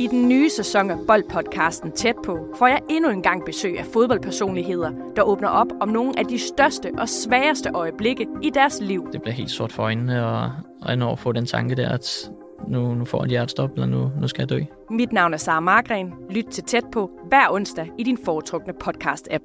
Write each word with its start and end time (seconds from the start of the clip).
I 0.00 0.06
den 0.06 0.28
nye 0.28 0.50
sæson 0.50 0.90
af 0.90 0.96
Boldpodcasten 1.06 1.92
Tæt 1.92 2.14
på 2.24 2.54
får 2.58 2.66
jeg 2.66 2.80
endnu 2.90 3.10
en 3.10 3.22
gang 3.22 3.44
besøg 3.44 3.78
af 3.78 3.84
fodboldpersonligheder, 3.92 4.90
der 5.16 5.22
åbner 5.22 5.48
op 5.48 5.66
om 5.80 5.88
nogle 5.88 6.18
af 6.18 6.24
de 6.24 6.38
største 6.38 6.90
og 6.98 7.08
sværeste 7.08 7.70
øjeblikke 7.74 8.26
i 8.42 8.50
deres 8.50 8.80
liv. 8.80 9.08
Det 9.12 9.22
bliver 9.22 9.34
helt 9.34 9.50
sort 9.50 9.72
for 9.72 9.82
øjnene, 9.82 10.26
og, 10.26 10.50
og 10.82 10.98
når 10.98 11.16
få 11.16 11.32
den 11.32 11.46
tanke 11.46 11.74
der, 11.74 11.88
at 11.88 12.30
nu, 12.68 12.94
nu 12.94 13.04
får 13.04 13.18
jeg 13.18 13.24
et 13.24 13.30
hjertestop, 13.30 13.70
eller 13.72 13.86
nu, 13.86 14.10
nu 14.20 14.28
skal 14.28 14.42
jeg 14.42 14.48
dø. 14.48 14.60
Mit 14.90 15.12
navn 15.12 15.34
er 15.34 15.38
Sara 15.38 15.60
Margren. 15.60 16.12
Lyt 16.30 16.46
til 16.46 16.64
Tæt 16.64 16.84
på 16.92 17.10
hver 17.28 17.50
onsdag 17.50 17.90
i 17.98 18.02
din 18.02 18.18
foretrukne 18.24 18.72
podcast-app. 18.84 19.44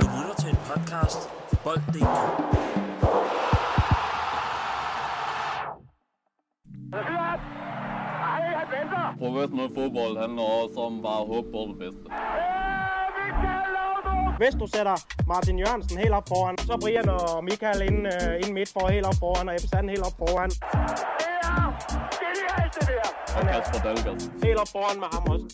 Du 0.00 0.06
lytter 0.06 0.34
til 0.38 0.48
en 0.50 0.56
podcast 0.66 1.30
fra 1.50 1.56
Bold.dk. 1.64 2.06
Professionel 9.18 9.68
fodbold 9.74 10.14
handler 10.22 10.42
også 10.62 10.78
om 10.80 11.02
bare 11.02 11.20
at 11.22 11.26
håbe 11.32 11.48
på 11.54 11.60
det 11.70 11.76
bedste. 11.82 12.06
Hvis 14.40 14.54
du 14.60 14.66
sætter 14.66 14.96
Martin 15.26 15.58
Jørgensen 15.58 15.98
helt 15.98 16.14
op 16.18 16.28
foran, 16.28 16.58
så 16.58 16.78
Brian 16.82 17.08
og 17.08 17.44
Michael 17.44 17.80
ind, 17.88 18.00
uh, 18.06 18.34
ind 18.42 18.52
midt 18.58 18.70
for 18.74 18.88
helt 18.88 19.06
op 19.06 19.18
foran, 19.22 19.48
og 19.48 19.54
Ebbe 19.54 19.68
Sand 19.68 19.90
helt 19.90 20.06
op 20.08 20.16
foran. 20.18 20.50
Og 23.36 23.42
Kasper 23.52 23.80
Dahlgaard. 23.84 24.20
Helt 24.44 24.58
op 24.62 24.68
foran 24.74 24.96
med 25.02 25.08
ham 25.12 25.24
også. 25.32 25.46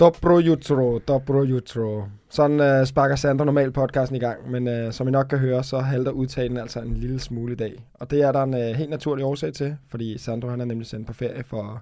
Dobro 0.00 0.38
jutro, 0.38 0.98
dobro 0.98 1.42
jutro. 1.44 2.04
Sådan 2.32 2.60
øh, 2.60 2.86
sparker 2.86 3.16
Sander 3.16 3.44
normalt 3.44 3.74
podcasten 3.74 4.16
i 4.16 4.18
gang, 4.18 4.50
men 4.50 4.68
øh, 4.68 4.92
som 4.92 5.08
I 5.08 5.10
nok 5.10 5.26
kan 5.26 5.38
høre, 5.38 5.64
så 5.64 5.78
halter 5.78 6.10
udtalen 6.10 6.56
altså 6.56 6.80
en 6.80 6.96
lille 6.96 7.20
smule 7.20 7.52
i 7.52 7.56
dag. 7.56 7.84
Og 7.94 8.10
det 8.10 8.22
er 8.22 8.32
der 8.32 8.42
en 8.42 8.54
øh, 8.54 8.60
helt 8.60 8.90
naturlig 8.90 9.24
årsag 9.24 9.52
til, 9.52 9.76
fordi 9.88 10.18
Sandro 10.18 10.48
han 10.48 10.60
er 10.60 10.64
nemlig 10.64 10.86
sendt 10.86 11.06
på 11.06 11.12
ferie 11.12 11.44
for 11.44 11.62
at 11.62 11.78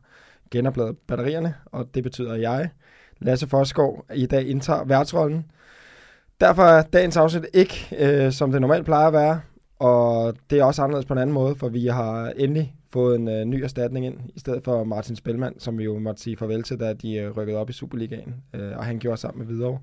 genoplade 0.51 0.95
batterierne, 1.07 1.55
og 1.67 1.89
det 1.95 2.03
betyder, 2.03 2.33
at 2.33 2.41
jeg, 2.41 2.69
Lasse 3.19 3.47
Forskov, 3.47 4.05
i 4.15 4.27
dag 4.27 4.47
indtager 4.47 4.85
værtsrollen. 4.85 5.47
Derfor 6.41 6.63
er 6.63 6.83
dagens 6.83 7.17
afsnit 7.17 7.47
ikke, 7.53 7.97
øh, 7.99 8.33
som 8.33 8.53
det 8.53 8.61
normalt 8.61 8.85
plejer 8.85 9.07
at 9.07 9.13
være, 9.13 9.41
og 9.79 10.35
det 10.51 10.59
er 10.59 10.65
også 10.65 10.83
anderledes 10.83 11.07
på 11.07 11.13
en 11.13 11.19
anden 11.19 11.35
måde, 11.35 11.55
for 11.55 11.69
vi 11.69 11.87
har 11.87 12.33
endelig 12.37 12.75
fået 12.93 13.17
en 13.17 13.29
øh, 13.29 13.45
ny 13.45 13.63
erstatning 13.63 14.07
ind, 14.07 14.17
i 14.35 14.41
stedet 14.41 14.65
for 14.65 14.85
Martin 14.85 15.17
Spelman, 15.17 15.55
som 15.59 15.79
vi 15.79 15.85
jo 15.85 15.99
måtte 15.99 16.23
sige 16.23 16.37
farvel 16.37 16.63
til, 16.63 16.81
da 16.81 16.93
de 16.93 17.15
øh, 17.15 17.31
rykkede 17.31 17.59
op 17.59 17.71
i 17.71 17.73
Superligaen, 17.73 18.35
øh, 18.55 18.77
og 18.77 18.85
han 18.85 18.99
gjorde 18.99 19.17
sammen 19.17 19.39
med 19.39 19.47
Hvidovre. 19.47 19.79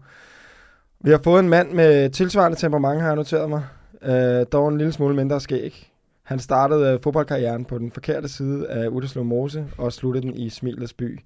Vi 1.01 1.11
har 1.11 1.19
fået 1.23 1.39
en 1.39 1.49
mand 1.49 1.71
med 1.71 2.09
tilsvarende 2.09 2.57
temperament, 2.57 3.01
har 3.01 3.07
jeg 3.07 3.15
noteret 3.15 3.49
mig, 3.49 3.63
øh, 4.01 4.45
dog 4.51 4.69
en 4.69 4.77
lille 4.77 4.93
smule 4.93 5.15
mindre 5.15 5.41
skæg. 5.41 5.91
Han 6.23 6.39
startede 6.39 6.93
øh, 6.93 6.99
fodboldkarrieren 7.03 7.65
på 7.65 7.77
den 7.77 7.91
forkerte 7.91 8.27
side 8.27 8.67
af 8.69 8.87
Udderslev 8.87 9.25
Mose, 9.25 9.65
og 9.77 9.93
sluttede 9.93 10.27
den 10.27 10.33
i 10.33 10.49
Smilets 10.49 10.93
by. 10.93 11.19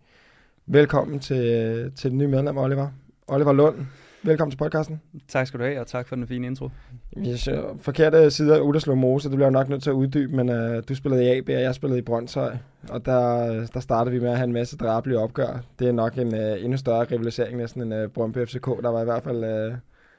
Velkommen 0.65 1.19
til, 1.19 1.45
øh, 1.45 1.91
til 1.95 2.09
den 2.09 2.17
nye 2.17 2.27
medlem, 2.27 2.57
Oliver. 2.57 2.87
Oliver 3.27 3.53
Lund, 3.53 3.75
velkommen 4.23 4.51
til 4.51 4.57
podcasten. 4.57 5.01
Tak 5.27 5.47
skal 5.47 5.59
du 5.59 5.65
have, 5.65 5.79
og 5.79 5.87
tak 5.87 6.07
for 6.07 6.15
den 6.15 6.27
fine 6.27 6.47
intro. 6.47 6.69
Yes, 7.17 7.47
øh, 7.47 7.57
forkerte 7.79 8.31
side 8.31 8.55
af 8.55 8.59
Udderslev 8.59 8.95
Mose, 8.95 9.29
det 9.29 9.35
bliver 9.35 9.45
jeg 9.47 9.51
nok 9.51 9.69
nødt 9.69 9.83
til 9.83 9.89
at 9.89 9.93
uddybe, 9.93 10.35
men 10.35 10.49
øh, 10.49 10.83
du 10.89 10.95
spillede 10.95 11.23
i 11.25 11.37
AB, 11.37 11.49
og 11.49 11.61
jeg 11.61 11.75
spillede 11.75 11.99
i 11.99 12.01
Brøndshøj, 12.01 12.55
og 12.89 13.05
der, 13.05 13.45
der 13.73 13.79
startede 13.79 14.15
vi 14.15 14.19
med 14.21 14.29
at 14.29 14.37
have 14.37 14.43
en 14.47 14.53
masse 14.53 14.77
drabelige 14.77 15.19
opgør. 15.19 15.59
Det 15.79 15.87
er 15.87 15.91
nok 15.91 16.17
en 16.17 16.35
øh, 16.35 16.63
endnu 16.63 16.77
større 16.77 17.03
rivalisering 17.03 17.57
næsten 17.57 17.81
end 17.81 17.93
øh, 17.93 18.09
Brøndby 18.09 18.45
FCK. 18.47 18.65
Der 18.65 18.89
var 18.89 19.01
i 19.01 19.05
hvert 19.05 19.23
fald... 19.23 19.43
Øh, 19.43 19.73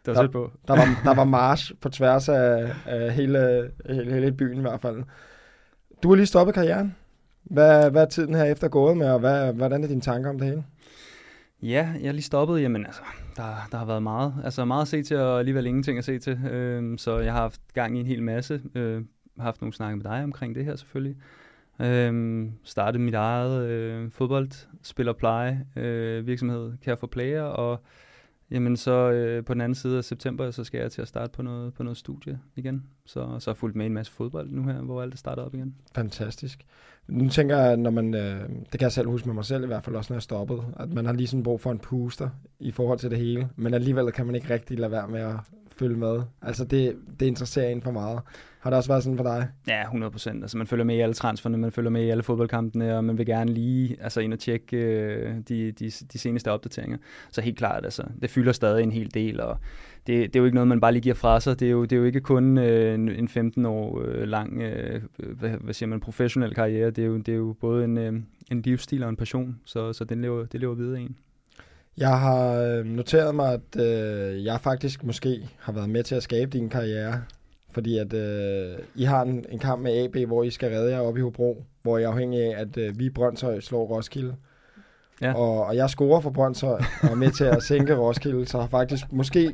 Det 0.07 0.17
var 0.17 0.23
der, 0.23 0.29
på. 0.29 0.51
der, 0.69 0.77
var, 0.77 1.01
der 1.05 1.15
var 1.15 1.25
march 1.25 1.73
på 1.81 1.89
tværs 1.89 2.29
af, 2.29 2.73
af 2.87 3.13
hele, 3.13 3.71
hele, 3.91 4.13
hele 4.13 4.33
byen 4.33 4.59
i 4.59 4.61
hvert 4.61 4.81
fald. 4.81 5.03
Du 6.03 6.09
har 6.09 6.17
lige 6.17 6.27
stoppet 6.27 6.55
karrieren. 6.55 6.97
Hvad, 7.43 7.91
hvad 7.91 8.03
er 8.03 8.07
tiden 8.07 8.35
her 8.35 8.45
efter 8.45 8.69
gået 8.69 8.97
med, 8.97 9.11
og 9.11 9.19
hvad, 9.19 9.53
hvordan 9.53 9.85
er 9.85 9.89
dine 9.89 10.01
tanker 10.01 10.31
om 10.31 10.39
det 10.39 10.49
hele? 10.49 10.65
Ja, 11.63 11.95
jeg 12.01 12.09
er 12.09 12.13
lige 12.13 12.23
stoppet. 12.23 12.63
Jamen 12.63 12.87
altså, 12.87 13.01
der, 13.37 13.69
der 13.71 13.79
har 13.79 13.85
været 13.85 14.03
meget. 14.03 14.35
Altså 14.45 14.65
meget 14.65 14.83
at 14.83 14.89
se 14.89 15.03
til, 15.03 15.17
og 15.17 15.39
alligevel 15.39 15.67
ingenting 15.67 15.99
at 15.99 16.05
se 16.05 16.19
til. 16.19 16.45
Øhm, 16.45 16.99
så 16.99 17.19
jeg 17.19 17.33
har 17.33 17.41
haft 17.41 17.61
gang 17.75 17.97
i 17.97 18.01
en 18.01 18.07
hel 18.07 18.23
masse. 18.23 18.63
Øh, 18.75 19.03
haft 19.39 19.61
nogle 19.61 19.73
snakke 19.73 19.97
med 19.97 20.05
dig 20.05 20.25
omkring 20.25 20.55
det 20.55 20.65
her 20.65 20.77
selvfølgelig. 20.77 21.17
Øhm, 21.81 22.53
startet 22.65 23.01
mit 23.01 23.15
eget 23.15 23.67
øh, 23.67 24.11
fodbold, 24.11 24.51
spiller 24.83 25.13
pleje, 25.13 25.67
øh, 25.77 26.27
virksomhed 26.27 26.73
Care 26.85 26.97
for 26.97 27.07
Player, 27.07 27.43
og 27.43 27.81
jamen 28.53 28.77
så 28.77 29.11
øh, 29.11 29.45
på 29.45 29.55
den 29.55 29.61
anden 29.61 29.75
side 29.75 29.99
af 29.99 30.05
september, 30.05 30.51
så 30.51 30.65
skal 30.65 30.81
jeg 30.81 30.93
til 30.93 31.03
at 31.03 31.09
starte 31.09 31.33
på 31.33 31.43
noget, 31.43 31.75
på 31.75 31.83
noget 31.83 31.97
studie 31.97 32.41
igen. 32.57 32.85
Så, 33.05 33.13
så 33.13 33.51
har 33.51 33.53
jeg 33.53 33.57
fulgt 33.57 33.77
med 33.77 33.87
en 33.87 33.95
masse 33.95 34.13
fodbold 34.13 34.51
nu 34.51 34.63
her, 34.63 34.81
hvor 34.81 35.03
alt 35.03 35.15
er 35.15 35.19
startet 35.19 35.45
op 35.45 35.55
igen. 35.55 35.75
Fantastisk. 35.95 36.67
Nu 37.09 37.29
tænker 37.29 37.59
jeg, 37.59 37.77
når 37.77 37.91
man, 37.91 38.15
øh, 38.15 38.49
det 38.49 38.71
kan 38.71 38.83
jeg 38.83 38.93
selv 38.93 39.09
huske 39.09 39.29
med 39.29 39.35
mig 39.35 39.45
selv 39.45 39.65
i 39.65 39.67
hvert 39.67 39.85
fald 39.85 39.97
også, 39.97 40.13
når 40.13 40.17
jeg 40.17 40.23
stoppede, 40.23 40.63
at 40.77 40.93
man 40.93 41.07
har 41.07 41.13
lige 41.13 41.27
sådan 41.27 41.43
brug 41.43 41.61
for 41.61 41.71
en 41.71 41.79
puster 41.79 42.29
i 42.59 42.71
forhold 42.71 42.99
til 42.99 43.11
det 43.11 43.19
hele, 43.19 43.49
men 43.57 43.75
alligevel 43.75 44.13
kan 44.13 44.27
man 44.27 44.35
ikke 44.35 44.55
rigtig 44.55 44.79
lade 44.79 44.93
være 44.93 45.09
med 45.09 45.21
at 45.21 45.37
følge 45.77 45.97
med. 45.97 46.23
Altså 46.43 46.65
det, 46.65 46.97
det 47.21 47.27
interesserer 47.27 47.69
en 47.69 47.83
for 47.83 47.91
meget. 47.91 48.21
Har 48.63 48.71
det 48.71 48.77
også 48.77 48.91
været 48.91 49.03
sådan 49.03 49.17
for 49.17 49.25
dig? 49.25 49.49
Ja, 49.69 49.83
100 49.83 50.11
procent. 50.11 50.45
Altså, 50.45 50.59
man 50.59 50.67
følger 50.67 50.85
med 50.85 50.97
i 50.97 51.01
alle 51.01 51.15
transferne, 51.15 51.59
man 51.59 51.73
følger 51.73 51.91
med 51.91 52.03
i 52.03 52.11
alle 52.11 52.23
fodboldkampene, 52.23 52.97
og 52.97 53.05
man 53.05 53.19
vil 53.19 53.27
gerne 53.27 53.53
lige 53.53 53.97
altså, 54.01 54.21
ind 54.21 54.33
og 54.33 54.39
tjekke 54.39 54.77
øh, 54.77 55.35
de, 55.49 55.73
de, 55.73 55.91
de 55.91 56.19
seneste 56.19 56.51
opdateringer. 56.51 56.99
Så 57.31 57.41
helt 57.41 57.59
klart, 57.59 57.85
altså, 57.85 58.03
det 58.23 58.31
fylder 58.31 58.53
stadig 58.53 58.83
en 58.83 58.93
hel 58.93 59.15
del, 59.15 59.41
og 59.41 59.59
det, 60.07 60.07
det 60.07 60.37
er 60.37 60.41
jo 60.41 60.45
ikke 60.45 60.55
noget, 60.55 60.69
man 60.69 60.81
bare 60.81 60.93
lige 60.93 61.03
giver 61.03 61.15
fra 61.15 61.41
sig. 61.41 61.61
Det 61.61 61.67
er 61.67 61.73
jo, 61.73 61.83
det 61.83 61.93
er 61.93 61.97
jo 61.97 62.05
ikke 62.05 62.21
kun 62.21 62.59
øh, 62.59 62.95
en, 62.95 63.09
en 63.09 63.29
15 63.29 63.67
år 63.67 64.03
øh, 64.05 64.29
lang 64.29 64.63
øh, 64.63 65.03
hvad, 65.19 65.51
hvad 65.51 65.75
siger 65.75 65.89
man, 65.89 66.01
professionel 66.01 66.55
karriere. 66.55 66.91
Det 66.91 67.05
er 67.05 67.09
jo, 67.09 67.17
det 67.17 67.29
er 67.29 67.37
jo 67.37 67.57
både 67.61 67.85
en, 67.85 67.99
øh, 67.99 68.13
en 68.51 68.63
livsstil 68.63 69.03
og 69.03 69.09
en 69.09 69.17
passion, 69.17 69.61
så, 69.65 69.93
så 69.93 70.05
den 70.05 70.23
lever, 70.23 70.47
det 70.47 70.61
lever 70.61 70.75
videre 70.75 71.01
en. 71.01 71.17
Jeg 71.97 72.21
har 72.21 72.55
øh, 72.55 72.87
noteret 72.87 73.35
mig, 73.35 73.53
at 73.53 73.81
øh, 73.81 74.45
jeg 74.45 74.61
faktisk 74.61 75.05
måske 75.05 75.49
har 75.59 75.73
været 75.73 75.91
med 75.91 76.03
til 76.03 76.15
at 76.15 76.23
skabe 76.23 76.51
din 76.51 76.69
karriere, 76.69 77.23
fordi 77.73 77.99
at 77.99 78.13
øh, 78.13 78.79
I 78.95 79.05
har 79.05 79.23
en, 79.23 79.45
en 79.49 79.59
kamp 79.59 79.83
med 79.83 80.05
AB, 80.05 80.17
hvor 80.27 80.43
I 80.43 80.51
skal 80.51 80.71
redde 80.71 80.93
jer 80.93 81.01
op 81.01 81.17
i 81.17 81.21
Hobro, 81.21 81.65
hvor 81.83 81.99
jeg 81.99 82.07
er 82.07 82.11
afhængig 82.11 82.43
af, 82.43 82.61
at 82.61 82.77
øh, 82.77 82.99
vi 82.99 83.07
i 83.07 83.11
Brøndshøj 83.11 83.61
slår 83.61 83.87
Roskilde. 83.87 84.37
Ja. 85.23 85.35
Og, 85.35 85.67
og 85.67 85.77
jeg 85.77 85.91
scorer 85.91 86.21
for 86.21 86.31
Brøndshøj 86.31 86.81
og 87.03 87.09
er 87.11 87.15
med 87.15 87.31
til 87.31 87.45
at 87.45 87.63
sænke 87.63 87.95
Roskilde, 87.97 88.47
så 88.47 88.59
har 88.61 88.67
faktisk 88.67 89.05
måske 89.13 89.51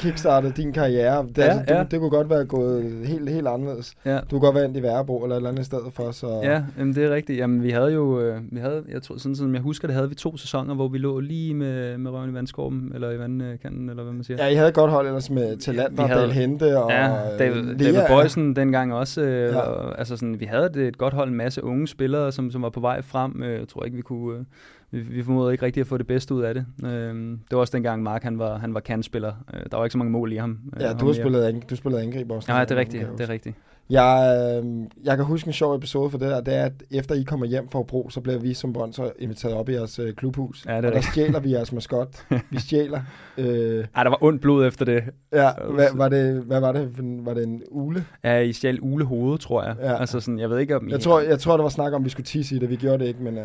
kickstartet 0.00 0.56
din 0.56 0.72
karriere. 0.72 1.26
Det, 1.28 1.38
Ja, 1.38 1.42
altså, 1.42 1.64
det, 1.68 1.74
ja. 1.78 1.84
det 1.90 2.00
kunne 2.00 2.10
godt 2.10 2.30
være 2.30 2.44
gået 2.44 2.84
helt, 3.04 3.30
helt 3.30 3.48
anderledes. 3.48 3.94
Ja. 4.04 4.16
Du 4.18 4.22
kunne 4.30 4.40
godt 4.40 4.54
være 4.54 4.64
endt 4.64 4.76
i 4.76 4.82
Værebro 4.82 5.22
eller 5.22 5.36
et 5.36 5.38
eller 5.38 5.50
andet 5.50 5.66
sted 5.66 5.78
for, 5.92 6.10
så 6.10 6.40
Ja, 6.42 6.62
jamen 6.78 6.94
det 6.94 7.04
er 7.04 7.10
rigtigt. 7.14 7.38
Jamen, 7.38 7.62
vi 7.62 7.70
havde 7.70 7.92
jo, 7.92 8.20
øh, 8.20 8.40
vi 8.52 8.60
havde, 8.60 8.82
jeg 8.88 9.02
tror, 9.02 9.16
sådan 9.18 9.36
som 9.36 9.54
jeg 9.54 9.62
husker 9.62 9.88
det, 9.88 9.94
havde 9.94 10.08
vi 10.08 10.14
to 10.14 10.36
sæsoner, 10.36 10.74
hvor 10.74 10.88
vi 10.88 10.98
lå 10.98 11.20
lige 11.20 11.54
med, 11.54 11.98
med 11.98 12.10
røven 12.10 12.30
i 12.30 12.34
vandskorben, 12.34 12.90
eller 12.94 13.10
i 13.10 13.18
vandkanten, 13.18 13.88
eller 13.90 14.02
hvad 14.02 14.12
man 14.12 14.24
siger. 14.24 14.44
ja, 14.44 14.50
I 14.50 14.54
havde 14.54 14.72
godt 14.72 14.90
hold 14.90 15.06
ellers 15.06 15.30
med 15.30 15.56
Talander, 15.56 16.02
Vi 16.02 16.08
havde- 16.08 16.20
Dale 16.20 16.32
Hente 16.32 16.78
og 16.78 16.90
Ja, 16.90 17.32
øh, 17.32 17.38
David, 17.38 17.62
Lea. 17.62 17.74
David 17.92 18.00
Boysen 18.08 18.56
dengang 18.56 18.94
også. 18.94 19.20
Øh, 19.20 19.28
Ja. 19.42 19.46
ja. 19.46 19.58
og, 19.60 19.98
altså 19.98 20.16
sådan, 20.16 20.40
vi 20.40 20.44
havde 20.44 20.66
et, 20.66 20.76
et 20.76 20.98
godt 20.98 21.14
hold, 21.14 21.28
en 21.28 21.34
masse 21.36 21.64
unge 21.64 21.88
spillere, 21.88 22.32
som, 22.32 22.50
som 22.50 22.62
var 22.62 22.70
på 22.70 22.80
vej 22.80 23.02
frem. 23.02 23.42
Jeg 23.42 23.68
tror 23.68 23.84
ikke, 23.84 23.96
vi 23.96 24.02
kunne... 24.02 24.44
Vi, 24.92 25.00
vi 25.00 25.22
formåede 25.22 25.52
ikke 25.52 25.66
rigtig 25.66 25.80
at 25.80 25.86
få 25.86 25.98
det 25.98 26.06
bedste 26.06 26.34
ud 26.34 26.42
af 26.42 26.54
det. 26.54 26.66
Øh, 26.84 27.14
det 27.14 27.38
var 27.52 27.58
også 27.58 27.72
dengang, 27.76 28.02
Mark 28.02 28.22
han 28.22 28.38
var, 28.38 28.58
han 28.58 28.74
var 28.74 28.80
kantspiller. 28.80 29.32
Øh, 29.54 29.60
der 29.70 29.76
var 29.76 29.84
ikke 29.84 29.92
så 29.92 29.98
mange 29.98 30.12
mål 30.12 30.32
i 30.32 30.36
ham. 30.36 30.58
Øh, 30.76 30.82
Ja, 30.82 30.92
du 30.92 31.06
har 31.06 31.12
spillet, 31.12 31.48
ang- 31.52 31.66
du 31.70 31.76
spillede 31.76 32.02
angriber 32.02 32.34
også. 32.34 32.52
Ja, 32.54 32.60
det 32.60 32.70
er 32.70 32.76
rigtigt. 32.76 33.02
jeg 33.02 33.12
Det 33.18 33.20
er 33.20 33.28
rigtigt. 33.32 33.56
Jeg, 33.90 34.60
øh, 34.64 34.80
jeg 35.04 35.16
kan 35.16 35.24
huske 35.24 35.46
en 35.46 35.52
sjov 35.52 35.74
episode 35.76 36.10
for 36.10 36.18
det 36.18 36.28
der, 36.30 36.40
det 36.40 36.54
er, 36.54 36.64
at 36.64 36.72
efter 36.90 37.14
I 37.14 37.22
kommer 37.22 37.46
hjem 37.46 37.68
fra 37.70 37.78
Hobro, 37.78 38.08
så 38.10 38.20
bliver 38.20 38.38
vi 38.38 38.54
som 38.54 38.72
Brøndshøj 38.72 39.10
inviteret 39.18 39.54
op 39.54 39.68
i 39.68 39.72
jeres 39.72 39.98
øh, 39.98 40.14
klubhus. 40.14 40.66
Ja, 40.66 40.76
det 40.76 40.84
er 40.84 40.88
og 40.88 40.94
der 40.94 41.00
stjæler 41.00 41.40
vi 41.40 41.52
jeres 41.52 41.72
maskot. 41.72 42.24
Vi 42.50 42.58
stjæler. 42.66 43.00
Øh, 43.38 43.84
Ej, 43.96 44.02
der 44.02 44.10
var 44.10 44.18
ondt 44.24 44.40
blod 44.42 44.66
efter 44.66 44.84
det. 44.84 45.02
ja, 45.32 45.50
hvad, 45.74 45.86
var 45.94 46.08
det, 46.08 46.42
hvad 46.42 46.60
var 46.60 46.72
det? 46.72 46.90
Var 47.26 47.34
det 47.34 47.42
en 47.44 47.62
ule? 47.70 48.04
Ja, 48.24 48.38
I 48.38 48.52
stjal 48.52 48.78
ulehoved, 48.82 49.38
tror 49.38 49.64
jeg. 49.64 49.76
Ja. 49.80 49.96
Altså 50.00 50.20
sådan, 50.20 50.38
jeg 50.38 50.50
ved 50.50 50.58
ikke 50.58 50.76
om... 50.76 50.88
Jeg 50.88 50.98
I- 50.98 51.00
tror, 51.00 51.20
jeg 51.20 51.38
tror, 51.38 51.56
der 51.56 51.62
var 51.62 51.70
snak 51.70 51.92
om, 51.92 52.00
at 52.02 52.04
vi 52.04 52.10
skulle 52.10 52.26
tisse 52.26 52.56
i 52.56 52.58
det. 52.58 52.70
Vi 52.70 52.76
gjorde 52.76 52.98
det 52.98 53.06
ikke, 53.06 53.22
men, 53.22 53.38
øh, 53.38 53.44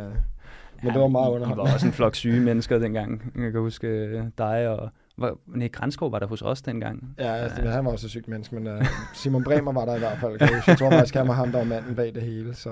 men 0.84 0.94
det 0.94 1.02
var 1.02 1.08
meget 1.08 1.30
underholdende. 1.32 1.68
var 1.68 1.74
også 1.74 1.88
en 1.88 1.94
flok 1.94 2.16
syge 2.16 2.40
mennesker 2.42 2.80
dengang. 2.80 3.32
Jeg 3.36 3.52
kan 3.52 3.62
huske 3.62 3.88
øh, 3.88 4.24
dig 4.38 4.68
og... 4.68 4.90
Var, 5.20 5.38
nej, 5.48 5.68
Grænskov 5.68 6.12
var 6.12 6.20
der 6.20 6.28
hos 6.28 6.42
os 6.42 6.62
dengang. 6.62 7.16
Ja, 7.20 7.34
altså, 7.36 7.62
han 7.62 7.86
var 7.86 7.92
også 7.92 8.08
et 8.08 8.12
sygt 8.12 8.28
menneske, 8.28 8.56
men 8.56 8.68
uh, 8.68 8.86
Simon 9.14 9.44
Bremer 9.44 9.72
var 9.74 9.86
der 9.86 9.96
i 9.96 10.00
hvert 10.00 10.18
fald. 10.22 10.38
Jeg, 10.68 10.78
tror 10.78 10.90
faktisk, 10.92 11.16
han 11.16 11.28
var 11.28 11.34
ham, 11.34 11.52
der 11.52 11.58
var 11.58 11.66
manden 11.66 11.96
bag 11.96 12.14
det 12.16 12.22
hele. 12.24 12.54
Så. 12.54 12.70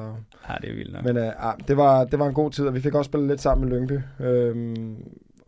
Ja, 0.50 0.54
det 0.62 0.70
er 0.70 0.76
vildt 0.76 0.94
nok. 0.94 1.04
Men 1.04 1.18
uh, 1.18 1.24
det, 1.68 1.78
var, 1.78 2.04
det 2.06 2.20
var 2.20 2.28
en 2.28 2.34
god 2.34 2.52
tid, 2.52 2.68
og 2.68 2.74
vi 2.74 2.80
fik 2.80 2.96
også 2.96 3.10
spillet 3.10 3.30
lidt 3.30 3.42
sammen 3.42 3.70
med 3.70 3.78
Lyngby. 3.78 4.00
Øhm, 4.26 4.96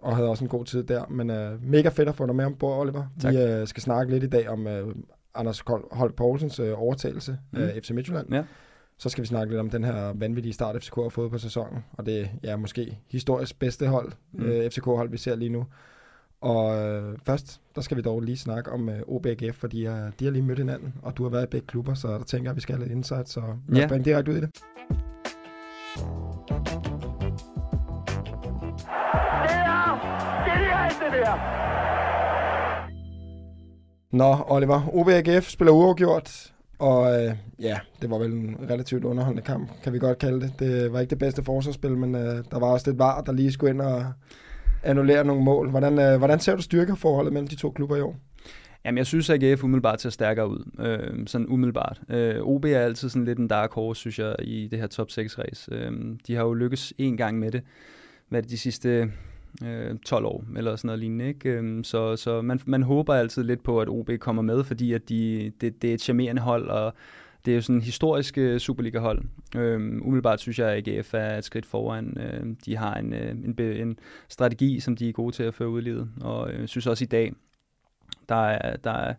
og 0.01 0.15
havde 0.15 0.29
også 0.29 0.43
en 0.43 0.49
god 0.49 0.65
tid 0.65 0.83
der. 0.83 1.05
Men 1.09 1.29
uh, 1.29 1.63
mega 1.63 1.89
fedt 1.89 2.09
at 2.09 2.15
få 2.15 2.25
dig 2.27 2.35
med 2.35 2.45
ombord, 2.45 2.79
Oliver. 2.79 3.03
Tak. 3.21 3.33
Vi 3.33 3.61
uh, 3.61 3.67
skal 3.67 3.83
snakke 3.83 4.11
lidt 4.13 4.23
i 4.23 4.27
dag 4.29 4.49
om 4.49 4.65
uh, 4.65 4.71
Anders 5.35 5.63
Holt 5.91 6.15
Poulsens 6.15 6.59
uh, 6.59 6.81
overtagelse 6.81 7.37
Mm. 7.51 7.59
af 7.61 7.79
FC 7.83 7.89
Midtjylland. 7.89 8.33
Ja. 8.33 8.43
Så 8.99 9.09
skal 9.09 9.21
vi 9.21 9.27
snakke 9.27 9.53
lidt 9.53 9.59
om 9.59 9.69
den 9.69 9.83
her 9.83 10.13
vanvittige 10.15 10.53
start, 10.53 10.83
FCK 10.83 10.95
har 10.95 11.09
fået 11.09 11.31
på 11.31 11.37
sæsonen, 11.37 11.85
og 11.91 12.05
det 12.05 12.21
er 12.21 12.27
ja, 12.43 12.55
måske 12.55 12.97
historisk 13.11 13.59
bedste 13.59 13.87
hold, 13.87 14.11
mm. 14.33 14.43
øh, 14.45 14.69
FCK-hold, 14.71 15.09
vi 15.09 15.17
ser 15.17 15.35
lige 15.35 15.49
nu. 15.49 15.65
Og 16.41 16.75
øh, 16.75 17.17
først, 17.23 17.61
der 17.75 17.81
skal 17.81 17.97
vi 17.97 18.01
dog 18.01 18.21
lige 18.21 18.37
snakke 18.37 18.71
om 18.71 18.89
øh, 18.89 19.01
OBGF, 19.07 19.55
fordi 19.55 19.87
øh, 19.87 20.11
de 20.19 20.25
har 20.25 20.31
lige 20.31 20.43
mødt 20.43 20.59
hinanden, 20.59 20.93
og 21.01 21.17
du 21.17 21.23
har 21.23 21.29
været 21.29 21.43
i 21.43 21.49
begge 21.49 21.67
klubber, 21.67 21.93
så 21.93 22.07
der 22.07 22.23
tænker 22.23 22.45
jeg, 22.45 22.51
at 22.51 22.55
vi 22.55 22.61
skal 22.61 22.75
have 22.75 22.83
lidt 22.83 22.95
insight, 22.95 23.29
så 23.29 23.41
lad 23.67 23.85
os 23.85 23.91
ja. 23.91 23.97
direkte 23.97 24.31
ud 24.31 24.37
i 24.37 24.41
det. 24.41 24.49
det 31.11 31.25
der. 31.25 31.57
Nå, 34.11 34.37
Oliver, 34.47 34.81
OBGF 34.93 35.49
spiller 35.49 35.71
uafgjort 35.71 36.53
og 36.79 37.23
øh, 37.23 37.35
ja, 37.59 37.79
det 38.01 38.09
var 38.09 38.17
vel 38.17 38.31
en 38.31 38.57
relativt 38.69 39.03
underholdende 39.03 39.45
kamp, 39.45 39.69
kan 39.83 39.93
vi 39.93 39.99
godt 39.99 40.17
kalde 40.17 40.41
det. 40.41 40.53
Det 40.59 40.93
var 40.93 40.99
ikke 40.99 41.09
det 41.09 41.19
bedste 41.19 41.43
forsvarsspil, 41.43 41.97
men 41.97 42.15
øh, 42.15 42.43
der 42.51 42.59
var 42.59 42.67
også 42.67 42.89
lidt 42.89 42.99
var, 42.99 43.21
der 43.21 43.31
lige 43.31 43.51
skulle 43.51 43.69
ind 43.73 43.81
og 43.81 44.05
annullere 44.83 45.25
nogle 45.25 45.43
mål. 45.43 45.69
Hvordan, 45.69 45.99
øh, 45.99 46.17
hvordan 46.17 46.39
ser 46.39 46.55
du 46.55 46.61
styrkeforholdet 46.61 47.33
mellem 47.33 47.47
de 47.47 47.55
to 47.55 47.71
klubber 47.71 47.95
i 47.95 48.01
år? 48.01 48.15
Jamen, 48.85 48.97
jeg 48.97 49.05
synes, 49.05 49.29
at 49.29 49.43
AGF 49.43 49.63
umiddelbart 49.63 50.01
ser 50.01 50.09
stærkere 50.09 50.49
ud. 50.49 50.71
Øh, 50.79 51.27
sådan 51.27 51.47
umiddelbart. 51.47 52.01
Øh, 52.09 52.41
OB 52.41 52.65
er 52.65 52.79
altid 52.79 53.09
sådan 53.09 53.25
lidt 53.25 53.39
en 53.39 53.47
dark 53.47 53.71
horse, 53.71 53.99
synes 53.99 54.19
jeg, 54.19 54.35
i 54.39 54.67
det 54.71 54.79
her 54.79 54.87
top 54.87 55.07
6-race. 55.11 55.71
Øh, 55.71 55.91
de 56.27 56.35
har 56.35 56.43
jo 56.43 56.53
lykkes 56.53 56.93
en 56.97 57.17
gang 57.17 57.39
med 57.39 57.51
det. 57.51 57.61
Hvad 58.29 58.39
er 58.39 58.41
det 58.41 58.51
de 58.51 58.57
sidste 58.57 59.11
øh, 59.65 59.97
12 60.05 60.25
år, 60.25 60.43
eller 60.57 60.75
sådan 60.75 60.87
noget 60.87 60.99
lignende. 60.99 61.27
Ikke? 61.27 61.49
Øh, 61.49 61.83
så 61.83 62.15
så 62.15 62.41
man, 62.41 62.59
man 62.65 62.83
håber 62.83 63.13
altid 63.13 63.43
lidt 63.43 63.63
på, 63.63 63.81
at 63.81 63.89
OB 63.89 64.09
kommer 64.19 64.41
med, 64.41 64.63
fordi 64.63 64.93
at 64.93 65.09
de, 65.09 65.51
det, 65.61 65.81
det 65.81 65.89
er 65.89 65.93
et 65.93 66.01
charmerende 66.01 66.41
hold, 66.41 66.69
og 66.69 66.93
det 67.45 67.51
er 67.51 67.55
jo 67.55 67.61
sådan 67.61 67.75
en 67.75 67.81
historisk 67.81 68.37
Superliga-hold. 68.57 69.23
Øhm, 69.55 70.01
umiddelbart 70.05 70.39
synes 70.39 70.59
jeg, 70.59 70.69
at 70.69 70.87
AGF 70.87 71.13
er 71.13 71.37
et 71.37 71.43
skridt 71.43 71.65
foran. 71.65 72.17
Øhm, 72.19 72.55
de 72.65 72.77
har 72.77 72.95
en, 72.95 73.13
øh, 73.13 73.31
en, 73.31 73.55
en 73.59 73.99
strategi, 74.29 74.79
som 74.79 74.95
de 74.95 75.09
er 75.09 75.13
gode 75.13 75.35
til 75.35 75.43
at 75.43 75.53
føre 75.53 75.69
ud 75.69 75.81
i 75.81 75.83
livet. 75.83 76.09
Og 76.21 76.47
øh, 76.47 76.53
jeg 76.53 76.61
øh, 76.61 76.67
synes 76.67 76.87
også 76.87 77.03
i 77.03 77.07
dag, 77.07 77.33
der 78.29 78.45
er, 78.45 78.75
der 78.75 78.91
er 78.91 79.13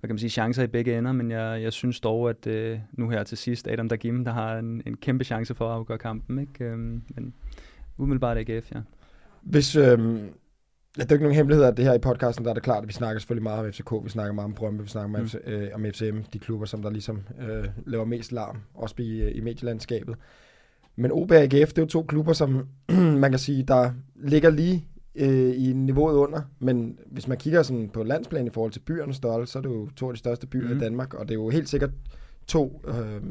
hvad 0.00 0.08
kan 0.08 0.14
man 0.14 0.18
sige, 0.18 0.30
chancer 0.30 0.62
i 0.62 0.66
begge 0.66 0.98
ender, 0.98 1.12
men 1.12 1.30
jeg, 1.30 1.62
jeg 1.62 1.72
synes 1.72 2.00
dog, 2.00 2.30
at 2.30 2.46
øh, 2.46 2.78
nu 2.92 3.08
her 3.08 3.22
til 3.22 3.38
sidst, 3.38 3.68
Adam 3.68 3.88
Dagim, 3.88 4.24
der 4.24 4.32
har 4.32 4.58
en, 4.58 4.82
en 4.86 4.96
kæmpe 4.96 5.24
chance 5.24 5.54
for 5.54 5.68
at 5.68 5.74
afgøre 5.74 5.98
kampen. 5.98 6.38
Ikke? 6.38 6.64
Øhm, 6.64 7.02
men 7.14 7.34
umiddelbart 7.98 8.38
AGF, 8.38 8.72
ja. 8.74 8.80
Hvis, 9.44 9.76
øh, 9.76 10.18
Ja, 10.98 11.02
det 11.02 11.10
er 11.10 11.14
ikke 11.14 11.24
nogen 11.24 11.36
hemmelighed, 11.36 11.64
at 11.64 11.76
det 11.76 11.84
her 11.84 11.94
i 11.94 11.98
podcasten, 11.98 12.44
der 12.44 12.50
er 12.50 12.54
det 12.54 12.62
klart, 12.62 12.82
at 12.82 12.88
vi 12.88 12.92
snakker 12.92 13.20
selvfølgelig 13.20 13.42
meget 13.42 13.66
om 13.66 13.72
FCK, 13.72 13.92
vi 14.04 14.08
snakker 14.08 14.32
meget 14.32 14.44
om 14.44 14.54
Brøndby, 14.54 14.82
vi 14.82 14.88
snakker 14.88 15.18
mm. 15.18 15.52
øh, 15.52 15.70
om 15.74 15.84
FCM, 15.92 16.18
de 16.32 16.38
klubber, 16.38 16.66
som 16.66 16.82
der 16.82 16.90
ligesom 16.90 17.22
øh, 17.40 17.64
laver 17.86 18.04
mest 18.04 18.32
larm, 18.32 18.60
også 18.74 18.94
i, 18.98 19.30
i 19.30 19.40
medielandskabet. 19.40 20.16
Men 20.96 21.12
OB 21.12 21.30
og 21.30 21.36
AGF, 21.36 21.68
det 21.68 21.78
er 21.78 21.82
jo 21.82 21.86
to 21.86 22.02
klubber, 22.02 22.32
som 22.32 22.68
man 23.22 23.30
kan 23.30 23.38
sige, 23.38 23.62
der 23.62 23.90
ligger 24.14 24.50
lige 24.50 24.86
øh, 25.14 25.54
i 25.56 25.72
niveauet 25.72 26.14
under, 26.14 26.40
men 26.58 26.98
hvis 27.06 27.28
man 27.28 27.38
kigger 27.38 27.62
sådan 27.62 27.88
på 27.88 28.02
landsplan 28.02 28.46
i 28.46 28.50
forhold 28.50 28.72
til 28.72 28.80
byernes 28.80 29.16
størrelse, 29.16 29.52
så 29.52 29.58
er 29.58 29.62
det 29.62 29.68
jo 29.68 29.88
to 29.96 30.08
af 30.08 30.14
de 30.14 30.18
største 30.18 30.46
byer 30.46 30.68
mm. 30.68 30.76
i 30.76 30.80
Danmark, 30.80 31.14
og 31.14 31.28
det 31.28 31.30
er 31.30 31.38
jo 31.38 31.48
helt 31.48 31.68
sikkert 31.68 31.90
to 32.46 32.82
øh, 32.88 33.22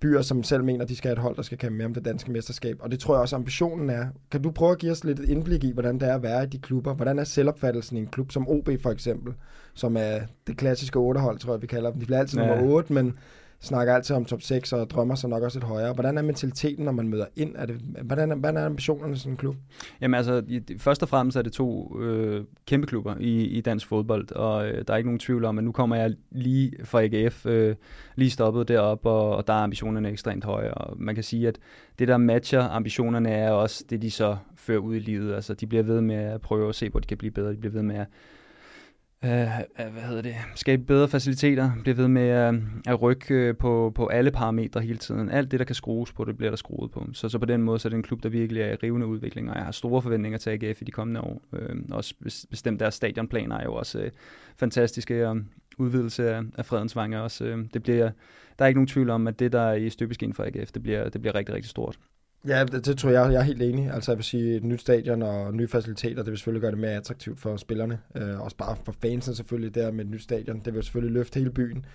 byer, 0.00 0.22
som 0.22 0.42
selv 0.42 0.64
mener, 0.64 0.84
de 0.84 0.96
skal 0.96 1.08
have 1.08 1.12
et 1.12 1.18
hold, 1.18 1.36
der 1.36 1.42
skal 1.42 1.58
kæmpe 1.58 1.78
med 1.78 1.86
om 1.86 1.94
det 1.94 2.04
danske 2.04 2.32
mesterskab. 2.32 2.76
Og 2.80 2.90
det 2.90 2.98
tror 3.00 3.14
jeg 3.14 3.20
også, 3.20 3.36
ambitionen 3.36 3.90
er. 3.90 4.06
Kan 4.30 4.42
du 4.42 4.50
prøve 4.50 4.72
at 4.72 4.78
give 4.78 4.92
os 4.92 5.04
lidt 5.04 5.20
et 5.20 5.28
indblik 5.28 5.64
i, 5.64 5.72
hvordan 5.72 5.94
det 6.00 6.08
er 6.08 6.14
at 6.14 6.22
være 6.22 6.44
i 6.44 6.46
de 6.46 6.58
klubber? 6.58 6.94
Hvordan 6.94 7.18
er 7.18 7.24
selvopfattelsen 7.24 7.96
i 7.96 8.00
en 8.00 8.06
klub 8.06 8.32
som 8.32 8.48
OB 8.48 8.68
for 8.82 8.90
eksempel, 8.90 9.34
som 9.74 9.96
er 9.96 10.20
det 10.46 10.56
klassiske 10.56 10.98
8-hold, 10.98 11.38
tror 11.38 11.52
jeg, 11.52 11.62
vi 11.62 11.66
kalder 11.66 11.90
dem. 11.90 12.00
De 12.00 12.06
bliver 12.06 12.18
altid 12.18 12.38
ja. 12.38 12.46
nummer 12.46 12.74
8, 12.74 12.92
men 12.92 13.18
snakker 13.60 13.94
altid 13.94 14.16
om 14.16 14.24
top 14.24 14.42
6 14.42 14.72
og 14.72 14.90
drømmer 14.90 15.14
sig 15.14 15.30
nok 15.30 15.42
også 15.42 15.58
lidt 15.58 15.64
højere. 15.64 15.92
Hvordan 15.92 16.18
er 16.18 16.22
mentaliteten, 16.22 16.84
når 16.84 16.92
man 16.92 17.08
møder 17.08 17.26
ind? 17.36 17.54
Er 17.56 17.66
det, 17.66 17.80
hvordan, 18.02 18.30
er, 18.32 18.36
hvordan 18.36 18.56
er 18.56 18.66
ambitionerne 18.66 19.14
i 19.14 19.16
sådan 19.16 19.32
en 19.32 19.36
klub? 19.36 19.56
Jamen 20.00 20.14
altså, 20.14 20.42
først 20.78 21.02
og 21.02 21.08
fremmest 21.08 21.36
er 21.36 21.42
det 21.42 21.52
to 21.52 22.00
øh, 22.00 22.44
kæmpe 22.66 22.86
klubber 22.86 23.14
i, 23.20 23.44
i 23.44 23.60
dansk 23.60 23.86
fodbold, 23.86 24.32
og 24.32 24.68
øh, 24.68 24.84
der 24.86 24.92
er 24.92 24.96
ikke 24.96 25.08
nogen 25.08 25.18
tvivl 25.18 25.44
om, 25.44 25.58
at 25.58 25.64
nu 25.64 25.72
kommer 25.72 25.96
jeg 25.96 26.14
lige 26.30 26.72
fra 26.84 27.02
AGF, 27.02 27.46
øh, 27.46 27.76
lige 28.16 28.30
stoppet 28.30 28.68
derop, 28.68 29.06
og, 29.06 29.36
og 29.36 29.46
der 29.46 29.52
er 29.52 29.62
ambitionerne 29.62 30.10
ekstremt 30.10 30.44
høje, 30.44 30.74
og 30.74 30.96
man 30.98 31.14
kan 31.14 31.24
sige, 31.24 31.48
at 31.48 31.58
det 31.98 32.08
der 32.08 32.16
matcher 32.16 32.62
ambitionerne 32.62 33.30
er 33.30 33.50
også 33.50 33.84
det, 33.90 34.02
de 34.02 34.10
så 34.10 34.36
fører 34.56 34.78
ud 34.78 34.94
i 34.96 34.98
livet. 34.98 35.34
Altså, 35.34 35.54
de 35.54 35.66
bliver 35.66 35.82
ved 35.82 36.00
med 36.00 36.16
at 36.16 36.40
prøve 36.40 36.68
at 36.68 36.74
se, 36.74 36.88
hvor 36.88 37.00
de 37.00 37.06
kan 37.06 37.18
blive 37.18 37.30
bedre, 37.30 37.52
de 37.52 37.56
bliver 37.56 37.72
ved 37.72 37.82
med 37.82 37.96
at 37.96 38.06
Øh, 39.26 39.58
øh, 39.80 39.92
hvad 39.92 40.02
hedder 40.02 40.22
det, 40.22 40.36
skabe 40.54 40.82
bedre 40.82 41.08
faciliteter, 41.08 41.70
bliver 41.82 41.94
ved 41.94 42.08
med 42.08 42.28
at, 42.28 42.54
at 42.86 43.02
rykke 43.02 43.34
øh, 43.34 43.56
på, 43.56 43.92
på 43.94 44.06
alle 44.06 44.30
parametre 44.30 44.80
hele 44.80 44.98
tiden. 44.98 45.30
Alt 45.30 45.50
det, 45.50 45.60
der 45.60 45.66
kan 45.66 45.74
skrues 45.74 46.12
på, 46.12 46.24
det 46.24 46.36
bliver 46.36 46.50
der 46.50 46.56
skruet 46.56 46.90
på. 46.90 47.06
Så, 47.12 47.28
så 47.28 47.38
på 47.38 47.46
den 47.46 47.62
måde 47.62 47.78
så 47.78 47.88
er 47.88 47.90
det 47.90 47.96
en 47.96 48.02
klub, 48.02 48.22
der 48.22 48.28
virkelig 48.28 48.62
er 48.62 48.72
i 48.72 48.74
rivende 48.74 49.06
udvikling, 49.06 49.50
og 49.50 49.56
jeg 49.56 49.64
har 49.64 49.72
store 49.72 50.02
forventninger 50.02 50.38
til 50.38 50.50
AGF 50.50 50.82
i 50.82 50.84
de 50.84 50.90
kommende 50.90 51.20
år. 51.20 51.42
Øh, 51.52 51.76
også 51.90 52.14
bestemt 52.50 52.80
deres 52.80 52.94
stadionplaner 52.94 53.58
er 53.58 53.64
jo 53.64 53.74
også 53.74 53.98
øh, 53.98 54.10
fantastiske, 54.56 55.28
og 55.28 55.36
udvidelse 55.78 56.30
af, 56.30 56.42
af 56.58 56.66
Fredensvang 56.66 57.14
er 57.14 57.18
også. 57.18 57.44
Øh, 57.44 57.64
det 57.74 57.82
bliver, 57.82 58.10
der 58.58 58.64
er 58.64 58.66
ikke 58.66 58.78
nogen 58.78 58.88
tvivl 58.88 59.10
om, 59.10 59.26
at 59.26 59.38
det, 59.38 59.52
der 59.52 59.60
er 59.60 59.74
i 59.74 59.90
støbeskeen 59.90 60.32
for 60.32 60.44
AGF, 60.44 60.72
det 60.72 60.82
bliver, 60.82 61.08
det 61.08 61.20
bliver 61.20 61.34
rigtig, 61.34 61.54
rigtig 61.54 61.70
stort. 61.70 61.98
Ja, 62.46 62.64
det, 62.64 62.86
det 62.86 62.98
tror 62.98 63.10
jeg, 63.10 63.32
jeg 63.32 63.38
er 63.38 63.44
helt 63.44 63.62
enig. 63.62 63.90
Altså 63.90 64.12
jeg 64.12 64.18
vil 64.18 64.24
sige, 64.24 64.56
et 64.56 64.64
nyt 64.64 64.80
stadion 64.80 65.22
og 65.22 65.54
nye 65.54 65.68
faciliteter, 65.68 66.22
det 66.22 66.30
vil 66.30 66.38
selvfølgelig 66.38 66.60
gøre 66.60 66.70
det 66.70 66.78
mere 66.78 66.90
attraktivt 66.94 67.40
for 67.40 67.56
spillerne. 67.56 67.98
Øh, 68.14 68.40
også 68.40 68.56
bare 68.56 68.76
for 68.84 68.94
fansen 69.02 69.34
selvfølgelig, 69.34 69.74
der 69.74 69.92
med 69.92 70.04
et 70.04 70.10
nyt 70.10 70.22
stadion. 70.22 70.60
Det 70.64 70.74
vil 70.74 70.82
selvfølgelig 70.82 71.14
løfte 71.14 71.38
hele 71.38 71.50
byen. 71.50 71.86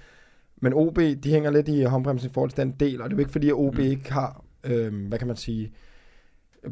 Men 0.62 0.74
OB, 0.74 0.98
de 0.98 1.30
hænger 1.30 1.52
lidt 1.52 1.68
i 1.68 1.84
håndbremsen 1.84 2.30
i 2.30 2.34
forhold 2.34 2.50
til 2.50 2.58
den 2.58 2.72
del, 2.72 3.02
og 3.02 3.10
det 3.10 3.14
er 3.14 3.18
jo 3.18 3.20
ikke 3.20 3.32
fordi, 3.32 3.48
at 3.48 3.54
OB 3.54 3.76
mm. 3.76 3.82
ikke 3.82 4.14
har, 4.14 4.44
øh, 4.64 5.08
hvad 5.08 5.18
kan 5.18 5.28
man 5.28 5.36
sige, 5.36 5.72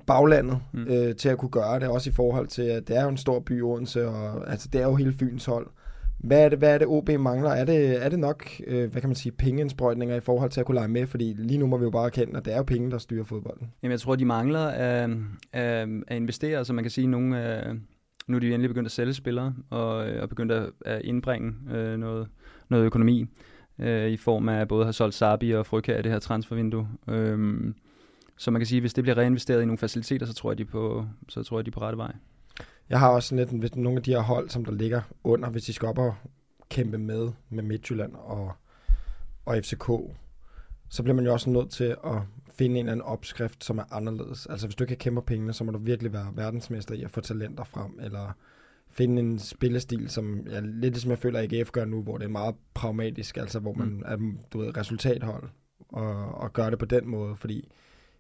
baglandet 0.08 0.60
mm. 0.74 0.84
øh, 0.88 1.16
til 1.16 1.30
at 1.30 1.38
kunne 1.38 1.52
gøre 1.52 1.80
det, 1.80 1.88
også 1.88 2.10
i 2.10 2.14
forhold 2.14 2.48
til, 2.48 2.62
at 2.62 2.88
det 2.88 2.98
er 2.98 3.04
jo 3.04 3.10
en 3.10 3.18
stor 3.18 3.40
by, 3.40 3.62
Odense, 3.62 4.08
og 4.08 4.52
altså, 4.52 4.70
det 4.74 4.82
er 4.82 4.86
jo 4.86 4.96
hele 4.96 5.14
Fyns 5.14 5.46
hold. 5.46 5.68
Hvad 6.20 6.46
er 6.46 6.50
det, 6.50 6.58
hvad 6.58 6.74
er 6.74 6.78
det 6.78 6.88
OB 6.88 7.10
mangler? 7.10 7.50
Er 7.50 7.66
det, 7.66 8.06
er 8.06 8.10
det 8.10 8.20
nok, 8.20 8.46
øh, 8.68 8.92
hvad 8.92 9.02
kan 9.02 9.10
man 9.10 9.16
sige, 9.16 9.32
pengeindsprøjtninger 9.32 10.16
i 10.16 10.20
forhold 10.20 10.50
til 10.52 10.60
at 10.60 10.66
kunne 10.66 10.76
lege 10.76 10.88
med? 10.88 11.08
Fordi 11.08 11.34
lige 11.38 11.58
nu 11.58 11.68
må 11.68 11.78
vi 11.78 11.84
jo 11.84 11.90
bare 11.90 12.06
erkende, 12.06 12.38
at 12.38 12.46
det 12.46 12.54
er 12.54 12.58
jo 12.58 12.64
penge, 12.64 12.92
der 12.92 12.98
styrer 12.98 13.24
fodbolden. 13.24 13.72
Jamen, 13.84 13.92
jeg 13.92 14.00
tror, 14.00 14.16
de 14.16 14.26
mangler 14.26 14.66
at, 14.66 15.10
at, 15.54 15.90
at 16.08 16.18
investere. 16.18 16.58
Altså 16.58 16.74
man 16.74 16.84
kan 16.84 16.92
sige, 16.92 17.08
nogle, 17.08 17.60
øh, 17.68 17.76
nu 18.28 18.36
er 18.36 18.40
de 18.40 18.48
endelig 18.48 18.70
begyndt 18.70 18.86
at 18.86 18.92
sælge 18.92 19.14
spillere, 19.14 19.54
og, 19.70 20.10
øh, 20.10 20.22
og 20.22 20.30
begyndt 20.30 20.52
at 20.86 21.02
indbringe 21.02 21.54
øh, 21.72 21.98
noget, 21.98 22.28
noget 22.70 22.86
økonomi 22.86 23.26
øh, 23.80 24.10
i 24.10 24.18
form 24.18 24.50
af 24.50 24.68
både 24.68 24.82
at 24.82 24.86
have 24.86 24.94
solgt 24.94 25.16
Sabi 25.16 25.52
og 25.52 25.66
Frygge 25.66 25.96
af 25.96 26.04
det 26.04 26.12
her 26.12 26.20
transfervindue. 26.20 26.88
Øh, 27.10 27.60
så 28.38 28.52
man 28.52 28.60
kan 28.60 28.68
sige, 28.68 28.78
at 28.78 28.84
hvis 28.84 28.94
det 28.94 29.04
bliver 29.04 29.18
reinvesteret 29.18 29.62
i 29.62 29.66
nogle 29.66 29.78
faciliteter, 29.78 30.26
så 30.26 30.34
tror 30.34 30.52
jeg, 30.52 30.58
de 30.58 30.66
på, 30.66 31.06
så 31.30 31.44
tror 31.44 31.60
jeg, 31.60 31.66
de 31.66 31.70
er 31.70 31.74
på 31.74 31.82
rette 31.82 31.98
vej. 31.98 32.12
Jeg 32.90 33.00
har 33.00 33.10
også 33.10 33.36
lidt, 33.36 33.50
hvis 33.50 33.76
nogle 33.76 33.98
af 33.98 34.04
de 34.04 34.12
her 34.12 34.20
hold, 34.20 34.50
som 34.50 34.66
der 34.66 34.72
ligger 34.72 35.02
under, 35.24 35.50
hvis 35.50 35.64
de 35.64 35.74
skal 35.74 35.88
op 35.88 35.98
og 35.98 36.16
kæmpe 36.70 36.98
med 36.98 37.32
med 37.50 37.64
Midtjylland 37.64 38.16
og, 38.16 38.52
og 39.46 39.58
FCK, 39.64 39.92
så 40.90 41.04
bliver 41.04 41.16
man 41.16 41.26
jo 41.26 41.34
også 41.34 41.50
nødt 41.50 41.72
til 41.72 41.96
at 42.06 42.22
finde 42.54 42.80
en 42.80 42.86
eller 42.86 42.92
anden 42.92 43.06
opskrift, 43.06 43.64
som 43.64 43.78
er 43.78 43.94
anderledes. 43.94 44.46
Altså 44.46 44.68
hvis 44.68 44.76
du 44.76 44.84
ikke 44.84 44.96
kan 44.96 44.98
kæmpe 44.98 45.22
pengene, 45.22 45.54
så 45.54 45.64
må 45.64 45.72
du 45.72 45.78
virkelig 45.78 46.14
være 46.14 46.32
verdensmester 46.36 46.96
i 46.96 47.04
at 47.04 47.12
få 47.12 47.22
talenter 47.22 47.64
frem, 47.64 48.00
eller 48.02 48.34
finde 48.92 49.22
en 49.22 49.40
spillestil, 49.40 50.10
som 50.10 50.48
ja, 50.50 50.60
lidt 50.60 50.98
som 50.98 51.12
jeg 51.12 51.20
føler, 51.20 51.40
at 51.40 51.54
AGF 51.54 51.72
gør 51.72 51.86
nu, 51.86 52.02
hvor 52.02 52.18
det 52.18 52.26
er 52.26 52.30
meget 52.30 52.56
pragmatisk, 52.74 53.38
altså 53.38 53.60
hvor 53.60 53.74
man 53.74 53.88
mm. 53.88 54.04
er 54.06 54.18
du 54.54 54.60
ved, 54.60 54.78
resultathold, 54.78 55.44
og, 55.90 56.36
og 56.36 56.54
gør 56.54 56.70
det 56.70 56.80
på 56.80 56.86
den 56.86 57.08
måde, 57.08 57.36
fordi 57.36 57.72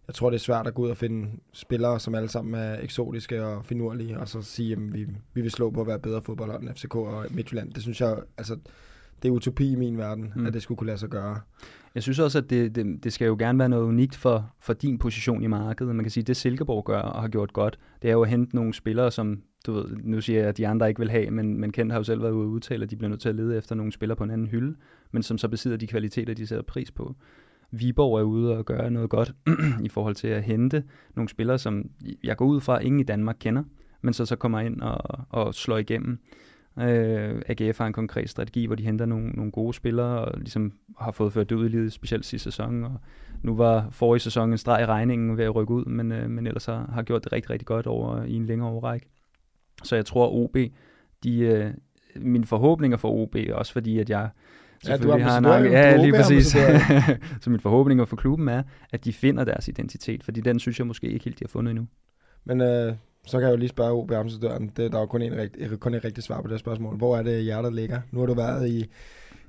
jeg 0.09 0.15
tror, 0.15 0.29
det 0.29 0.37
er 0.37 0.39
svært 0.39 0.67
at 0.67 0.73
gå 0.73 0.81
ud 0.81 0.89
og 0.89 0.97
finde 0.97 1.29
spillere, 1.53 1.99
som 1.99 2.15
alle 2.15 2.29
sammen 2.29 2.53
er 2.53 2.77
eksotiske 2.81 3.45
og 3.45 3.65
finurlige, 3.65 4.19
og 4.19 4.27
så 4.27 4.41
sige, 4.41 4.71
at 4.71 4.93
vi, 4.93 5.07
vi 5.33 5.41
vil 5.41 5.51
slå 5.51 5.71
på 5.71 5.81
at 5.81 5.87
være 5.87 5.99
bedre 5.99 6.21
fodboldhold 6.21 6.61
end 6.61 6.69
FCK 6.75 6.95
og 6.95 7.25
Midtjylland. 7.31 7.73
Det 7.73 7.81
synes 7.81 8.01
jeg, 8.01 8.17
altså, 8.37 8.57
det 9.21 9.29
er 9.29 9.33
utopi 9.33 9.71
i 9.71 9.75
min 9.75 9.97
verden, 9.97 10.33
mm. 10.35 10.45
at 10.45 10.53
det 10.53 10.61
skulle 10.61 10.77
kunne 10.77 10.87
lade 10.87 10.97
sig 10.97 11.09
gøre. 11.09 11.39
Jeg 11.95 12.03
synes 12.03 12.19
også, 12.19 12.37
at 12.37 12.49
det, 12.49 12.75
det, 12.75 13.03
det 13.03 13.13
skal 13.13 13.25
jo 13.25 13.35
gerne 13.39 13.59
være 13.59 13.69
noget 13.69 13.83
unikt 13.83 14.15
for, 14.15 14.51
for 14.59 14.73
din 14.73 14.97
position 14.97 15.43
i 15.43 15.47
markedet. 15.47 15.95
Man 15.95 16.05
kan 16.05 16.11
sige, 16.11 16.21
at 16.21 16.27
det 16.27 16.37
Silkeborg 16.37 16.85
gør 16.85 16.99
og 16.99 17.21
har 17.21 17.29
gjort 17.29 17.53
godt, 17.53 17.79
det 18.01 18.07
er 18.07 18.13
jo 18.13 18.21
at 18.21 18.29
hente 18.29 18.55
nogle 18.55 18.73
spillere, 18.73 19.11
som 19.11 19.41
du 19.65 19.73
ved, 19.73 19.85
nu 20.03 20.21
siger 20.21 20.39
jeg, 20.39 20.49
at 20.49 20.57
de 20.57 20.67
andre 20.67 20.89
ikke 20.89 20.99
vil 20.99 21.11
have, 21.11 21.31
men, 21.31 21.59
men 21.59 21.71
Kent 21.71 21.91
har 21.91 21.99
jo 21.99 22.03
selv 22.03 22.21
været 22.21 22.31
ude 22.31 22.45
og 22.45 22.49
udtale, 22.49 22.83
at 22.83 22.91
de 22.91 22.95
bliver 22.95 23.09
nødt 23.09 23.21
til 23.21 23.29
at 23.29 23.35
lede 23.35 23.57
efter 23.57 23.75
nogle 23.75 23.91
spillere 23.91 24.15
på 24.15 24.23
en 24.23 24.31
anden 24.31 24.47
hylde, 24.47 24.75
men 25.11 25.23
som 25.23 25.37
så 25.37 25.47
besidder 25.47 25.77
de 25.77 25.87
kvaliteter, 25.87 26.33
de 26.33 26.47
sætter 26.47 26.63
pris 26.63 26.91
på. 26.91 27.15
Viborg 27.71 28.19
er 28.19 28.23
ude 28.23 28.57
og 28.57 28.65
gøre 28.65 28.91
noget 28.91 29.09
godt 29.09 29.35
i 29.85 29.89
forhold 29.89 30.15
til 30.15 30.27
at 30.27 30.43
hente 30.43 30.83
nogle 31.15 31.29
spillere, 31.29 31.57
som 31.57 31.89
jeg 32.23 32.37
går 32.37 32.45
ud 32.45 32.61
fra, 32.61 32.79
ingen 32.79 32.99
i 32.99 33.03
Danmark 33.03 33.35
kender, 33.39 33.63
men 34.01 34.13
så 34.13 34.25
så 34.25 34.35
kommer 34.35 34.59
ind 34.59 34.81
og, 34.81 35.25
og 35.29 35.55
slår 35.55 35.77
igennem. 35.77 36.19
Øh, 36.79 37.41
AGF 37.47 37.77
har 37.77 37.87
en 37.87 37.93
konkret 37.93 38.29
strategi, 38.29 38.65
hvor 38.65 38.75
de 38.75 38.83
henter 38.83 39.05
nogle, 39.05 39.29
nogle 39.29 39.51
gode 39.51 39.73
spillere, 39.73 40.25
og 40.25 40.37
ligesom 40.37 40.73
har 40.99 41.11
fået 41.11 41.33
ført 41.33 41.49
det 41.49 41.55
ud 41.55 41.65
i 41.65 41.69
livet, 41.69 41.93
specielt 41.93 42.25
sidste 42.25 42.43
sæson, 42.43 42.83
og 42.83 42.97
nu 43.41 43.55
var 43.55 43.89
forrige 43.91 44.19
sæson 44.19 44.51
en 44.51 44.57
streg 44.57 44.81
i 44.81 44.85
regningen 44.85 45.37
ved 45.37 45.45
at 45.45 45.55
rykke 45.55 45.73
ud, 45.73 45.85
men, 45.85 46.11
øh, 46.11 46.29
men 46.29 46.47
ellers 46.47 46.65
har, 46.65 46.89
har 46.93 47.03
gjort 47.03 47.23
det 47.23 47.31
rigtig, 47.31 47.49
rigtig 47.49 47.65
godt 47.65 47.87
over 47.87 48.23
i 48.23 48.33
en 48.33 48.45
længere 48.45 48.69
overrække. 48.69 49.09
Så 49.83 49.95
jeg 49.95 50.05
tror, 50.05 50.29
OB, 50.31 50.57
de, 51.23 51.39
øh, 51.39 51.73
mine 52.15 52.45
forhåbninger 52.45 52.97
for 52.97 53.11
OB, 53.11 53.35
også 53.53 53.73
fordi, 53.73 53.99
at 53.99 54.09
jeg 54.09 54.29
Ja, 54.87 54.97
du 54.97 55.09
har 55.09 55.37
en 55.37 55.45
anke. 55.45 55.71
Ja, 55.71 55.97
lige 55.97 56.13
præcis. 56.13 56.45
så 57.41 57.49
min 57.49 57.59
forhåbning 57.59 58.07
for 58.07 58.15
klubben 58.15 58.47
er, 58.47 58.63
at 58.91 59.05
de 59.05 59.13
finder 59.13 59.43
deres 59.43 59.67
identitet, 59.67 60.23
fordi 60.23 60.41
den 60.41 60.59
synes 60.59 60.79
jeg 60.79 60.87
måske 60.87 61.07
ikke 61.07 61.25
helt, 61.25 61.39
de 61.39 61.43
har 61.43 61.49
fundet 61.49 61.71
endnu. 61.71 61.87
Men 62.45 62.61
øh, 62.61 62.93
så 63.25 63.37
kan 63.37 63.47
jeg 63.47 63.51
jo 63.51 63.57
lige 63.57 63.69
spørge 63.69 63.91
OB 63.91 64.11
ambassadøren. 64.11 64.71
Det, 64.77 64.91
der 64.91 64.97
er 64.97 65.01
jo 65.01 65.05
kun, 65.05 65.21
en 65.21 65.37
rigt, 65.37 65.79
kun 65.79 65.93
et 65.93 66.05
rigtigt 66.05 66.25
svar 66.25 66.41
på 66.41 66.47
det 66.47 66.59
spørgsmål. 66.59 66.97
Hvor 66.97 67.17
er 67.17 67.23
det 67.23 67.43
hjertet 67.43 67.73
ligger? 67.73 68.01
Nu 68.11 68.19
har 68.19 68.25
du 68.25 68.33
været 68.33 68.69
i 68.69 68.89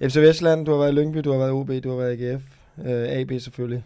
FC 0.08 0.16
Vestland, 0.16 0.66
du 0.66 0.70
har 0.70 0.78
været 0.78 0.92
i 0.92 0.94
Lyngby, 0.94 1.18
du 1.18 1.30
har 1.30 1.38
været 1.38 1.50
i 1.50 1.52
OB, 1.52 1.84
du 1.84 1.90
har 1.90 1.96
været 1.96 2.20
i 2.20 2.24
AGF, 2.24 2.42
øh, 2.78 3.20
AB 3.20 3.32
selvfølgelig. 3.40 3.84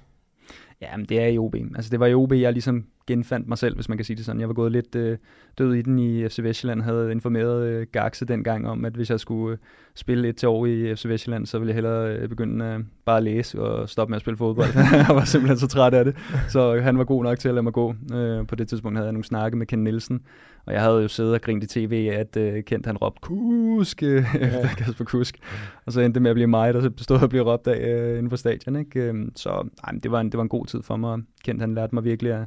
Ja, 0.81 0.97
men 0.97 1.07
det 1.07 1.23
er 1.23 1.27
i 1.27 1.39
OB. 1.39 1.55
Altså 1.55 1.91
det 1.91 2.01
var 2.01 2.07
i 2.07 2.15
OB, 2.15 2.33
jeg 2.33 2.53
ligesom 2.53 2.85
genfandt 3.07 3.49
mig 3.49 3.59
selv, 3.59 3.75
hvis 3.75 3.89
man 3.89 3.99
kan 3.99 4.05
sige 4.05 4.17
det 4.17 4.25
sådan. 4.25 4.41
Jeg 4.41 4.49
var 4.49 4.55
gået 4.55 4.73
lidt 4.73 4.95
øh, 4.95 5.19
død 5.59 5.75
i 5.75 5.83
den 5.83 5.99
i 5.99 6.29
FC 6.29 6.39
Vestjylland, 6.43 6.83
havde 6.83 7.13
informeret 7.13 7.67
øh, 7.67 7.87
Gaxe 7.93 8.25
dengang 8.25 8.69
om, 8.69 8.85
at 8.85 8.93
hvis 8.93 9.11
jeg 9.11 9.21
skulle 9.21 9.53
øh, 9.53 9.59
spille 9.95 10.29
et 10.29 10.37
til 10.37 10.49
år 10.49 10.67
i 10.67 10.97
FC 10.97 11.07
Vestjylland, 11.07 11.47
så 11.47 11.59
ville 11.59 11.69
jeg 11.69 11.75
hellere 11.75 12.17
øh, 12.17 12.29
begynde 12.29 12.65
øh, 12.65 12.81
bare 13.05 13.17
at 13.17 13.23
læse 13.23 13.61
og 13.61 13.89
stoppe 13.89 14.11
med 14.11 14.17
at 14.17 14.21
spille 14.21 14.37
fodbold. 14.37 14.69
jeg 15.09 15.17
var 15.17 15.25
simpelthen 15.25 15.59
så 15.59 15.67
træt 15.67 15.95
af 15.95 16.05
det. 16.05 16.17
Så 16.49 16.81
han 16.81 16.99
var 16.99 17.05
god 17.05 17.25
nok 17.25 17.39
til 17.39 17.49
at 17.49 17.55
lade 17.55 17.63
mig 17.63 17.73
gå. 17.73 17.95
Øh, 18.15 18.47
på 18.47 18.55
det 18.55 18.69
tidspunkt 18.69 18.99
havde 18.99 19.07
jeg 19.07 19.13
nogle 19.13 19.25
snakke 19.25 19.57
med 19.57 19.67
Ken 19.67 19.85
Nielsen, 19.85 20.23
og 20.67 20.73
jeg 20.73 20.83
havde 20.83 21.03
jo 21.03 21.09
siddet 21.09 21.35
og 21.35 21.41
grint 21.41 21.65
i 21.65 21.67
tv, 21.67 22.11
at 22.13 22.37
øh, 22.37 22.65
Kent 22.65 22.87
han 22.87 22.97
råbte 22.97 23.21
kusk 23.23 24.03
øh, 24.07 24.35
efter 24.35 24.69
Kasper 24.69 25.05
Kusk. 25.05 25.39
Og 25.87 25.93
så 25.93 26.01
endte 26.01 26.15
det 26.15 26.23
med 26.23 26.31
at 26.31 26.35
blive 26.35 26.47
mig, 26.47 26.75
der 26.75 26.91
stod 26.99 27.23
og 27.23 27.31
blev 27.31 27.43
råbt 27.43 27.67
af 27.67 27.89
øh, 27.89 28.19
inden 28.19 28.31
for 28.31 28.37
stadion. 28.37 28.77
Ikke? 28.77 29.01
Øh, 29.01 29.15
så 29.37 29.69
nej, 29.87 30.01
det, 30.03 30.11
var 30.11 30.21
en, 30.21 30.27
det 30.27 30.37
var 30.37 30.43
en 30.43 30.49
god 30.49 30.67
tid 30.67 30.83
for 30.83 30.97
mig. 30.97 31.19
Kent 31.45 31.61
han 31.61 31.75
lærte 31.75 31.95
mig 31.95 32.05
virkelig 32.05 32.33
at 32.33 32.45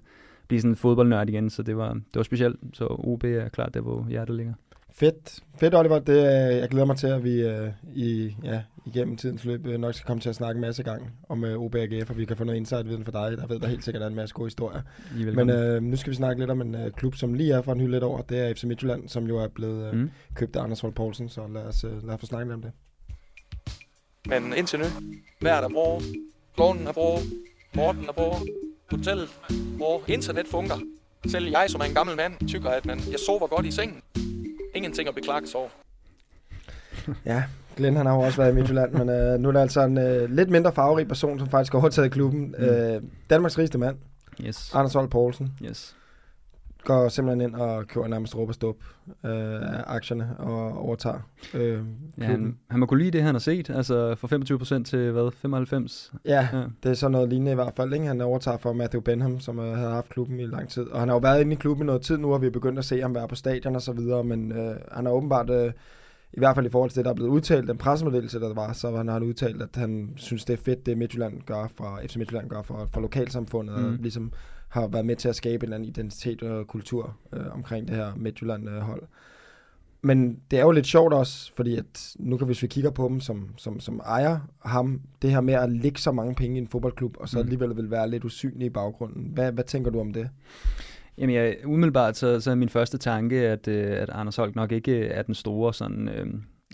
blive 0.48 0.62
sådan 0.62 0.72
en 0.72 0.76
fodboldnørd 0.76 1.30
igen, 1.30 1.50
så 1.50 1.64
det 1.64 1.78
var, 1.78 1.94
det 1.94 2.16
var 2.16 2.24
specielt. 2.24 2.60
Så 2.74 2.88
OB 2.90 3.24
er 3.24 3.50
klart 3.50 3.74
der, 3.74 3.82
hvor 3.82 4.08
hjertet 4.10 4.36
ligger. 4.36 4.54
Fedt. 4.92 5.40
Fedt, 5.60 5.76
Oliver. 5.76 6.00
Det, 6.00 6.18
øh, 6.18 6.58
jeg 6.58 6.70
glæder 6.70 6.86
mig 6.86 6.98
til, 6.98 7.08
at 7.08 7.24
vi 7.24 7.46
uh, 7.46 7.68
i, 7.94 8.36
ja, 8.44 8.62
igennem 8.86 9.18
tidens 9.18 9.46
løb 9.46 9.66
uh, 9.66 9.74
nok 9.74 9.94
skal 9.94 10.08
komme 10.08 10.22
til 10.22 10.30
at 10.30 10.36
snakke 10.36 10.58
en 10.58 10.62
masse 10.62 10.84
gang 10.84 11.12
om 11.30 11.44
uh, 11.44 11.50
OB 11.50 11.76
og 11.76 11.82
AGF, 11.82 12.10
og 12.10 12.18
vi 12.18 12.26
kan 12.26 12.38
få 12.38 12.44
noget 12.44 12.58
insight-viden 12.58 13.06
for 13.06 13.12
dig. 13.12 13.38
Der 13.38 13.48
ved 13.48 13.60
der 13.60 13.68
helt 13.68 13.84
sikkert 13.84 14.04
er 14.04 14.08
en 14.08 14.16
masse 14.16 14.36
gode 14.36 14.46
historier. 14.46 14.82
Men 15.34 15.50
uh, 15.50 15.84
nu 15.84 15.96
skal 15.96 16.12
vi 16.12 16.16
snakke 16.16 16.42
lidt 16.42 16.52
om 16.52 16.62
en 16.62 16.76
uh, 16.76 16.92
klub, 16.92 17.16
som 17.16 17.34
lige 17.34 17.54
er 17.54 17.62
for 17.62 17.74
en 17.74 17.80
hylde 17.80 17.92
lidt 17.92 18.04
over. 18.04 18.22
Det 18.22 18.40
er 18.40 18.54
FC 18.54 18.64
Midtjylland, 18.64 19.10
som 19.10 19.28
jo 19.28 19.38
er 19.38 19.48
blevet 19.48 19.92
uh, 19.92 19.98
mm. 19.98 20.10
købt 20.36 20.56
af 20.56 20.64
Anders 20.64 20.80
Holt 20.80 20.96
Poulsen, 20.96 21.30
så 21.30 21.48
lad 21.54 21.64
os, 21.64 21.86
uh, 21.86 22.08
lad 22.08 22.14
os 22.14 22.20
få 22.20 22.26
snakket 22.26 22.54
om 22.54 22.62
det. 22.62 22.72
Men 24.28 24.54
indtil 24.58 24.80
nu, 24.80 24.86
vejret 25.42 25.64
er 25.64 25.70
bra, 25.70 26.02
gården 26.56 26.88
er 26.88 26.92
bra, 26.92 27.20
Morten 27.76 28.06
er 28.08 28.12
bra, 28.12 28.40
hotellet 28.92 29.30
hvor 29.78 30.04
internet 30.08 30.48
fungerer. 30.48 30.80
Selv 31.28 31.50
jeg, 31.50 31.66
som 31.70 31.82
er 31.82 31.86
en 31.86 31.94
gammel 31.94 32.16
mand, 32.16 32.48
tykker, 32.48 32.70
at 32.70 32.86
man, 32.86 33.00
jeg 33.12 33.20
sover 33.26 33.48
godt 33.48 33.66
i 33.66 33.72
sengen. 33.72 34.02
Ingenting 34.76 35.08
at 35.10 35.16
beklage 35.16 35.48
sig 35.48 35.60
over. 35.60 35.70
Ja, 37.26 37.44
Glenn 37.78 37.96
han 37.96 38.06
har 38.06 38.14
jo 38.14 38.22
også 38.22 38.38
været 38.38 38.52
i 38.52 38.56
Midtjylland, 38.56 38.94
men 38.94 39.10
øh, 39.10 39.40
nu 39.40 39.48
er 39.48 39.52
der 39.52 39.62
altså 39.62 39.82
en 39.82 39.98
øh, 39.98 40.30
lidt 40.30 40.50
mindre 40.50 40.72
farverig 40.72 41.08
person, 41.08 41.40
som 41.40 41.50
faktisk 41.50 41.74
har 41.74 41.80
overtaget 41.80 42.12
klubben. 42.12 42.56
Mm. 42.58 42.64
Øh, 42.64 43.02
Danmarks 43.30 43.58
rigeste 43.58 43.78
mand, 43.78 43.98
yes. 44.42 44.72
Anders 44.74 44.94
Holt 44.94 45.12
Poulsen. 45.12 45.54
Yes 45.64 45.96
går 46.88 47.10
simpelthen 47.10 47.42
ind 47.42 47.56
og 47.56 47.88
køber 47.88 48.08
nærmest 48.08 48.36
råb 48.36 48.48
og 48.50 48.54
stop 48.54 48.76
øh, 49.26 49.32
af 49.78 49.84
aktierne 49.88 50.36
og 50.38 50.78
overtager 50.78 51.20
øh, 51.54 51.80
ja, 52.18 52.24
han, 52.26 52.58
han 52.70 52.80
må 52.80 52.86
kunne 52.86 53.00
lide 53.00 53.12
det, 53.12 53.24
han 53.24 53.36
har 53.36 53.40
set. 53.40 53.70
Altså 53.70 54.16
for 54.16 54.80
25% 54.80 54.84
til 54.84 55.12
hvad? 55.12 55.32
95? 55.32 56.14
Ja, 56.26 56.48
ja, 56.54 56.64
det 56.84 56.90
er 56.90 56.94
sådan 56.94 57.12
noget 57.12 57.30
lignende 57.30 57.52
i 57.52 57.56
hvert 57.56 57.74
fald. 57.76 57.94
Ikke? 57.94 58.06
Han 58.06 58.22
overtager 58.22 58.58
for 58.58 58.74
Matthew 58.74 59.02
Benham, 59.02 59.40
som 59.40 59.60
øh, 59.60 59.78
havde 59.78 59.92
haft 59.92 60.10
klubben 60.10 60.40
i 60.40 60.46
lang 60.46 60.70
tid. 60.70 60.84
Og 60.84 61.00
han 61.00 61.10
har 61.10 61.16
jo 61.16 61.20
været 61.20 61.42
inde 61.42 61.54
i 61.54 61.56
klubben 61.56 61.86
i 61.86 61.88
noget 61.88 62.02
tid 62.02 62.18
nu, 62.18 62.34
og 62.34 62.42
vi 62.42 62.48
er 62.48 62.52
begyndt 62.52 62.80
at 62.80 62.86
se 62.86 63.02
ham 63.02 63.16
være 63.16 63.28
på 63.28 63.36
stadion 63.36 63.76
og 63.76 63.82
så 63.82 63.92
videre. 63.92 64.24
Men 64.24 64.52
øh, 64.52 64.76
han 64.92 65.06
har 65.06 65.14
åbenbart... 65.14 65.50
Øh, 65.50 65.72
i 66.34 66.40
hvert 66.40 66.56
fald 66.56 66.66
i 66.66 66.70
forhold 66.70 66.90
til 66.90 66.98
det, 66.98 67.06
der 67.06 67.12
er 67.12 67.16
blevet 67.16 67.30
udtalt, 67.30 67.68
den 67.68 67.78
pressemeddelelse, 67.78 68.40
der 68.40 68.54
var, 68.54 68.74
så 68.74 68.96
han 68.96 69.08
har 69.08 69.14
han 69.14 69.24
udtalt, 69.24 69.62
at 69.62 69.70
han 69.76 70.14
synes, 70.16 70.46
det 70.46 70.54
er 70.54 70.64
fedt, 70.64 70.86
det 70.86 70.98
Midtjylland 70.98 71.42
gør 71.42 71.68
for, 71.76 72.00
FC 72.08 72.16
Midtjylland 72.16 72.50
gør 72.50 72.62
for, 72.62 72.90
for 72.94 73.02
lokalsamfundet, 73.02 73.80
mm. 73.80 73.86
og 73.86 73.92
ligesom 73.92 74.32
har 74.70 74.88
været 74.88 75.06
med 75.06 75.16
til 75.16 75.30
at 75.30 75.36
skabe 75.36 75.64
en 75.64 75.64
eller 75.64 75.76
anden 75.76 75.90
identitet 75.90 76.44
og 76.44 76.68
kultur 76.68 77.18
øh, 77.34 77.54
omkring 77.54 77.88
det 77.88 77.96
her 77.96 78.16
Midtjylland-hold. 78.16 79.04
Men 80.02 80.40
det 80.52 80.60
er 80.60 80.64
jo 80.64 80.72
lidt 80.72 80.88
sjovt 80.88 81.14
også, 81.14 81.52
fordi 81.56 81.76
at 81.76 82.16
nu 82.20 82.38
kan 82.38 82.48
hvis 82.48 82.62
vi 82.62 82.68
kigger 82.68 82.92
på 82.92 83.08
dem 83.08 83.20
som, 83.20 83.50
som, 83.58 83.80
som 83.80 84.02
ejer 84.06 84.40
ham, 84.66 85.02
det 85.22 85.32
her 85.32 85.42
med 85.42 85.54
at 85.54 85.72
lægge 85.72 86.00
så 86.00 86.12
mange 86.12 86.36
penge 86.36 86.56
i 86.56 86.62
en 86.62 86.68
fodboldklub, 86.68 87.18
og 87.20 87.30
så 87.30 87.38
mm. 87.38 87.44
alligevel 87.44 87.78
vil 87.78 87.92
være 87.92 88.10
lidt 88.10 88.26
usynlig 88.26 88.66
i 88.66 88.70
baggrunden. 88.70 89.32
Hvad, 89.34 89.52
hvad 89.52 89.64
tænker 89.64 89.92
du 89.92 90.00
om 90.00 90.14
det? 90.14 90.30
Jamen, 91.18 91.36
jeg, 91.36 91.58
umiddelbart 91.66 92.18
så, 92.18 92.40
så 92.40 92.52
er 92.52 92.56
min 92.56 92.70
første 92.70 92.98
tanke, 92.98 93.48
at, 93.48 93.68
øh, 93.68 94.02
at 94.02 94.10
Anders 94.10 94.36
Holk 94.36 94.56
nok 94.56 94.72
ikke 94.72 95.06
er 95.06 95.22
den 95.22 95.36
store 95.36 95.74
sådan, 95.74 96.10
øh, 96.10 96.28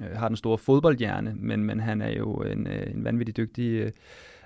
øh 0.04 0.18
har 0.18 0.28
den 0.28 0.38
store 0.38 0.58
fodboldhjerne, 0.58 1.34
men, 1.36 1.64
men 1.64 1.80
han 1.80 2.02
er 2.02 2.18
jo 2.18 2.34
en, 2.34 2.68
øh, 2.68 2.96
en 2.96 3.04
vanvittig 3.04 3.38
dygtig 3.38 3.70
øh, 3.72 3.92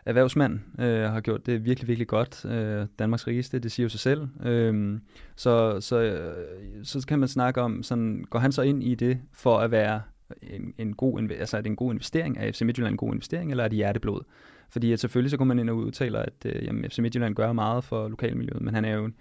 erhvervsmand, 0.07 0.59
øh, 0.79 1.01
har 1.01 1.21
gjort 1.21 1.45
det 1.45 1.65
virkelig, 1.65 1.87
virkelig 1.87 2.07
godt. 2.07 2.45
Øh, 2.45 2.87
Danmarks 2.99 3.27
rigeste, 3.27 3.59
det 3.59 3.71
siger 3.71 3.85
jo 3.85 3.89
sig 3.89 3.99
selv. 3.99 4.27
Øh, 4.45 4.99
så, 5.35 5.81
så, 5.81 5.99
øh, 5.99 6.45
så 6.83 7.05
kan 7.07 7.19
man 7.19 7.27
snakke 7.27 7.61
om, 7.61 7.83
sådan, 7.83 8.25
går 8.29 8.39
han 8.39 8.51
så 8.51 8.61
ind 8.61 8.83
i 8.83 8.95
det 8.95 9.19
for 9.33 9.57
at 9.57 9.71
være 9.71 10.01
en, 10.41 10.73
en 10.77 10.93
god, 10.93 11.29
altså 11.39 11.57
er 11.57 11.61
det 11.61 11.69
en 11.69 11.75
god 11.75 11.93
investering? 11.93 12.37
Er 12.37 12.51
FC 12.51 12.61
Midtjylland 12.61 12.93
en 12.93 12.97
god 12.97 13.13
investering, 13.13 13.51
eller 13.51 13.63
er 13.63 13.67
det 13.67 13.75
hjerteblod? 13.75 14.21
Fordi 14.69 14.91
at 14.91 14.99
selvfølgelig 14.99 15.31
så 15.31 15.37
går 15.37 15.45
man 15.45 15.59
ind 15.59 15.69
og 15.69 15.77
udtaler, 15.77 16.19
at 16.19 16.45
øh, 16.45 16.65
jamen, 16.65 16.89
FC 16.89 16.99
Midtjylland 16.99 17.35
gør 17.35 17.53
meget 17.53 17.83
for 17.83 18.07
lokalmiljøet, 18.07 18.61
men 18.61 18.73
han 18.73 18.85
er 18.85 18.93
jo 18.93 19.05
en, 19.05 19.15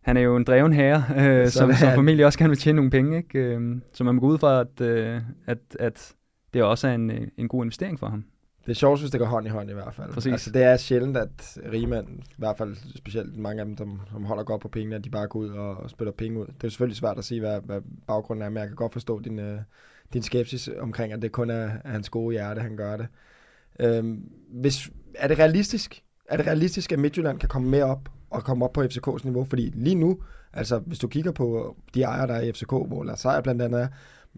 han 0.00 0.16
er 0.16 0.20
jo 0.20 0.36
en 0.36 0.44
dreven 0.44 0.72
herre, 0.72 1.04
øh, 1.40 1.48
som, 1.48 1.72
som 1.72 1.88
formentlig 1.94 2.26
også 2.26 2.38
gerne 2.38 2.50
vil 2.50 2.58
tjene 2.58 2.76
nogle 2.76 2.90
penge. 2.90 3.16
Ikke? 3.16 3.38
Øh, 3.38 3.76
så 3.92 4.04
man 4.04 4.14
må 4.14 4.20
gå 4.20 4.26
ud 4.26 4.38
fra, 4.38 4.60
at, 4.60 4.80
øh, 4.80 5.20
at, 5.46 5.58
at 5.80 6.14
det 6.54 6.62
også 6.62 6.88
er 6.88 6.94
en, 6.94 7.10
øh, 7.10 7.28
en 7.36 7.48
god 7.48 7.64
investering 7.64 7.98
for 7.98 8.06
ham. 8.06 8.24
Det 8.68 8.74
er 8.74 8.78
sjovt, 8.78 9.00
hvis 9.00 9.10
det 9.10 9.20
går 9.20 9.26
hånd 9.26 9.46
i 9.46 9.50
hånd 9.50 9.70
i 9.70 9.72
hvert 9.72 9.94
fald. 9.94 10.12
Præcis. 10.12 10.32
Altså, 10.32 10.50
det 10.50 10.62
er 10.62 10.76
sjældent, 10.76 11.16
at 11.16 11.58
rigmænd, 11.72 12.08
i 12.08 12.34
hvert 12.38 12.56
fald 12.58 12.76
specielt 12.96 13.36
mange 13.36 13.60
af 13.60 13.66
dem, 13.66 13.76
som, 13.76 14.00
som 14.12 14.24
holder 14.24 14.44
godt 14.44 14.60
på 14.60 14.68
pengene, 14.68 14.96
at 14.96 15.04
de 15.04 15.10
bare 15.10 15.26
går 15.26 15.38
ud 15.38 15.48
og, 15.48 15.76
og 15.76 15.90
spiller 15.90 16.12
penge 16.12 16.40
ud. 16.40 16.46
Det 16.46 16.64
er 16.64 16.68
selvfølgelig 16.68 16.96
svært 16.96 17.18
at 17.18 17.24
sige, 17.24 17.40
hvad, 17.40 17.60
hvad 17.60 17.80
baggrunden 18.06 18.42
er, 18.44 18.48
men 18.48 18.58
jeg 18.58 18.66
kan 18.66 18.76
godt 18.76 18.92
forstå 18.92 19.20
din, 19.20 19.38
uh, 19.38 19.58
din 20.12 20.22
skepsis 20.22 20.70
omkring, 20.80 21.12
at 21.12 21.22
det 21.22 21.32
kun 21.32 21.50
er, 21.50 21.70
er 21.84 21.90
hans 21.90 22.10
gode 22.10 22.32
hjerte, 22.32 22.60
han 22.60 22.76
gør 22.76 22.96
det. 22.96 23.06
Øhm, 23.80 24.30
hvis, 24.50 24.90
er 25.14 25.28
det 25.28 25.38
realistisk? 25.38 26.02
Er 26.28 26.36
det 26.36 26.46
realistisk, 26.46 26.92
at 26.92 26.98
Midtjylland 26.98 27.38
kan 27.38 27.48
komme 27.48 27.68
med 27.68 27.82
op 27.82 28.08
og 28.30 28.44
komme 28.44 28.64
op 28.64 28.72
på 28.72 28.82
FCK's 28.82 29.24
niveau? 29.24 29.44
Fordi 29.44 29.72
lige 29.74 29.94
nu, 29.94 30.18
altså 30.52 30.78
hvis 30.78 30.98
du 30.98 31.08
kigger 31.08 31.32
på 31.32 31.76
de 31.94 32.02
ejere, 32.02 32.26
der 32.26 32.34
er 32.34 32.42
i 32.42 32.52
FCK, 32.52 32.70
hvor 32.70 33.04
Lars 33.04 33.20
Seier 33.20 33.40
blandt 33.40 33.62
andet 33.62 33.80
er, 33.80 33.88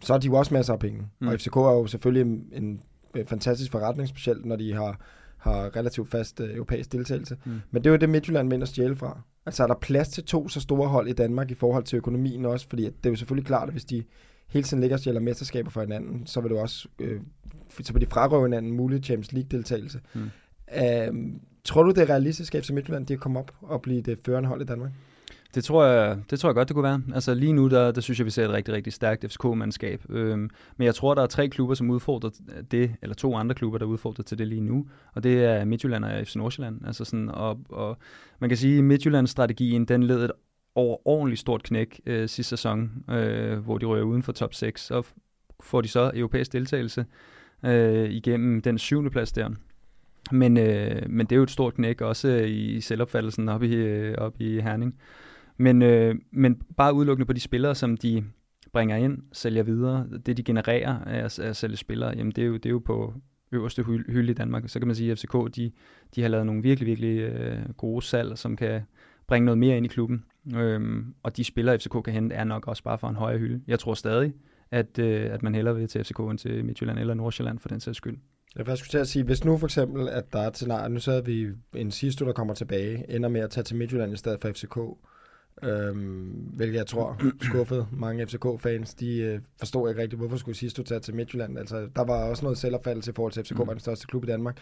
så 0.03 0.15
er 0.15 0.19
de 0.19 0.27
jo 0.27 0.35
også 0.35 0.55
masser 0.55 0.73
af 0.73 0.79
penge. 0.79 1.07
Mm. 1.19 1.29
Og 1.29 1.35
FCK 1.35 1.57
er 1.57 1.61
jo 1.61 1.87
selvfølgelig 1.87 2.33
en, 2.33 2.45
en 2.53 2.81
Øh, 3.15 3.27
fantastisk 3.27 3.73
forretning, 3.73 4.09
specielt 4.09 4.45
når 4.45 4.57
de 4.57 4.75
har, 4.75 5.01
har 5.37 5.77
relativt 5.77 6.09
fast 6.09 6.41
øh, 6.41 6.55
europæisk 6.55 6.93
deltagelse. 6.93 7.37
Mm. 7.45 7.61
Men 7.71 7.85
det 7.85 7.91
er 7.91 7.95
jo 7.95 7.97
det, 7.97 8.09
Midtjylland 8.09 8.51
vinder 8.51 8.67
stjæle 8.67 8.97
fra. 8.97 9.21
Altså 9.47 9.63
er 9.63 9.67
der 9.67 9.75
plads 9.75 10.09
til 10.09 10.25
to 10.25 10.49
så 10.49 10.61
store 10.61 10.89
hold 10.89 11.09
i 11.09 11.13
Danmark 11.13 11.51
i 11.51 11.55
forhold 11.55 11.85
til 11.85 11.97
økonomien 11.97 12.45
også? 12.47 12.69
Fordi 12.69 12.85
det 12.85 13.07
er 13.07 13.11
jo 13.11 13.17
selvfølgelig 13.17 13.47
klart, 13.47 13.69
at 13.69 13.75
hvis 13.75 13.85
de 13.85 14.05
hele 14.49 14.65
tiden 14.65 14.81
ligger 14.81 14.97
og 14.97 15.01
stjæler 15.01 15.21
mesterskaber 15.21 15.71
for 15.71 15.81
hinanden, 15.81 16.27
så 16.27 16.41
vil 16.41 16.51
du 16.51 16.59
også 16.59 16.89
øh, 16.99 17.21
så 17.83 17.93
vil 17.93 18.03
de 18.03 18.07
frarøve 18.07 18.43
hinanden 18.43 18.73
mulig 18.73 19.05
Champions 19.05 19.33
League-deltagelse. 19.33 20.01
Mm. 20.15 20.31
Øh, 20.83 21.41
tror 21.65 21.83
du, 21.83 21.91
det 21.91 21.99
er 21.99 22.11
realistisk, 22.11 22.55
at 22.55 22.65
FC 22.65 22.71
Midtjylland 22.71 23.07
de 23.07 23.17
kommer 23.17 23.41
op 23.41 23.53
og 23.61 23.83
blive 23.83 24.03
det 24.03 24.19
førende 24.27 24.49
hold 24.49 24.63
i 24.63 24.65
Danmark? 24.65 24.91
Det 25.55 25.65
tror, 25.65 25.85
jeg, 25.85 26.19
det 26.31 26.41
tror 26.41 26.49
jeg 26.49 26.55
godt, 26.55 26.69
det 26.69 26.75
kunne 26.75 26.83
være. 26.83 27.03
Altså 27.15 27.35
lige 27.35 27.53
nu, 27.53 27.69
der, 27.69 27.93
der 27.93 28.01
synes 28.01 28.19
jeg, 28.19 28.27
vi 28.27 28.31
ser 28.31 28.45
et 28.45 28.51
rigtig, 28.51 28.75
rigtig 28.75 28.93
stærkt 28.93 29.25
FCK-mandskab. 29.25 30.03
Øhm, 30.09 30.51
men 30.77 30.87
jeg 30.87 30.95
tror, 30.95 31.15
der 31.15 31.23
er 31.23 31.27
tre 31.27 31.49
klubber, 31.49 31.75
som 31.75 31.91
udfordrer 31.91 32.31
det, 32.71 32.95
eller 33.03 33.15
to 33.15 33.37
andre 33.37 33.55
klubber, 33.55 33.79
der 33.79 33.87
udfordrer 33.87 34.23
til 34.23 34.39
det 34.39 34.49
lige 34.49 34.61
nu. 34.61 34.87
Og 35.15 35.23
det 35.23 35.45
er 35.45 35.65
Midtjylland 35.65 36.05
og 36.05 36.27
FC 36.27 36.37
Nordsjælland. 36.37 36.87
Altså 36.87 37.05
sådan, 37.05 37.29
og, 37.29 37.59
og 37.69 37.99
man 38.39 38.51
kan 38.51 38.57
sige, 38.57 38.79
at 38.79 38.85
Midtjylland-strategien, 38.85 39.85
den 39.85 40.03
led 40.03 40.25
et 40.25 40.33
overordentligt 40.75 41.41
stort 41.41 41.63
knæk 41.63 42.01
øh, 42.07 42.29
sidste 42.29 42.43
sæson, 42.51 43.05
øh, 43.11 43.59
hvor 43.59 43.79
de 43.79 43.87
rører 43.87 44.03
uden 44.03 44.23
for 44.23 44.33
top 44.33 44.55
6. 44.55 44.87
Så 44.87 45.03
får 45.61 45.81
de 45.81 45.89
så 45.89 46.11
europæisk 46.15 46.53
deltagelse 46.53 47.07
øh, 47.65 48.11
igennem 48.11 48.61
den 48.61 48.79
syvende 48.79 49.11
plads 49.11 49.33
der. 49.33 49.51
Men, 50.33 50.57
øh, 50.57 51.03
men 51.11 51.27
det 51.27 51.33
er 51.33 51.37
jo 51.37 51.43
et 51.43 51.51
stort 51.51 51.75
knæk 51.75 52.01
også 52.01 52.29
i 52.29 52.81
selvopfattelsen 52.81 53.49
op 53.49 53.63
i, 53.63 53.75
øh, 53.75 54.15
op 54.19 54.41
i 54.41 54.61
Herning. 54.61 54.95
Men, 55.61 55.83
øh, 55.83 56.15
men 56.31 56.63
bare 56.77 56.95
udelukkende 56.95 57.27
på 57.27 57.33
de 57.33 57.41
spillere, 57.41 57.75
som 57.75 57.97
de 57.97 58.25
bringer 58.73 58.97
ind, 58.97 59.19
sælger 59.33 59.63
videre, 59.63 60.07
det 60.27 60.37
de 60.37 60.43
genererer 60.43 60.99
af 60.99 61.25
at, 61.25 61.39
at 61.39 61.57
sælge 61.57 61.77
spillere, 61.77 62.17
jamen 62.17 62.33
det 62.33 62.43
er 62.43 62.47
jo, 62.47 62.55
det 62.55 62.67
er 62.67 62.71
jo 62.71 62.79
på 62.79 63.15
øverste 63.53 63.83
hylde 63.83 64.31
i 64.31 64.35
Danmark. 64.35 64.69
Så 64.69 64.79
kan 64.79 64.89
man 64.89 64.97
sige, 64.97 65.13
at 65.13 65.19
FCK 65.19 65.57
de, 65.57 65.73
de 66.15 66.23
har 66.23 66.29
lavet 66.29 66.47
nogle 66.47 66.63
virkelig, 66.63 66.87
virkelig 66.87 67.19
øh, 67.19 67.73
gode 67.77 68.03
salg, 68.03 68.39
som 68.39 68.57
kan 68.57 68.81
bringe 69.27 69.45
noget 69.45 69.59
mere 69.59 69.77
ind 69.77 69.87
i 69.87 69.89
klubben. 69.89 70.25
Øhm, 70.57 71.15
og 71.23 71.37
de 71.37 71.45
spillere, 71.45 71.79
FCK 71.79 72.05
kan 72.05 72.13
hente, 72.13 72.35
er 72.35 72.45
nok 72.45 72.69
også 72.69 72.83
bare 72.83 72.99
for 72.99 73.09
en 73.09 73.17
højere 73.17 73.39
hylde. 73.39 73.63
Jeg 73.67 73.79
tror 73.79 73.95
stadig, 73.95 74.33
at, 74.71 74.99
øh, 74.99 75.31
at 75.33 75.43
man 75.43 75.55
hellere 75.55 75.77
vil 75.77 75.89
til 75.89 76.05
FCK 76.05 76.19
end 76.19 76.39
til 76.39 76.65
Midtjylland 76.65 76.99
eller 76.99 77.15
Nordsjælland 77.15 77.59
for 77.59 77.69
den 77.69 77.81
sags 77.81 77.97
skyld. 77.97 78.19
Jeg 78.57 78.67
vil 78.67 78.77
skulle 78.77 78.91
til 78.91 78.99
at 78.99 79.09
sige, 79.09 79.25
hvis 79.25 79.45
nu 79.45 79.57
for 79.57 79.67
eksempel, 79.67 80.09
at 80.09 80.33
der 80.33 80.39
er 80.41 80.47
et 80.49 80.57
scenarie, 80.57 80.89
nu 80.89 81.01
så 81.01 81.21
vi 81.21 81.49
en 81.75 81.91
sidste, 81.91 82.25
der 82.25 82.33
kommer 82.33 82.55
tilbage, 82.55 83.11
ender 83.11 83.29
med 83.29 83.41
at 83.41 83.51
tage 83.51 83.65
til 83.65 83.77
Midtjylland 83.77 84.13
i 84.13 84.17
stedet 84.17 84.41
for 84.41 84.49
FCK, 84.49 84.79
Øhm, 85.63 86.51
hvilket 86.57 86.79
jeg 86.79 86.87
tror 86.87 87.21
skuffede 87.43 87.87
mange 87.93 88.27
FCK-fans. 88.27 88.95
De 88.95 89.19
øh, 89.19 89.41
forstod 89.59 89.89
ikke 89.89 90.03
rigtigt, 90.03 90.21
hvorfor 90.21 90.37
skulle 90.37 90.57
sidst 90.57 90.77
du 90.77 90.83
tage 90.83 91.01
til 91.01 91.15
Midtjylland. 91.15 91.59
Altså, 91.59 91.89
der 91.97 92.05
var 92.05 92.25
også 92.25 92.45
noget 92.45 92.59
selvopfattelse 92.59 93.11
i 93.11 93.15
forhold 93.15 93.33
til, 93.33 93.41
at 93.41 93.47
FCK 93.47 93.59
mm. 93.59 93.67
var 93.67 93.73
den 93.73 93.81
største 93.81 94.07
klub 94.07 94.25
i 94.25 94.27
Danmark. 94.27 94.59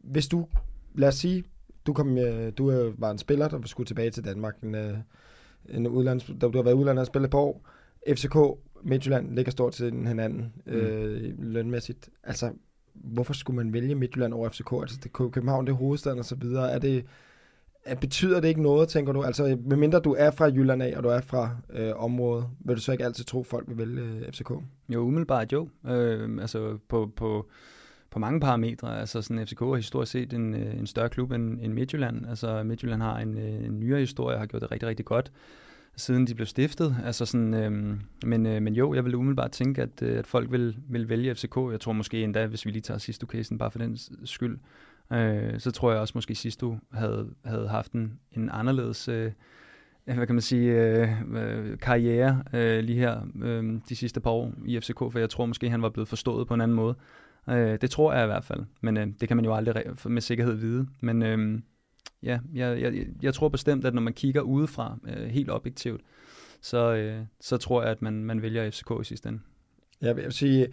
Hvis 0.00 0.28
du, 0.28 0.46
lad 0.94 1.08
os 1.08 1.14
sige, 1.14 1.44
du, 1.86 1.92
kom, 1.92 2.18
øh, 2.18 2.52
du 2.58 2.70
øh, 2.70 3.00
var 3.00 3.10
en 3.10 3.18
spiller, 3.18 3.48
der 3.48 3.58
skulle 3.66 3.86
tilbage 3.86 4.10
til 4.10 4.24
Danmark, 4.24 4.56
en, 4.62 4.74
øh, 4.74 4.98
en 5.68 5.86
udlands, 5.86 6.24
der, 6.40 6.48
du 6.48 6.58
har 6.58 6.62
været 6.62 6.74
udlandet 6.74 7.00
og 7.00 7.06
spillet 7.06 7.30
på 7.30 7.38
år. 7.38 7.68
FCK, 8.08 8.36
Midtjylland 8.82 9.34
ligger 9.34 9.52
stort 9.52 9.72
til 9.72 9.92
hinanden 9.92 10.52
mm. 10.66 10.72
øh, 10.72 11.34
lønmæssigt. 11.38 12.08
Altså, 12.24 12.52
hvorfor 12.94 13.32
skulle 13.32 13.56
man 13.56 13.72
vælge 13.72 13.94
Midtjylland 13.94 14.34
over 14.34 14.48
FCK? 14.48 14.72
Altså, 14.72 14.98
det, 15.02 15.12
København, 15.12 15.66
det 15.66 15.72
er 15.72 15.76
hovedstaden 15.76 16.18
og 16.18 16.24
så 16.24 16.34
videre. 16.34 16.70
Er 16.70 16.78
det, 16.78 17.04
Betyder 18.00 18.40
det 18.40 18.48
ikke 18.48 18.62
noget, 18.62 18.88
tænker 18.88 19.12
du? 19.12 19.22
Altså, 19.22 19.46
øh, 19.46 19.66
medmindre 19.68 20.00
du 20.00 20.14
er 20.18 20.30
fra 20.30 20.44
Jylland 20.44 20.82
af, 20.82 20.94
og 20.96 21.02
du 21.02 21.08
er 21.08 21.20
fra 21.20 21.56
øh, 21.72 21.92
området, 21.96 22.46
vil 22.60 22.76
du 22.76 22.80
så 22.80 22.92
ikke 22.92 23.04
altid 23.04 23.24
tro, 23.24 23.42
folk 23.42 23.68
vil 23.68 23.78
vælge 23.78 24.02
øh, 24.02 24.32
FCK? 24.32 24.50
Jo, 24.88 25.00
umiddelbart 25.00 25.52
jo. 25.52 25.68
Øh, 25.88 26.40
altså 26.40 26.78
på, 26.88 27.12
på, 27.16 27.48
på 28.10 28.18
mange 28.18 28.40
parametre. 28.40 29.00
Altså 29.00 29.22
sådan 29.22 29.46
FCK 29.46 29.60
er 29.60 29.74
historisk 29.74 30.12
set 30.12 30.32
en, 30.32 30.54
øh, 30.54 30.78
en 30.78 30.86
større 30.86 31.08
klub 31.08 31.32
end, 31.32 31.60
end 31.60 31.72
Midtjylland. 31.72 32.26
Altså 32.28 32.62
Midtjylland 32.62 33.02
har 33.02 33.18
en, 33.18 33.38
øh, 33.38 33.64
en 33.64 33.80
nyere 33.80 34.00
historie 34.00 34.36
og 34.36 34.40
har 34.40 34.46
gjort 34.46 34.62
det 34.62 34.70
rigtig, 34.70 34.88
rigtig 34.88 35.06
godt 35.06 35.30
siden 35.96 36.26
de 36.26 36.34
blev 36.34 36.46
stiftet. 36.46 36.96
Altså 37.04 37.26
sådan, 37.26 37.54
øh, 37.54 37.70
men, 38.24 38.46
øh, 38.46 38.62
men 38.62 38.74
jo, 38.74 38.94
jeg 38.94 39.04
vil 39.04 39.14
umiddelbart 39.14 39.50
tænke, 39.50 39.82
at, 39.82 40.02
øh, 40.02 40.18
at 40.18 40.26
folk 40.26 40.52
vil, 40.52 40.76
vil 40.88 41.08
vælge 41.08 41.34
FCK. 41.34 41.56
Jeg 41.56 41.80
tror 41.80 41.92
måske 41.92 42.22
endda, 42.22 42.46
hvis 42.46 42.66
vi 42.66 42.70
lige 42.70 42.82
tager 42.82 42.98
sidste 42.98 43.26
casen 43.26 43.58
bare 43.58 43.70
for 43.70 43.78
den 43.78 43.98
skyld, 44.24 44.58
øh, 45.12 45.60
så 45.60 45.70
tror 45.70 45.90
jeg 45.90 46.00
også 46.00 46.12
måske 46.14 46.34
sidst 46.34 46.60
du 46.60 46.78
havde, 46.92 47.30
havde 47.44 47.68
haft 47.68 47.92
en, 47.92 48.20
en 48.32 48.50
anderledes 48.52 49.08
øh, 49.08 49.32
hvad 50.04 50.26
kan 50.26 50.34
man 50.34 50.42
sige, 50.42 50.72
øh, 50.72 51.08
øh, 51.34 51.78
karriere 51.78 52.42
øh, 52.52 52.84
lige 52.84 52.98
her 52.98 53.20
øh, 53.42 53.80
de 53.88 53.96
sidste 53.96 54.20
par 54.20 54.30
år 54.30 54.52
i 54.66 54.80
FCK, 54.80 54.98
for 54.98 55.18
jeg 55.18 55.30
tror 55.30 55.46
måske, 55.46 55.70
han 55.70 55.82
var 55.82 55.88
blevet 55.88 56.08
forstået 56.08 56.48
på 56.48 56.54
en 56.54 56.60
anden 56.60 56.74
måde. 56.74 56.94
Øh, 57.48 57.78
det 57.80 57.90
tror 57.90 58.12
jeg 58.12 58.22
i 58.22 58.26
hvert 58.26 58.44
fald, 58.44 58.60
men 58.80 58.96
øh, 58.96 59.06
det 59.20 59.28
kan 59.28 59.36
man 59.36 59.44
jo 59.44 59.54
aldrig 59.54 59.84
med 60.06 60.22
sikkerhed 60.22 60.54
vide. 60.54 60.86
Men 61.00 61.22
øh, 61.22 61.60
ja, 62.22 62.38
jeg, 62.54 62.82
jeg, 62.82 63.06
jeg 63.22 63.34
tror 63.34 63.48
bestemt, 63.48 63.84
at 63.84 63.94
når 63.94 64.02
man 64.02 64.12
kigger 64.12 64.40
udefra, 64.40 64.98
øh, 65.08 65.26
helt 65.26 65.50
objektivt, 65.50 66.00
så, 66.60 66.94
øh, 66.94 67.20
så 67.40 67.56
tror 67.56 67.82
jeg, 67.82 67.90
at 67.90 68.02
man, 68.02 68.24
man 68.24 68.42
vælger 68.42 68.70
FCK 68.70 68.90
i 69.00 69.04
sidste 69.04 69.28
ende. 69.28 69.40
Jeg 70.00 70.16
vil 70.16 70.32
sige, 70.32 70.68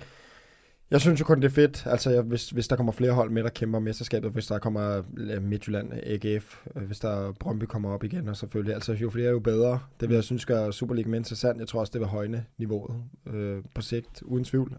jeg 0.91 1.01
synes 1.01 1.19
jo 1.19 1.25
kun, 1.25 1.41
det 1.41 1.45
er 1.45 1.49
fedt, 1.49 1.83
altså 1.85 2.09
jeg, 2.09 2.21
hvis, 2.21 2.49
hvis 2.49 2.67
der 2.67 2.75
kommer 2.75 2.91
flere 2.91 3.11
hold 3.11 3.29
med, 3.29 3.43
der 3.43 3.49
kæmper 3.49 3.79
mesterskabet, 3.79 4.31
hvis 4.31 4.47
der 4.47 4.59
kommer 4.59 5.03
Midtjylland, 5.41 5.93
AGF, 5.93 6.65
øh, 6.75 6.83
hvis 6.83 6.99
der 6.99 7.31
Brøndby 7.31 7.63
kommer 7.63 7.89
op 7.89 8.03
igen, 8.03 8.29
og 8.29 8.37
selvfølgelig, 8.37 8.73
altså 8.73 8.93
jo 8.93 9.09
flere 9.09 9.31
jo 9.31 9.39
bedre. 9.39 9.79
Det 9.99 10.09
vil 10.09 10.15
jeg 10.15 10.19
mm. 10.19 10.23
synes 10.23 10.45
gør 10.45 10.71
Superliga 10.71 11.09
mere 11.09 11.17
interessant. 11.17 11.59
Jeg 11.59 11.67
tror 11.67 11.79
også, 11.79 11.91
det 11.91 12.01
vil 12.01 12.07
højne 12.07 12.45
niveauet 12.57 13.03
øh, 13.33 13.63
på 13.75 13.81
sigt, 13.81 14.21
uden 14.21 14.43
tvivl, 14.43 14.77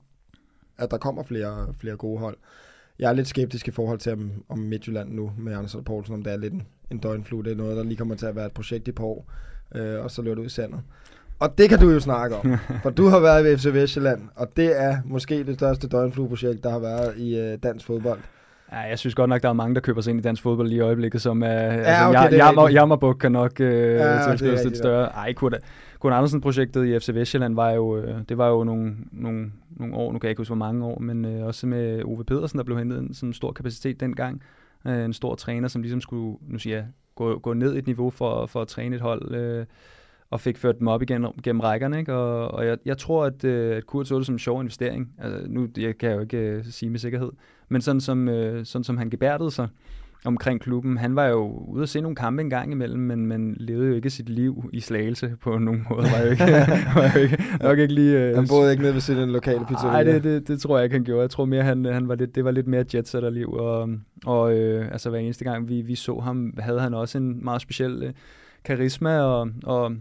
at 0.79 0.91
der 0.91 0.99
kommer 0.99 1.23
flere, 1.23 1.75
flere 1.81 1.97
gode 1.97 2.19
hold. 2.19 2.37
Jeg 2.99 3.11
er 3.11 3.15
lidt 3.15 3.29
skeptisk 3.29 3.69
i 3.69 3.71
forhold 3.71 3.99
til, 3.99 4.13
om, 4.13 4.45
om 4.49 4.59
Midtjylland 4.59 5.13
nu 5.13 5.33
med 5.39 5.55
Anders 5.55 5.77
Poulsen, 5.87 6.15
om 6.15 6.23
det 6.23 6.33
er 6.33 6.37
lidt 6.37 6.53
en, 6.53 6.67
en 6.91 6.99
døgnflue. 6.99 7.45
Det 7.45 7.53
er 7.53 7.57
noget, 7.57 7.77
der 7.77 7.83
lige 7.83 7.97
kommer 7.97 8.15
til 8.15 8.27
at 8.27 8.37
være 8.37 8.47
et 8.47 8.53
projekt 8.53 8.89
i 8.89 8.93
på 8.93 9.07
år, 9.07 9.33
øh, 9.75 10.05
og 10.05 10.11
så 10.11 10.23
løber 10.23 10.35
det 10.35 10.43
ud 10.43 10.47
i 10.47 10.51
sandet. 10.51 10.81
Og 11.41 11.59
det 11.59 11.69
kan 11.69 11.79
du 11.79 11.91
jo 11.91 12.01
snakke 12.01 12.37
om, 12.37 12.59
for 12.83 12.91
du 12.91 13.07
har 13.07 13.21
været 13.21 13.53
i 13.53 13.57
FC 13.57 13.67
Vestjylland, 13.73 14.23
og 14.37 14.57
det 14.57 14.83
er 14.83 14.97
måske 15.05 15.45
det 15.45 15.55
største 15.55 15.89
døgnflueprojekt, 15.89 16.65
der 16.65 16.71
har 16.71 16.79
været 16.79 17.17
i 17.17 17.39
øh, 17.39 17.59
dansk 17.63 17.87
fodbold. 17.87 18.19
Ja, 18.73 18.79
jeg 18.79 18.99
synes 18.99 19.15
godt 19.15 19.29
nok, 19.29 19.43
der 19.43 19.49
er 19.49 19.53
mange, 19.53 19.75
der 19.75 19.81
køber 19.81 20.01
sig 20.01 20.11
ind 20.11 20.21
i 20.21 20.23
dansk 20.23 20.43
fodbold 20.43 20.69
lige 20.69 20.79
i 20.79 20.81
øjeblikket, 20.81 21.23
som 21.23 21.43
er... 21.43 21.47
Ja, 21.49 21.69
altså, 21.71 22.21
okay, 22.25 22.39
jeg, 22.39 22.73
Jammerbuk 22.73 23.17
kan 23.21 23.33
nok 23.33 23.61
øh, 23.61 23.95
ja, 23.95 24.29
tilskrives 24.29 24.65
lidt 24.65 24.77
større. 24.77 25.07
Ej, 25.07 25.33
Kurt, 25.33 25.55
Kurt 25.99 26.13
Andersen-projektet 26.13 26.87
i 26.87 26.99
FC 26.99 27.09
Vestjylland 27.15 27.55
var 27.55 27.71
jo, 27.71 27.97
øh, 27.97 28.15
det 28.29 28.39
var 28.39 28.49
jo 28.49 28.65
nogle, 28.65 28.97
nogle, 29.13 29.53
nogle 29.71 29.95
år, 29.95 30.13
nu 30.13 30.19
kan 30.19 30.27
jeg 30.27 30.31
ikke 30.31 30.41
huske, 30.41 30.55
hvor 30.55 30.67
mange 30.67 30.85
år, 30.85 30.99
men 30.99 31.25
øh, 31.25 31.47
også 31.47 31.67
med 31.67 32.03
Ove 32.03 32.25
Pedersen, 32.25 32.59
der 32.59 32.65
blev 32.65 32.79
hentet 32.79 32.99
en 32.99 33.15
sådan 33.15 33.33
stor 33.33 33.53
kapacitet 33.53 34.01
dengang. 34.01 34.43
Øh, 34.87 35.05
en 35.05 35.13
stor 35.13 35.35
træner, 35.35 35.69
som 35.69 35.83
ligesom 35.83 36.01
skulle, 36.01 36.39
nu 36.49 36.59
siger 36.59 36.77
jeg, 36.77 36.87
gå, 37.15 37.39
gå 37.39 37.53
ned 37.53 37.77
et 37.77 37.87
niveau 37.87 38.11
for, 38.11 38.47
for 38.47 38.63
at 38.63 38.69
træne 38.69 38.97
et 38.97 39.03
hold. 39.03 39.35
Øh, 39.35 39.67
og 40.31 40.41
fik 40.41 40.59
ført 40.59 40.79
dem 40.79 40.89
op 40.89 41.03
igen 41.03 41.27
gennem 41.43 41.61
rækkerne. 41.61 41.99
Ikke? 41.99 42.15
Og, 42.15 42.51
og 42.51 42.67
jeg, 42.67 42.79
jeg 42.85 42.99
tror, 42.99 43.25
at, 43.25 43.45
øh, 43.45 43.77
at 43.77 43.87
Kurt 43.87 44.09
så 44.09 44.17
det 44.17 44.27
som 44.27 44.35
en 44.35 44.39
sjov 44.39 44.61
investering. 44.61 45.09
Altså, 45.19 45.47
nu 45.49 45.69
jeg 45.77 45.99
kan 45.99 46.09
jeg 46.09 46.17
jo 46.17 46.21
ikke 46.21 46.57
uh, 46.59 46.65
sige 46.71 46.91
med 46.91 46.99
sikkerhed. 46.99 47.31
Men 47.69 47.81
sådan 47.81 48.01
som, 48.01 48.29
uh, 48.29 48.35
sådan 48.65 48.85
som 48.85 48.99
han 48.99 49.11
gebærdede 49.11 49.51
sig 49.51 49.69
omkring 50.25 50.61
klubben, 50.61 50.97
han 50.97 51.17
var 51.17 51.27
jo 51.27 51.65
ude 51.69 51.83
at 51.83 51.89
se 51.89 52.01
nogle 52.01 52.17
kampe 52.17 52.43
en 52.43 52.51
gang 52.51 52.73
imellem, 52.73 53.01
men 53.01 53.27
man 53.27 53.57
levede 53.59 53.89
jo 53.89 53.95
ikke 53.95 54.11
sit 54.11 54.29
liv 54.29 54.71
i 54.73 54.81
slagelse 54.81 55.37
på 55.43 55.59
nogen 55.59 55.87
måde. 55.91 56.03
Var 56.03 56.25
jo 56.25 56.31
ikke, 56.31 56.45
var 57.01 57.13
jo 57.15 57.21
ikke, 57.21 57.45
nok 57.61 57.79
ikke 57.79 57.95
lige, 57.95 58.31
uh, 58.31 58.37
han 58.37 58.49
boede 58.49 58.71
ikke 58.71 58.83
nede 58.83 58.95
ved 58.95 59.01
sin 59.01 59.17
lokale 59.17 59.65
pizzeria. 59.69 59.93
Nej, 59.93 60.03
det, 60.03 60.25
det, 60.25 60.49
det, 60.49 60.61
tror 60.61 60.77
jeg 60.79 60.85
ikke, 60.85 60.95
han 60.95 61.05
gjorde. 61.05 61.21
Jeg 61.21 61.31
tror 61.31 61.45
mere, 61.45 61.63
han, 61.63 61.85
han 61.85 62.09
var 62.09 62.15
lidt, 62.15 62.35
det 62.35 62.45
var 62.45 62.51
lidt 62.51 62.67
mere 62.67 62.85
jetsetter-liv. 62.95 63.53
Og, 63.53 63.91
og 64.27 64.59
øh, 64.59 64.93
altså, 64.93 65.11
hver 65.11 65.19
eneste 65.19 65.45
gang 65.45 65.69
vi, 65.69 65.81
vi 65.81 65.95
så 65.95 66.21
ham, 66.21 66.55
havde 66.59 66.81
han 66.81 66.95
også 66.95 67.19
en 67.19 67.45
meget 67.45 67.63
speciel 67.63 68.03
øh, 68.03 68.13
karisma, 68.65 69.21
og, 69.21 69.49
og 69.65 69.93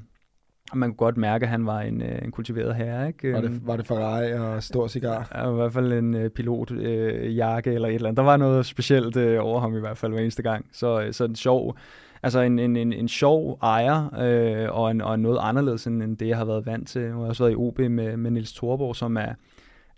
og 0.71 0.77
man 0.77 0.89
kunne 0.89 0.97
godt 0.97 1.17
mærke, 1.17 1.43
at 1.43 1.49
han 1.49 1.65
var 1.65 1.81
en, 1.81 2.01
øh, 2.01 2.19
en 2.23 2.31
kultiveret 2.31 2.75
herre. 2.75 3.07
Ikke? 3.07 3.33
Var 3.33 3.41
det, 3.41 3.67
var 3.67 3.77
det 3.77 3.87
Ferrari 3.87 4.33
og 4.33 4.63
stor 4.63 4.87
cigar? 4.87 5.31
Ja, 5.35 5.51
i 5.51 5.55
hvert 5.55 5.73
fald 5.73 5.93
en 5.93 6.13
uh, 6.13 6.27
pilotjakke 6.27 7.69
uh, 7.69 7.75
eller 7.75 7.87
et 7.87 7.95
eller 7.95 8.07
andet. 8.07 8.17
Der 8.17 8.23
var 8.23 8.37
noget 8.37 8.65
specielt 8.65 9.17
uh, 9.17 9.45
over 9.45 9.59
ham 9.59 9.77
i 9.77 9.79
hvert 9.79 9.97
fald 9.97 10.11
hver 10.11 10.21
eneste 10.21 10.43
gang. 10.43 10.65
Så, 10.71 11.05
uh, 11.05 11.11
så 11.11 11.25
en 11.25 11.35
sjov, 11.35 11.77
altså 12.23 12.39
en, 12.39 12.59
en, 12.59 12.75
en, 12.75 12.93
en 12.93 13.07
sjov 13.07 13.59
ejer, 13.61 14.05
uh, 14.07 14.79
og, 14.79 14.91
en, 14.91 15.01
og 15.01 15.19
noget 15.19 15.39
anderledes 15.41 15.87
end, 15.87 16.03
end 16.03 16.17
det, 16.17 16.27
jeg 16.27 16.37
har 16.37 16.45
været 16.45 16.65
vant 16.65 16.87
til. 16.87 17.01
Jeg 17.01 17.13
har 17.13 17.19
også 17.19 17.43
været 17.43 17.53
i 17.53 17.57
OB 17.57 17.79
med, 17.79 18.17
med 18.17 18.31
Nils 18.31 18.53
Thorborg, 18.53 18.95
som 18.95 19.17
er, 19.17 19.33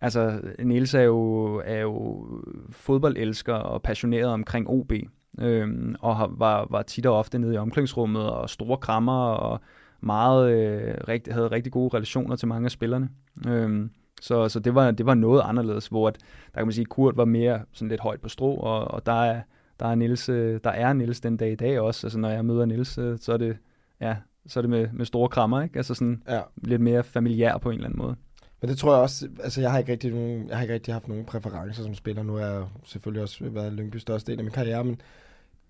altså 0.01 0.41
Nils 0.63 0.93
er 0.93 1.01
jo, 1.01 1.55
er 1.65 1.79
jo 1.79 2.25
fodboldelsker 2.71 3.53
og 3.53 3.81
passioneret 3.81 4.29
omkring 4.29 4.69
OB. 4.69 4.91
Øhm, 5.39 5.95
og 5.99 6.17
har, 6.17 6.33
var, 6.37 6.67
var 6.69 6.81
tit 6.81 7.05
og 7.05 7.17
ofte 7.17 7.39
nede 7.39 7.53
i 7.53 7.57
omklædningsrummet 7.57 8.29
og 8.29 8.49
store 8.49 8.77
krammer 8.77 9.23
og 9.23 9.61
meget, 10.01 10.51
øh, 10.51 10.93
rigt, 11.07 11.33
havde 11.33 11.47
rigtig 11.47 11.71
gode 11.71 11.97
relationer 11.97 12.35
til 12.35 12.47
mange 12.47 12.65
af 12.65 12.71
spillerne. 12.71 13.09
Øhm, 13.47 13.91
så, 14.21 14.49
så 14.49 14.59
det, 14.59 14.75
var, 14.75 14.91
det 14.91 15.05
var 15.05 15.13
noget 15.13 15.41
anderledes, 15.45 15.87
hvor 15.87 16.07
at, 16.07 16.17
der 16.53 16.59
kan 16.59 16.67
man 16.67 16.73
sige, 16.73 16.85
Kurt 16.85 17.17
var 17.17 17.25
mere 17.25 17.61
sådan 17.73 17.89
lidt 17.89 18.01
højt 18.01 18.21
på 18.21 18.29
strå, 18.29 18.55
og, 18.55 18.91
og 18.91 19.05
der, 19.05 19.23
er, 19.23 19.41
der, 19.79 19.85
er 19.85 19.95
Niels, 19.95 20.29
øh, 20.29 20.59
der 20.63 20.69
er 20.69 20.93
Niels 20.93 21.21
den 21.21 21.37
dag 21.37 21.51
i 21.51 21.55
dag 21.55 21.79
også. 21.79 22.07
Altså 22.07 22.19
når 22.19 22.29
jeg 22.29 22.45
møder 22.45 22.65
Niels, 22.65 22.97
øh, 22.97 23.17
så 23.19 23.33
er 23.33 23.37
det, 23.37 23.57
ja, 24.01 24.15
så 24.47 24.59
er 24.59 24.61
det 24.61 24.69
med, 24.69 24.87
med 24.93 25.05
store 25.05 25.29
krammer, 25.29 25.61
ikke? 25.61 25.77
Altså 25.77 25.93
sådan 25.93 26.23
ja. 26.29 26.41
lidt 26.57 26.81
mere 26.81 27.03
familiær 27.03 27.57
på 27.57 27.69
en 27.69 27.75
eller 27.75 27.87
anden 27.87 27.97
måde. 27.97 28.15
Men 28.61 28.69
det 28.69 28.77
tror 28.77 28.93
jeg 28.93 29.01
også, 29.01 29.27
altså 29.43 29.61
jeg 29.61 29.71
har 29.71 29.79
ikke 29.79 29.91
rigtig, 29.91 30.11
nogen, 30.11 30.47
jeg 30.47 30.57
har 30.57 30.61
ikke 30.61 30.73
rigtig 30.73 30.93
haft 30.93 31.07
nogen 31.07 31.25
præferencer 31.25 31.83
som 31.83 31.93
spiller. 31.93 32.23
Nu 32.23 32.33
har 32.33 32.45
jeg 32.45 32.65
selvfølgelig 32.83 33.21
også 33.21 33.49
været 33.49 33.73
Lyngby 33.73 33.97
største 33.97 34.31
del 34.31 34.39
af 34.39 34.43
min 34.43 34.53
karriere, 34.53 34.83
men 34.83 35.01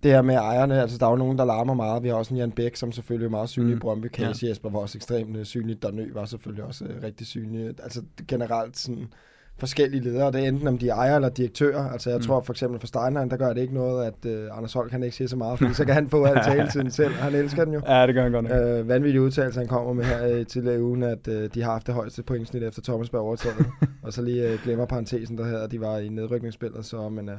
det 0.03 0.11
her 0.11 0.21
med 0.21 0.35
ejerne, 0.35 0.81
altså 0.81 0.97
der 0.97 1.05
er 1.05 1.09
jo 1.09 1.15
nogen, 1.15 1.37
der 1.37 1.45
larmer 1.45 1.73
meget. 1.73 2.03
Vi 2.03 2.07
har 2.07 2.15
også 2.15 2.33
en 2.33 2.37
Jan 2.37 2.51
Bæk, 2.51 2.75
som 2.75 2.91
selvfølgelig 2.91 3.25
er 3.25 3.29
meget 3.29 3.49
synlig 3.49 3.69
mm. 3.69 3.77
i 3.77 3.79
Brøndby. 3.79 4.07
Casey 4.07 4.43
ja. 4.43 4.49
Jesper 4.49 4.69
var 4.69 4.79
også 4.79 4.97
ekstremt 4.97 5.37
uh, 5.37 5.43
synlig. 5.43 5.83
Darnø 5.83 6.13
var 6.13 6.25
selvfølgelig 6.25 6.63
også 6.63 6.85
uh, 6.85 7.03
rigtig 7.03 7.27
synlig. 7.27 7.67
Altså 7.67 8.01
generelt 8.27 8.77
sådan 8.77 9.07
forskellige 9.57 10.03
ledere. 10.03 10.31
Det 10.31 10.43
er 10.43 10.47
enten 10.47 10.67
om 10.67 10.77
de 10.77 10.89
er 10.89 10.95
ejere 10.95 11.15
eller 11.15 11.29
direktører. 11.29 11.89
Altså 11.91 12.09
jeg 12.09 12.17
mm. 12.17 12.23
tror 12.23 12.41
for 12.41 12.53
eksempel 12.53 12.79
for 12.79 12.87
Steinlein, 12.87 13.29
der 13.29 13.37
gør 13.37 13.53
det 13.53 13.61
ikke 13.61 13.73
noget, 13.73 14.05
at 14.05 14.47
uh, 14.49 14.57
Anders 14.57 14.73
Holk 14.73 14.91
kan 14.91 15.03
ikke 15.03 15.15
sige 15.15 15.27
så 15.27 15.35
meget, 15.35 15.59
fordi 15.59 15.73
så 15.73 15.85
kan 15.85 15.93
han 15.93 16.09
få 16.09 16.25
alt 16.25 16.43
taletiden 16.43 16.91
selv. 16.91 17.13
Han 17.13 17.35
elsker 17.35 17.65
den 17.65 17.73
jo. 17.73 17.81
Ja, 17.87 18.07
det 18.07 18.15
gør 18.15 18.23
han 18.23 18.31
godt 18.31 18.49
nok. 18.49 18.79
Uh, 18.81 18.89
vanvittig 18.89 19.21
udtalelse, 19.21 19.59
han 19.59 19.67
kommer 19.67 19.93
med 19.93 20.03
her 20.03 20.39
uh, 20.39 20.45
til 20.45 20.81
ugen, 20.81 21.03
at 21.03 21.27
uh, 21.27 21.33
de 21.53 21.61
har 21.61 21.71
haft 21.71 21.87
det 21.87 21.95
højeste 21.95 22.23
pointsnit 22.23 22.63
efter 22.63 22.81
Thomas 22.81 23.09
Berg 23.09 23.21
overtaget. 23.21 23.65
og 24.03 24.13
så 24.13 24.21
lige 24.21 24.53
uh, 24.53 24.63
glemmer 24.63 24.85
parentesen, 24.85 25.37
der 25.37 25.45
hedder, 25.45 25.63
at 25.63 25.71
de 25.71 25.81
var 25.81 25.97
i 25.97 26.09
nedrykningsspillet. 26.09 26.85
Så, 26.85 27.09
men, 27.09 27.29
uh, 27.29 27.35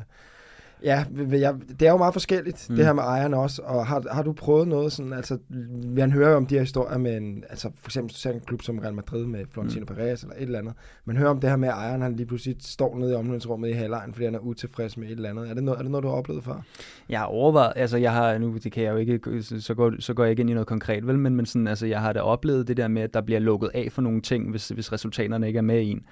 Ja, 0.85 1.05
jeg, 1.31 1.55
det 1.81 1.89
er 1.89 1.91
jo 1.91 1.97
meget 1.97 2.15
forskelligt, 2.15 2.67
mm. 2.71 2.77
det 2.77 2.85
her 2.85 2.93
med 2.93 3.03
ejerne 3.03 3.37
også. 3.37 3.63
Og 3.63 3.87
har, 3.87 4.05
har 4.13 4.23
du 4.23 4.33
prøvet 4.33 4.69
noget 4.69 4.93
sådan, 4.93 5.13
altså, 5.13 5.39
man 5.85 6.13
hører 6.13 6.31
jo 6.31 6.37
om 6.37 6.47
de 6.47 6.55
her 6.55 6.61
historier 6.61 6.99
med 6.99 7.17
en, 7.17 7.45
altså 7.51 7.71
for 7.83 7.89
eksempel 7.89 8.15
så 8.15 8.31
en 8.31 8.41
klub 8.41 8.63
som 8.63 8.79
Real 8.79 8.95
Madrid 8.95 9.27
med 9.27 9.45
Florentino 9.51 9.81
mm. 9.89 9.97
Perez 9.97 10.23
eller 10.23 10.35
et 10.35 10.43
eller 10.43 10.59
andet. 10.59 10.75
Man 11.05 11.17
hører 11.17 11.31
om 11.31 11.41
det 11.41 11.51
her 11.51 11.57
med, 11.57 11.69
at 11.69 11.75
ejeren 11.75 12.03
han 12.03 12.17
lige 12.17 12.27
pludselig 12.27 12.57
står 12.61 12.99
nede 12.99 13.13
i 13.13 13.15
omklædningsrummet 13.15 13.69
i 13.69 13.73
halvlejen, 13.73 14.13
fordi 14.13 14.25
han 14.25 14.35
er 14.35 14.39
utilfreds 14.39 14.97
med 14.97 15.07
et 15.07 15.13
eller 15.13 15.31
andet. 15.31 15.51
Er 15.51 15.55
det 15.55 15.63
noget, 15.63 15.79
er 15.79 15.83
det 15.83 15.91
noget 15.91 16.05
du 16.05 16.09
har 16.09 16.17
oplevet 16.17 16.45
før? 16.45 16.63
Jeg 17.09 17.19
har 17.19 17.27
overvejet, 17.27 17.73
altså 17.77 17.97
jeg 17.97 18.13
har, 18.13 18.39
nu 18.39 18.57
det 18.65 18.73
kan 18.73 18.85
jeg 18.85 18.93
jo 18.93 18.97
ikke, 18.97 19.43
så 19.43 19.75
går, 19.75 19.93
så 19.99 20.15
går 20.15 20.25
jeg 20.25 20.31
ikke 20.31 20.41
ind 20.41 20.51
i 20.51 20.55
noget 20.55 20.67
konkret, 20.67 21.07
vel, 21.07 21.19
men, 21.19 21.35
men 21.35 21.47
sådan, 21.47 21.67
altså 21.67 21.87
jeg 21.87 22.01
har 22.01 22.13
da 22.13 22.21
oplevet 22.21 22.69
det 22.69 22.77
der 22.77 22.89
med, 22.89 23.03
at 23.03 23.15
der 23.15 23.21
bliver 23.21 23.41
lukket 23.41 23.71
af 23.75 23.89
for 23.93 24.03
nogle 24.03 24.21
ting, 24.21 24.51
hvis, 24.51 24.69
hvis 24.69 24.93
resultaterne 24.93 25.47
ikke 25.47 25.57
er 25.57 25.63
med 25.63 25.81
i 25.81 25.91
en. 25.91 26.03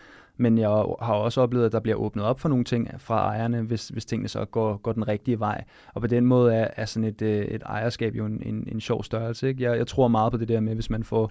Men 0.40 0.58
jeg 0.58 0.68
har 1.00 1.14
også 1.14 1.40
oplevet, 1.40 1.66
at 1.66 1.72
der 1.72 1.80
bliver 1.80 1.96
åbnet 1.96 2.24
op 2.24 2.40
for 2.40 2.48
nogle 2.48 2.64
ting 2.64 2.90
fra 2.98 3.28
ejerne, 3.28 3.62
hvis, 3.62 3.88
hvis 3.88 4.04
tingene 4.04 4.28
så 4.28 4.44
går, 4.44 4.76
går 4.76 4.92
den 4.92 5.08
rigtige 5.08 5.38
vej. 5.38 5.64
Og 5.94 6.00
på 6.00 6.06
den 6.06 6.26
måde 6.26 6.54
er, 6.54 6.68
er 6.76 6.84
sådan 6.84 7.08
et, 7.08 7.22
øh, 7.22 7.44
et 7.44 7.62
ejerskab 7.62 8.14
jo 8.14 8.26
en, 8.26 8.42
en, 8.42 8.68
en 8.72 8.80
sjov 8.80 9.04
størrelse. 9.04 9.48
Ikke? 9.48 9.62
Jeg, 9.62 9.78
jeg 9.78 9.86
tror 9.86 10.08
meget 10.08 10.32
på 10.32 10.38
det 10.38 10.48
der 10.48 10.60
med, 10.60 10.74
hvis 10.74 10.90
man 10.90 11.04
får 11.04 11.30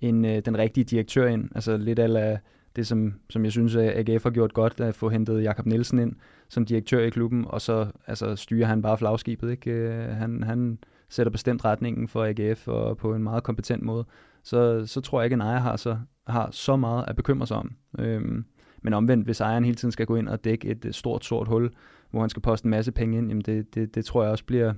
en, 0.00 0.24
øh, 0.24 0.42
den 0.44 0.58
rigtige 0.58 0.84
direktør 0.84 1.26
ind, 1.26 1.48
altså 1.54 1.76
lidt 1.76 1.98
af 1.98 2.38
det, 2.76 2.86
som, 2.86 3.14
som 3.30 3.44
jeg 3.44 3.52
synes, 3.52 3.74
øh, 3.74 3.84
at 3.84 4.08
AGF 4.08 4.22
har 4.22 4.30
gjort 4.30 4.52
godt, 4.52 4.80
at 4.80 4.94
få 4.94 5.08
hentet 5.08 5.42
Jakob 5.42 5.66
Nielsen 5.66 5.98
ind 5.98 6.12
som 6.48 6.64
direktør 6.64 7.00
i 7.00 7.10
klubben, 7.10 7.44
og 7.48 7.60
så 7.60 7.86
altså, 8.06 8.36
styrer 8.36 8.66
han 8.66 8.82
bare 8.82 8.98
flagskibet. 8.98 9.50
Ikke? 9.50 9.90
Han, 10.18 10.42
han 10.42 10.78
sætter 11.08 11.30
bestemt 11.30 11.64
retningen 11.64 12.08
for 12.08 12.24
AGF 12.24 12.68
og 12.68 12.96
på 12.96 13.14
en 13.14 13.22
meget 13.22 13.42
kompetent 13.42 13.82
måde. 13.82 14.04
Så, 14.42 14.86
så 14.86 15.00
tror 15.00 15.20
jeg 15.20 15.26
ikke, 15.26 15.34
at 15.34 15.36
en 15.36 15.46
ejer 15.46 15.58
har 15.58 15.76
så, 15.76 15.98
har 16.26 16.48
så 16.50 16.76
meget 16.76 17.04
at 17.08 17.16
bekymre 17.16 17.46
sig 17.46 17.56
om. 17.56 17.76
Øhm, 17.98 18.44
men 18.82 18.92
omvendt, 18.92 19.24
hvis 19.24 19.40
ejeren 19.40 19.64
hele 19.64 19.76
tiden 19.76 19.92
skal 19.92 20.06
gå 20.06 20.16
ind 20.16 20.28
og 20.28 20.44
dække 20.44 20.68
et 20.68 20.84
øh, 20.84 20.92
stort 20.92 21.24
sort 21.24 21.48
hul, 21.48 21.70
hvor 22.10 22.20
han 22.20 22.30
skal 22.30 22.42
poste 22.42 22.66
en 22.66 22.70
masse 22.70 22.92
penge 22.92 23.18
ind, 23.18 23.28
jamen 23.28 23.42
det, 23.42 23.74
det, 23.74 23.94
det 23.94 24.04
tror 24.04 24.22
jeg 24.22 24.32
også 24.32 24.44
bliver, 24.44 24.74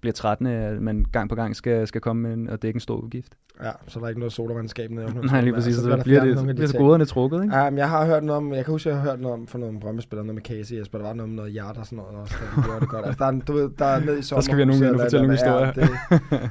bliver 0.00 0.12
trættende, 0.12 0.50
at 0.52 0.82
man 0.82 1.06
gang 1.12 1.28
på 1.28 1.34
gang 1.34 1.56
skal, 1.56 1.86
skal 1.86 2.00
komme 2.00 2.22
med 2.22 2.32
en, 2.32 2.50
og 2.50 2.62
dække 2.62 2.76
en 2.76 2.80
stor 2.80 2.96
udgift. 2.96 3.32
Ja, 3.62 3.70
så 3.86 3.98
er 3.98 4.00
der 4.00 4.08
ikke 4.08 4.18
noget 4.20 4.32
sodavandskab 4.32 4.90
nede. 4.90 5.06
under 5.06 5.22
Nej, 5.22 5.40
lige 5.40 5.54
præcis. 5.54 5.74
så 5.74 5.80
Så, 5.80 5.86
bliver 5.86 5.96
så 5.96 5.98
der 5.98 6.04
bliver 6.04 6.20
det, 6.24 6.48
de 6.48 6.54
bliver 6.54 6.66
så 6.66 6.72
ting. 6.72 6.84
goderne 6.84 7.04
trukket, 7.04 7.42
ikke? 7.42 7.56
Ja, 7.56 7.70
men 7.70 7.78
jeg 7.78 7.88
har 7.90 8.06
hørt 8.06 8.24
noget 8.24 8.36
om, 8.36 8.52
jeg 8.52 8.64
kan 8.64 8.72
huske, 8.72 8.88
jeg 8.88 8.98
har 8.98 9.10
hørt 9.10 9.20
noget 9.20 9.34
om 9.34 9.46
for 9.46 9.58
nogle 9.58 9.80
Brøndby-spillere, 9.80 10.26
noget 10.26 10.34
med 10.34 10.42
Casey 10.42 10.78
Jesper, 10.78 10.98
der 10.98 11.06
var 11.06 11.14
noget 11.14 11.28
med 11.28 11.36
noget 11.36 11.52
hjerte 11.52 11.78
og 11.78 11.86
sådan 11.86 11.96
noget 11.96 12.14
også, 12.16 12.34
der 12.40 12.60
de 12.60 12.66
gjorde 12.66 12.80
det 12.80 12.88
godt. 12.88 13.06
Altså, 13.06 13.24
der, 13.24 13.32
er, 13.32 13.40
du 13.40 13.52
ved, 13.52 13.70
der 13.78 13.84
er 13.84 14.00
ned 14.00 14.18
i 14.18 14.22
sommer. 14.22 14.40
skal 14.42 14.56
vi 14.56 14.62
have 14.62 14.66
nogen 14.66 14.84
ind 14.84 14.94
og 14.94 15.00
fortælle 15.00 15.26
nogle 15.26 15.60
Ja, 15.66 15.70
det, 15.74 15.90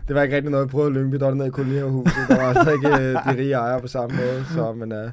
det, 0.07 0.15
var 0.15 0.21
ikke 0.21 0.35
rigtig 0.35 0.51
noget, 0.51 0.63
jeg 0.63 0.69
prøvede 0.69 0.91
i 0.91 0.93
Lyngby, 0.93 1.15
der 1.17 1.25
var 1.25 1.33
nede 1.33 1.47
i 1.47 1.51
kolonihavehuset, 1.51 2.13
der 2.29 2.35
var 2.35 2.53
altså 2.53 2.71
ikke 2.71 2.87
øh, 2.87 3.13
de 3.13 3.41
rige 3.41 3.53
ejere 3.53 3.81
på 3.81 3.87
samme 3.87 4.15
måde, 4.17 4.45
så 4.45 4.73
men 4.73 4.91
uh, 4.91 5.09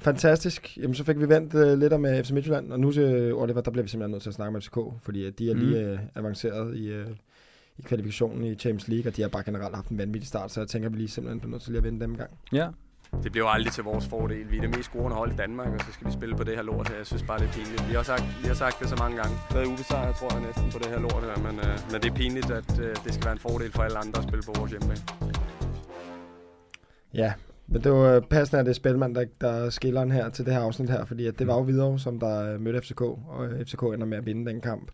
fantastisk. 0.00 0.78
Jamen, 0.82 0.94
så 0.94 1.04
fik 1.04 1.20
vi 1.20 1.28
vendt 1.28 1.54
uh, 1.54 1.78
lidt 1.78 1.92
om 1.92 2.04
uh, 2.04 2.10
FC 2.24 2.30
Midtjylland, 2.30 2.72
og 2.72 2.80
nu 2.80 2.92
til 2.92 3.34
Oliver, 3.34 3.60
der 3.60 3.70
bliver 3.70 3.82
vi 3.82 3.88
simpelthen 3.88 4.10
nødt 4.10 4.22
til 4.22 4.30
at 4.30 4.34
snakke 4.34 4.52
med 4.52 4.60
FCK, 4.60 4.78
fordi 5.02 5.26
uh, 5.26 5.32
de 5.38 5.50
er 5.50 5.54
lige 5.54 5.92
uh, 5.92 5.98
avanceret 6.14 6.76
i, 6.76 6.90
uh, 6.94 7.06
i 7.80 7.86
kvalifikationen 7.88 8.44
i 8.44 8.54
Champions 8.54 8.88
League, 8.88 9.10
og 9.10 9.16
de 9.16 9.22
har 9.22 9.28
bare 9.28 9.42
generelt 9.42 9.74
haft 9.74 9.88
en 9.88 9.98
vanvittig 9.98 10.28
start, 10.28 10.50
så 10.52 10.60
jeg 10.60 10.68
tænker, 10.68 10.88
at 10.88 10.92
vi 10.92 10.98
lige 10.98 11.08
simpelthen 11.08 11.40
bliver 11.40 11.50
nødt 11.50 11.62
til 11.62 11.72
lige 11.72 11.78
at 11.78 11.84
vinde 11.84 12.00
dem 12.00 12.10
en 12.10 12.16
gang. 12.16 12.30
Ja. 12.52 12.68
Det 13.22 13.32
bliver 13.32 13.46
jo 13.46 13.50
aldrig 13.50 13.72
til 13.72 13.84
vores 13.84 14.06
fordel. 14.08 14.50
Vi 14.50 14.56
er 14.56 14.60
det 14.60 14.70
mest 14.76 14.88
scorende 14.90 15.16
hold 15.16 15.32
i 15.32 15.36
Danmark, 15.36 15.68
og 15.74 15.80
så 15.80 15.92
skal 15.92 16.06
vi 16.06 16.12
spille 16.12 16.36
på 16.36 16.44
det 16.44 16.54
her 16.56 16.62
lort 16.62 16.88
her. 16.88 16.96
Jeg 16.96 17.06
synes 17.06 17.22
bare, 17.22 17.38
det 17.38 17.48
er 17.48 17.52
pinligt. 17.52 17.88
Vi 17.88 17.94
har 17.94 18.02
sagt, 18.02 18.24
vi 18.42 18.46
har 18.46 18.54
sagt 18.54 18.76
det 18.80 18.88
så 18.88 18.96
mange 18.96 19.16
gange. 19.16 19.34
Der 19.52 19.58
er 19.60 19.66
ubesejret, 19.66 20.14
tror 20.16 20.28
jeg 20.34 20.42
næsten, 20.46 20.70
på 20.72 20.78
det 20.78 20.86
her 20.86 21.00
lort 21.00 21.22
her. 21.28 21.36
Men, 21.46 21.54
øh, 21.66 21.74
men 21.90 22.00
det 22.02 22.10
er 22.10 22.14
pinligt, 22.14 22.50
at 22.50 22.70
øh, 22.80 22.96
det 23.04 23.14
skal 23.14 23.24
være 23.24 23.32
en 23.32 23.44
fordel 23.48 23.70
for 23.72 23.82
alle 23.82 23.98
andre 23.98 24.18
at 24.18 24.24
spille 24.28 24.42
på 24.48 24.52
vores 24.58 24.70
hjemmebane. 24.70 25.02
Ja, 27.14 27.32
men 27.66 27.84
det 27.84 27.92
var 27.92 28.20
passende, 28.20 28.60
at 28.60 28.66
det 28.66 28.70
er 28.70 28.80
Spelman, 28.82 29.14
der, 29.14 29.24
der 29.40 29.70
skiller 29.70 30.00
den 30.00 30.12
her 30.12 30.28
til 30.28 30.44
det 30.44 30.54
her 30.54 30.60
afsnit 30.60 30.90
her, 30.90 31.04
fordi 31.04 31.26
at 31.26 31.38
det 31.38 31.46
var 31.46 31.54
jo 31.54 31.60
videre, 31.60 31.98
som 31.98 32.20
der 32.20 32.52
øh, 32.52 32.60
mødte 32.60 32.80
FCK, 32.80 33.00
og 33.00 33.48
FCK 33.66 33.82
ender 33.82 34.06
med 34.06 34.18
at 34.18 34.26
vinde 34.26 34.50
den 34.50 34.60
kamp. 34.60 34.90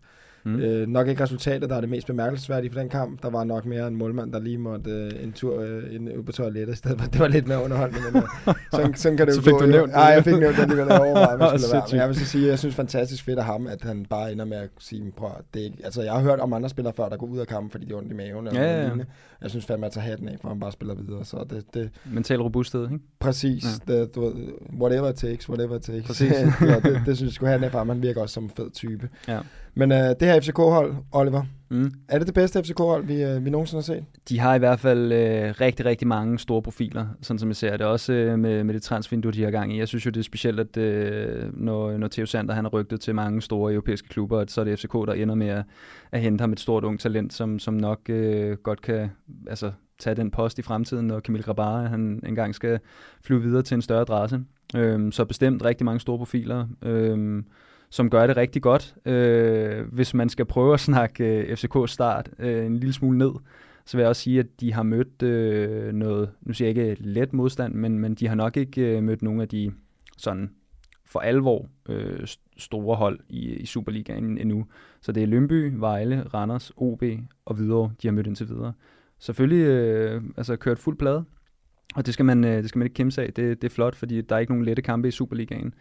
Mm. 0.47 0.59
Øh, 0.59 0.87
nok 0.87 1.07
ikke 1.07 1.23
resultatet, 1.23 1.69
der 1.69 1.75
er 1.75 1.81
det 1.81 1.89
mest 1.89 2.07
bemærkelsesværdige 2.07 2.71
for 2.71 2.79
den 2.79 2.89
kamp. 2.89 3.21
Der 3.23 3.29
var 3.29 3.43
nok 3.43 3.65
mere 3.65 3.87
en 3.87 3.95
målmand, 3.95 4.31
der 4.33 4.39
lige 4.39 4.57
måtte 4.57 4.91
øh, 4.91 5.23
en 5.23 5.31
tur 5.31 5.61
øh, 5.61 5.83
en, 5.95 6.17
ud 6.17 6.23
på 6.23 6.31
toilettet. 6.31 6.73
i 6.73 6.77
stedet 6.77 6.99
for- 7.01 7.07
Det 7.11 7.19
var 7.19 7.27
lidt 7.27 7.47
mere 7.47 7.63
underholdende, 7.63 7.99
men 8.13 8.21
øh, 8.47 8.53
sådan, 8.71 8.95
sådan 8.95 9.17
kan 9.17 9.27
det 9.27 9.35
Så 9.35 9.41
jo 9.41 9.43
fik 9.45 9.51
gå. 9.53 9.59
du 9.59 9.65
nævnt. 9.65 9.91
Nej, 9.91 10.03
jeg 10.03 10.23
fik 10.23 10.33
nævnt 10.39 10.55
det 10.55 10.61
alligevel. 10.61 10.87
Jeg 10.89 10.99
overvejede, 11.01 11.39
skulle 11.39 11.49
være. 11.49 11.59
Sindssygt. 11.59 11.91
Men 11.93 11.99
jeg 11.99 12.07
vil 12.07 12.15
så 12.15 12.25
sige, 12.25 12.47
jeg 12.47 12.59
synes 12.59 12.75
fantastisk 12.75 13.23
fedt 13.23 13.39
af 13.39 13.45
ham, 13.45 13.67
at 13.67 13.81
han 13.81 14.05
bare 14.09 14.31
ender 14.31 14.45
med 14.45 14.57
at 14.57 14.69
sige, 14.79 15.11
prøv, 15.17 15.29
det 15.53 15.59
er 15.61 15.65
ikke, 15.65 15.77
altså 15.83 16.01
jeg 16.01 16.13
har 16.13 16.21
hørt 16.21 16.39
om 16.39 16.53
andre 16.53 16.69
spillere 16.69 16.93
før, 16.93 17.09
der 17.09 17.17
går 17.17 17.27
ud 17.27 17.39
af 17.39 17.47
kampen, 17.47 17.71
fordi 17.71 17.85
de 17.85 17.89
har 17.91 17.97
ondt 17.97 18.11
i 18.11 18.15
maven. 18.15 18.47
Eller 18.47 18.61
Ja, 18.61 18.67
ja, 18.67 18.75
ja. 18.77 18.81
lignende. 18.83 19.05
Jeg 19.41 19.49
synes 19.49 19.65
fandme 19.65 19.85
at 19.85 19.91
tage 19.91 20.03
hatten 20.05 20.27
af, 20.29 20.35
for 20.41 20.47
han 20.49 20.59
bare 20.59 20.71
spiller 20.71 20.95
videre. 20.95 21.25
Så 21.25 21.45
det, 21.49 21.63
det, 21.73 21.89
Mental 22.13 22.41
robusthed, 22.41 22.83
ikke? 22.83 22.99
Præcis. 23.19 23.63
Ja. 23.87 23.93
Det, 23.99 24.15
du 24.15 24.33
whatever 24.81 25.09
it 25.09 25.15
takes, 25.15 25.49
whatever 25.49 25.75
it 25.75 25.81
takes. 25.81 26.07
Præcis. 26.07 26.31
ja, 26.61 26.79
det, 26.79 27.01
det, 27.05 27.17
synes 27.17 27.21
jeg 27.21 27.31
skulle 27.33 27.49
have 27.59 27.69
fra. 27.71 27.83
Han 27.83 28.01
virker 28.01 28.21
også 28.21 28.33
som 28.33 28.43
en 28.43 28.49
fed 28.57 28.71
type. 28.71 29.09
Ja. 29.27 29.39
Men 29.77 29.91
uh, 29.91 29.97
det 29.97 30.21
her 30.21 30.39
FCK-hold, 30.41 30.95
Oliver, 31.11 31.43
Mm. 31.69 31.91
er 32.09 32.17
det 32.17 32.27
det 32.27 32.35
bedste 32.35 32.63
FCK-hold, 32.63 33.05
vi, 33.05 33.25
uh, 33.25 33.45
vi 33.45 33.49
nogensinde 33.49 33.77
har 33.77 33.83
set? 33.83 34.05
De 34.29 34.39
har 34.39 34.55
i 34.55 34.59
hvert 34.59 34.79
fald 34.79 35.11
øh, 35.11 35.53
rigtig, 35.61 35.85
rigtig 35.85 36.07
mange 36.07 36.39
store 36.39 36.61
profiler, 36.61 37.05
sådan 37.21 37.39
som 37.39 37.49
jeg 37.49 37.55
ser 37.55 37.77
det. 37.77 37.85
Også 37.85 38.13
øh, 38.13 38.39
med, 38.39 38.63
med 38.63 38.73
det 38.73 38.81
transfervindue, 38.81 39.31
de 39.31 39.43
har 39.43 39.51
gang 39.51 39.73
i. 39.73 39.79
Jeg 39.79 39.87
synes 39.87 40.05
jo, 40.05 40.11
det 40.11 40.19
er 40.19 40.23
specielt, 40.23 40.59
at 40.59 40.77
øh, 40.77 41.43
når, 41.53 41.97
når 41.97 42.07
Theo 42.07 42.25
Sander 42.25 42.53
han 42.53 42.63
har 42.63 42.69
rygtet 42.69 43.01
til 43.01 43.15
mange 43.15 43.41
store 43.41 43.73
europæiske 43.73 44.07
klubber, 44.07 44.39
at 44.39 44.51
så 44.51 44.61
er 44.61 44.65
det 44.65 44.79
FCK, 44.79 44.93
der 44.93 45.13
ender 45.13 45.35
med 45.35 45.47
at, 45.47 45.63
at 46.11 46.21
hente 46.21 46.41
ham 46.41 46.51
et 46.51 46.59
stort 46.59 46.83
ung 46.83 46.99
talent, 46.99 47.33
som, 47.33 47.59
som 47.59 47.73
nok 47.73 47.99
øh, 48.09 48.57
godt 48.57 48.81
kan 48.81 49.09
altså, 49.47 49.71
tage 49.99 50.15
den 50.15 50.31
post 50.31 50.59
i 50.59 50.61
fremtiden, 50.61 51.07
når 51.07 51.19
Kamil 51.19 51.43
Grabara 51.43 51.83
han 51.83 52.23
engang 52.27 52.55
skal 52.55 52.79
flyve 53.21 53.41
videre 53.41 53.61
til 53.61 53.75
en 53.75 53.81
større 53.81 54.01
adresse. 54.01 54.39
Øhm, 54.75 55.11
så 55.11 55.25
bestemt 55.25 55.65
rigtig 55.65 55.85
mange 55.85 55.99
store 55.99 56.17
profiler, 56.17 56.67
øhm, 56.81 57.45
som 57.89 58.09
gør 58.09 58.27
det 58.27 58.37
rigtig 58.37 58.61
godt. 58.61 58.95
Øh, 59.05 59.93
hvis 59.93 60.13
man 60.13 60.29
skal 60.29 60.45
prøve 60.45 60.73
at 60.73 60.79
snakke 60.79 61.23
øh, 61.25 61.53
FCK's 61.53 61.87
start 61.87 62.29
øh, 62.39 62.65
en 62.65 62.77
lille 62.77 62.93
smule 62.93 63.17
ned, 63.17 63.31
så 63.85 63.97
vil 63.97 64.01
jeg 64.01 64.09
også 64.09 64.21
sige, 64.21 64.39
at 64.39 64.59
de 64.59 64.73
har 64.73 64.83
mødt 64.83 65.23
øh, 65.23 65.93
noget, 65.93 66.29
nu 66.41 66.53
siger 66.53 66.71
jeg 66.71 66.87
ikke 66.89 67.03
let 67.03 67.33
modstand, 67.33 67.73
men, 67.73 67.99
men 67.99 68.15
de 68.15 68.27
har 68.27 68.35
nok 68.35 68.57
ikke 68.57 68.81
øh, 68.81 69.03
mødt 69.03 69.21
nogle 69.21 69.41
af 69.41 69.47
de 69.47 69.71
sådan 70.17 70.51
for 71.05 71.19
alvor 71.19 71.69
øh, 71.89 72.19
st- 72.23 72.53
store 72.57 72.95
hold 72.95 73.19
i, 73.29 73.53
i 73.53 73.65
Superligaen 73.65 74.37
endnu. 74.37 74.65
Så 75.01 75.11
det 75.11 75.23
er 75.23 75.27
Lønby, 75.27 75.73
Vejle, 75.75 76.23
Randers, 76.33 76.71
OB 76.77 77.03
og 77.45 77.55
Hvidovre, 77.55 77.91
de 78.01 78.07
har 78.07 78.13
mødt 78.13 78.27
indtil 78.27 78.49
videre. 78.49 78.73
Selvfølgelig 79.19 79.65
øh, 79.65 80.21
altså 80.37 80.55
kørt 80.55 80.79
fuld 80.79 80.97
plade, 80.97 81.25
og 81.95 82.05
det 82.05 82.13
skal 82.13 82.25
man, 82.25 82.43
øh, 82.43 82.57
det 82.57 82.69
skal 82.69 82.79
man 82.79 82.85
ikke 82.85 82.95
kæmpe 82.95 83.11
sig 83.11 83.25
af. 83.25 83.33
Det, 83.33 83.61
det 83.61 83.67
er 83.71 83.73
flot, 83.73 83.95
fordi 83.95 84.21
der 84.21 84.35
er 84.35 84.39
ikke 84.39 84.51
nogen 84.51 84.65
lette 84.65 84.81
kampe 84.81 85.07
i 85.07 85.11
Superligaen. 85.11 85.73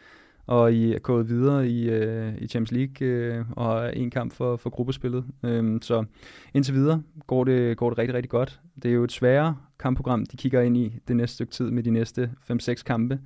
Og 0.46 0.72
I 0.72 0.94
er 0.94 0.98
gået 0.98 1.28
videre 1.28 1.68
i, 1.68 1.90
øh, 1.90 2.34
i 2.38 2.48
Champions 2.48 2.72
League 2.72 3.08
øh, 3.08 3.44
og 3.50 3.84
er 3.84 3.90
en 3.90 4.10
kamp 4.10 4.32
for, 4.32 4.56
for 4.56 4.70
gruppespillet. 4.70 5.24
Øhm, 5.44 5.82
så 5.82 6.04
indtil 6.54 6.74
videre 6.74 7.02
går 7.26 7.44
det, 7.44 7.76
går 7.76 7.90
det 7.90 7.98
rigtig, 7.98 8.14
rigtig 8.14 8.30
godt. 8.30 8.60
Det 8.82 8.90
er 8.90 8.94
jo 8.94 9.04
et 9.04 9.12
sværere 9.12 9.56
kampprogram, 9.78 10.26
de 10.26 10.36
kigger 10.36 10.60
ind 10.60 10.76
i 10.76 10.98
det 11.08 11.16
næste 11.16 11.34
stykke 11.34 11.52
tid 11.52 11.70
med 11.70 11.82
de 11.82 11.90
næste 11.90 12.30
5-6 12.50 12.82
kampe, 12.82 13.18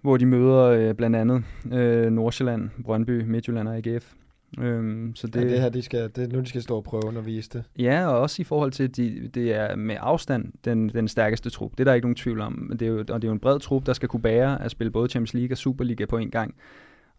hvor 0.00 0.16
de 0.16 0.26
møder 0.26 0.64
øh, 0.64 0.94
blandt 0.94 1.16
andet 1.16 1.44
øh, 1.72 2.10
Nordsjælland, 2.10 2.70
Brøndby, 2.84 3.22
Midtjylland 3.22 3.68
og 3.68 3.76
AGF. 3.76 4.14
Øhm, 4.58 5.14
så 5.14 5.26
Det, 5.26 5.40
ja, 5.40 5.48
det 5.48 5.60
her, 5.60 5.68
de 5.68 5.82
skal, 5.82 6.10
det 6.16 6.18
er 6.18 6.28
nu, 6.28 6.40
de 6.40 6.46
skal 6.46 6.62
stå 6.62 6.76
og 6.76 6.84
prøve 6.84 7.18
og 7.18 7.26
vise 7.26 7.50
det. 7.52 7.64
Ja, 7.78 8.06
og 8.06 8.20
også 8.20 8.42
i 8.42 8.44
forhold 8.44 8.72
til, 8.72 8.84
at 8.84 8.96
de, 8.96 9.30
det 9.34 9.54
er 9.54 9.76
med 9.76 9.96
afstand 10.00 10.52
den, 10.64 10.88
den 10.88 11.08
stærkeste 11.08 11.50
trup. 11.50 11.70
Det 11.70 11.80
er 11.80 11.84
der 11.84 11.94
ikke 11.94 12.04
nogen 12.04 12.16
tvivl 12.16 12.40
om. 12.40 12.52
Men 12.52 12.78
det 12.78 12.86
er 12.86 12.90
jo, 12.90 12.98
og 12.98 13.06
det 13.06 13.24
er 13.24 13.28
jo 13.28 13.32
en 13.32 13.40
bred 13.40 13.60
trup, 13.60 13.86
der 13.86 13.92
skal 13.92 14.08
kunne 14.08 14.22
bære 14.22 14.62
at 14.64 14.70
spille 14.70 14.90
både 14.90 15.08
Champions 15.08 15.34
League 15.34 15.54
og 15.54 15.58
Superliga 15.58 16.06
på 16.06 16.16
en 16.16 16.30
gang. 16.30 16.54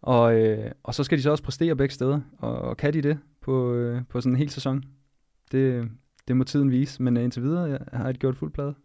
Og, 0.02 0.36
øh, 0.36 0.72
og 0.84 0.96
så 0.96 1.04
skal 1.04 1.18
de 1.18 1.24
så 1.24 1.32
også 1.32 1.44
præstere 1.44 1.76
begge 1.76 1.94
steder. 1.94 2.20
Og, 2.38 2.58
og 2.58 2.78
kan 2.78 2.94
de 2.94 3.02
det 3.02 3.20
på, 3.42 3.74
øh, 3.74 4.02
på 4.10 4.22
sådan 4.22 4.32
en 4.32 4.38
hel 4.38 4.50
sæson? 4.50 4.84
Det, 5.52 5.90
det 6.28 6.38
må 6.38 6.44
tiden 6.44 6.72
vise, 6.72 7.04
men 7.04 7.18
øh, 7.18 7.24
indtil 7.24 7.44
videre 7.44 7.66
ja, 7.66 7.78
har 7.94 8.12
de 8.12 8.18
gjort 8.18 8.36
fuld 8.36 8.52
plade. 8.52 8.76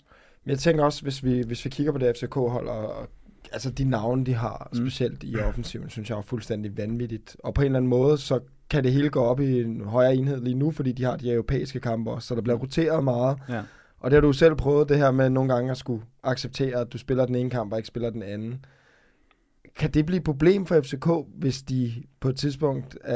Men 0.44 0.50
jeg 0.50 0.59
tænker 0.59 0.85
også, 0.85 1.02
hvis 1.02 1.24
vi, 1.24 1.42
hvis 1.46 1.64
vi 1.64 1.70
kigger 1.70 1.92
på 1.92 1.98
det 1.98 2.16
FCK-hold, 2.16 2.68
og, 2.68 2.96
og 2.96 3.09
altså 3.55 3.71
de 3.71 3.85
navne, 3.85 4.25
de 4.27 4.35
har, 4.35 4.69
Mm. 4.73 4.79
specielt 4.81 5.23
i 5.25 5.37
offensiven, 5.37 5.90
synes 5.90 6.11
jeg 6.11 6.19
er 6.19 6.23
fuldstændig 6.23 6.77
vanvittigt. 6.77 7.37
Og 7.45 7.55
på 7.55 7.61
en 7.61 7.64
eller 7.67 7.77
anden 7.79 7.88
måde, 7.90 8.19
så 8.19 8.40
kan 8.71 8.85
det 8.85 8.93
hele 8.93 9.09
gå 9.11 9.21
op 9.21 9.40
i 9.40 9.61
en 9.61 9.81
højere 9.85 10.14
enhed 10.17 10.40
lige 10.40 10.55
nu, 10.55 10.71
fordi 10.71 10.93
de 10.93 11.05
har 11.05 11.17
de 11.17 11.33
europæiske 11.33 11.81
kampe 11.81 12.11
også, 12.11 12.29
så 12.29 12.35
der 12.35 12.40
bliver 12.40 12.59
roteret 12.59 13.05
meget. 13.05 13.38
Ja. 13.49 13.62
Og 14.01 14.11
det 14.11 14.17
har 14.17 14.21
du 14.21 14.33
selv 14.33 14.55
prøvet, 14.55 14.88
det 14.88 14.99
her 14.99 15.11
med 15.11 15.31
nogle 15.31 15.55
gange 15.55 15.71
at 15.71 15.77
skulle 15.77 16.03
acceptere, 16.23 16.81
at 16.81 16.93
du 16.93 16.99
spiller 16.99 17.27
den 17.27 17.35
ene 17.35 17.51
kamp 17.51 17.73
og 17.73 17.79
ikke 17.79 17.87
spiller 17.88 18.11
den 18.11 18.23
anden. 18.23 18.64
Kan 19.79 19.90
det 19.90 20.07
blive 20.07 20.19
et 20.19 20.25
problem 20.25 20.67
for 20.67 20.81
FCK, 20.81 21.09
hvis 21.38 21.62
de 21.62 21.93
på 22.21 22.29
et 22.29 22.37
tidspunkt, 22.37 22.99
øh, 23.09 23.14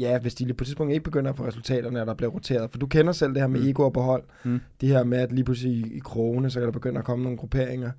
ja, 0.00 0.18
hvis 0.18 0.34
de 0.34 0.54
på 0.54 0.62
et 0.62 0.66
tidspunkt 0.66 0.92
ikke 0.92 1.04
begynder 1.04 1.30
at 1.30 1.36
få 1.36 1.46
resultaterne, 1.46 1.98
når 1.98 2.04
der 2.04 2.14
bliver 2.14 2.30
roteret? 2.30 2.70
For 2.70 2.78
du 2.78 2.86
kender 2.86 3.12
selv 3.12 3.34
det 3.34 3.40
her 3.40 3.48
med 3.48 3.60
Mm. 3.60 3.66
egoer 3.68 3.90
på 3.90 4.00
hold. 4.00 4.22
Mm. 4.44 4.60
Det 4.80 4.88
her 4.88 5.04
med, 5.04 5.18
at 5.18 5.32
lige 5.32 5.44
pludselig 5.44 5.72
i, 5.72 5.96
i 5.96 5.98
krogene, 5.98 6.50
så 6.50 6.58
kan 6.60 6.66
der 6.66 6.72
begynde 6.72 6.98
at 6.98 7.04
komme 7.04 7.22
nogle 7.22 7.38
grupperinger. 7.38 7.90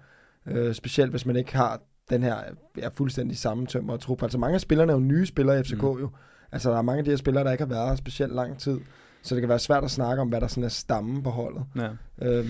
Øh, 0.46 0.74
specielt 0.74 1.12
hvis 1.12 1.26
man 1.26 1.36
ikke 1.36 1.56
har 1.56 1.82
den 2.10 2.24
her 2.24 2.36
ja, 2.78 2.88
fuldstændig 2.88 3.38
sammentømrede 3.38 4.02
trup. 4.02 4.24
Altså 4.24 4.38
mange 4.38 4.56
af 4.56 4.62
spillerne 4.62 4.92
er 4.92 4.96
jo 4.96 5.02
nye 5.02 5.26
spillere 5.26 5.60
i 5.60 5.64
FCK 5.64 5.82
Mm. 5.84 6.00
jo. 6.00 6.10
Altså 6.52 6.72
der 6.72 6.78
er 6.78 6.82
mange 6.82 7.00
af 7.00 7.04
de 7.06 7.10
her 7.12 7.18
spillere, 7.18 7.44
der 7.44 7.52
ikke 7.52 7.64
har 7.64 7.70
været 7.70 7.88
her 7.90 7.96
specielt 7.96 8.34
lang 8.34 8.58
tid. 8.58 8.80
Så 9.22 9.36
det 9.36 9.42
kan 9.42 9.50
være 9.50 9.60
svært 9.60 9.84
at 9.84 9.92
snakke 9.92 10.22
om, 10.22 10.30
hvad 10.30 10.42
der 10.42 10.48
sådan 10.48 10.64
er 10.64 10.68
stammen 10.70 11.24
på 11.24 11.30
holdet. 11.30 11.64
Ja. 11.76 11.90
Øhm, 12.22 12.48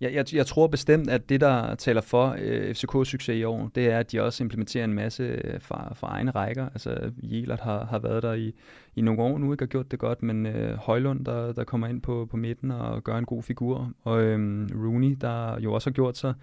Jeg, 0.00 0.14
jeg, 0.14 0.34
jeg 0.34 0.46
tror 0.46 0.66
bestemt, 0.66 1.10
at 1.10 1.28
det, 1.28 1.40
der 1.40 1.74
taler 1.74 2.00
for 2.00 2.36
øh, 2.38 2.70
FCK's 2.70 3.04
succes 3.04 3.28
i 3.28 3.44
år, 3.44 3.70
det 3.74 3.90
er, 3.90 3.98
at 3.98 4.12
de 4.12 4.20
også 4.22 4.44
implementerer 4.44 4.84
en 4.84 4.92
masse 4.92 5.22
øh, 5.22 5.60
fra, 5.60 5.92
fra 5.96 6.06
egne 6.06 6.30
rækker. 6.30 6.64
Altså, 6.68 7.10
Jelert 7.22 7.60
har, 7.60 7.84
har 7.84 7.98
været 7.98 8.22
der 8.22 8.32
i, 8.32 8.52
i 8.96 9.00
nogle 9.00 9.22
år 9.22 9.38
nu, 9.38 9.52
ikke 9.52 9.62
har 9.62 9.66
gjort 9.68 9.90
det 9.90 9.98
godt, 9.98 10.22
men 10.22 10.46
øh, 10.46 10.76
Højlund, 10.76 11.24
der, 11.24 11.52
der 11.52 11.64
kommer 11.64 11.86
ind 11.86 12.02
på, 12.02 12.26
på 12.30 12.36
midten 12.36 12.70
og 12.70 13.04
gør 13.04 13.18
en 13.18 13.24
god 13.24 13.42
figur, 13.42 13.92
og 14.04 14.22
øh, 14.22 14.68
Rooney, 14.84 15.16
der 15.20 15.60
jo 15.60 15.72
også 15.72 15.90
har 15.90 15.92
gjort 15.94 16.18
sig 16.18 16.34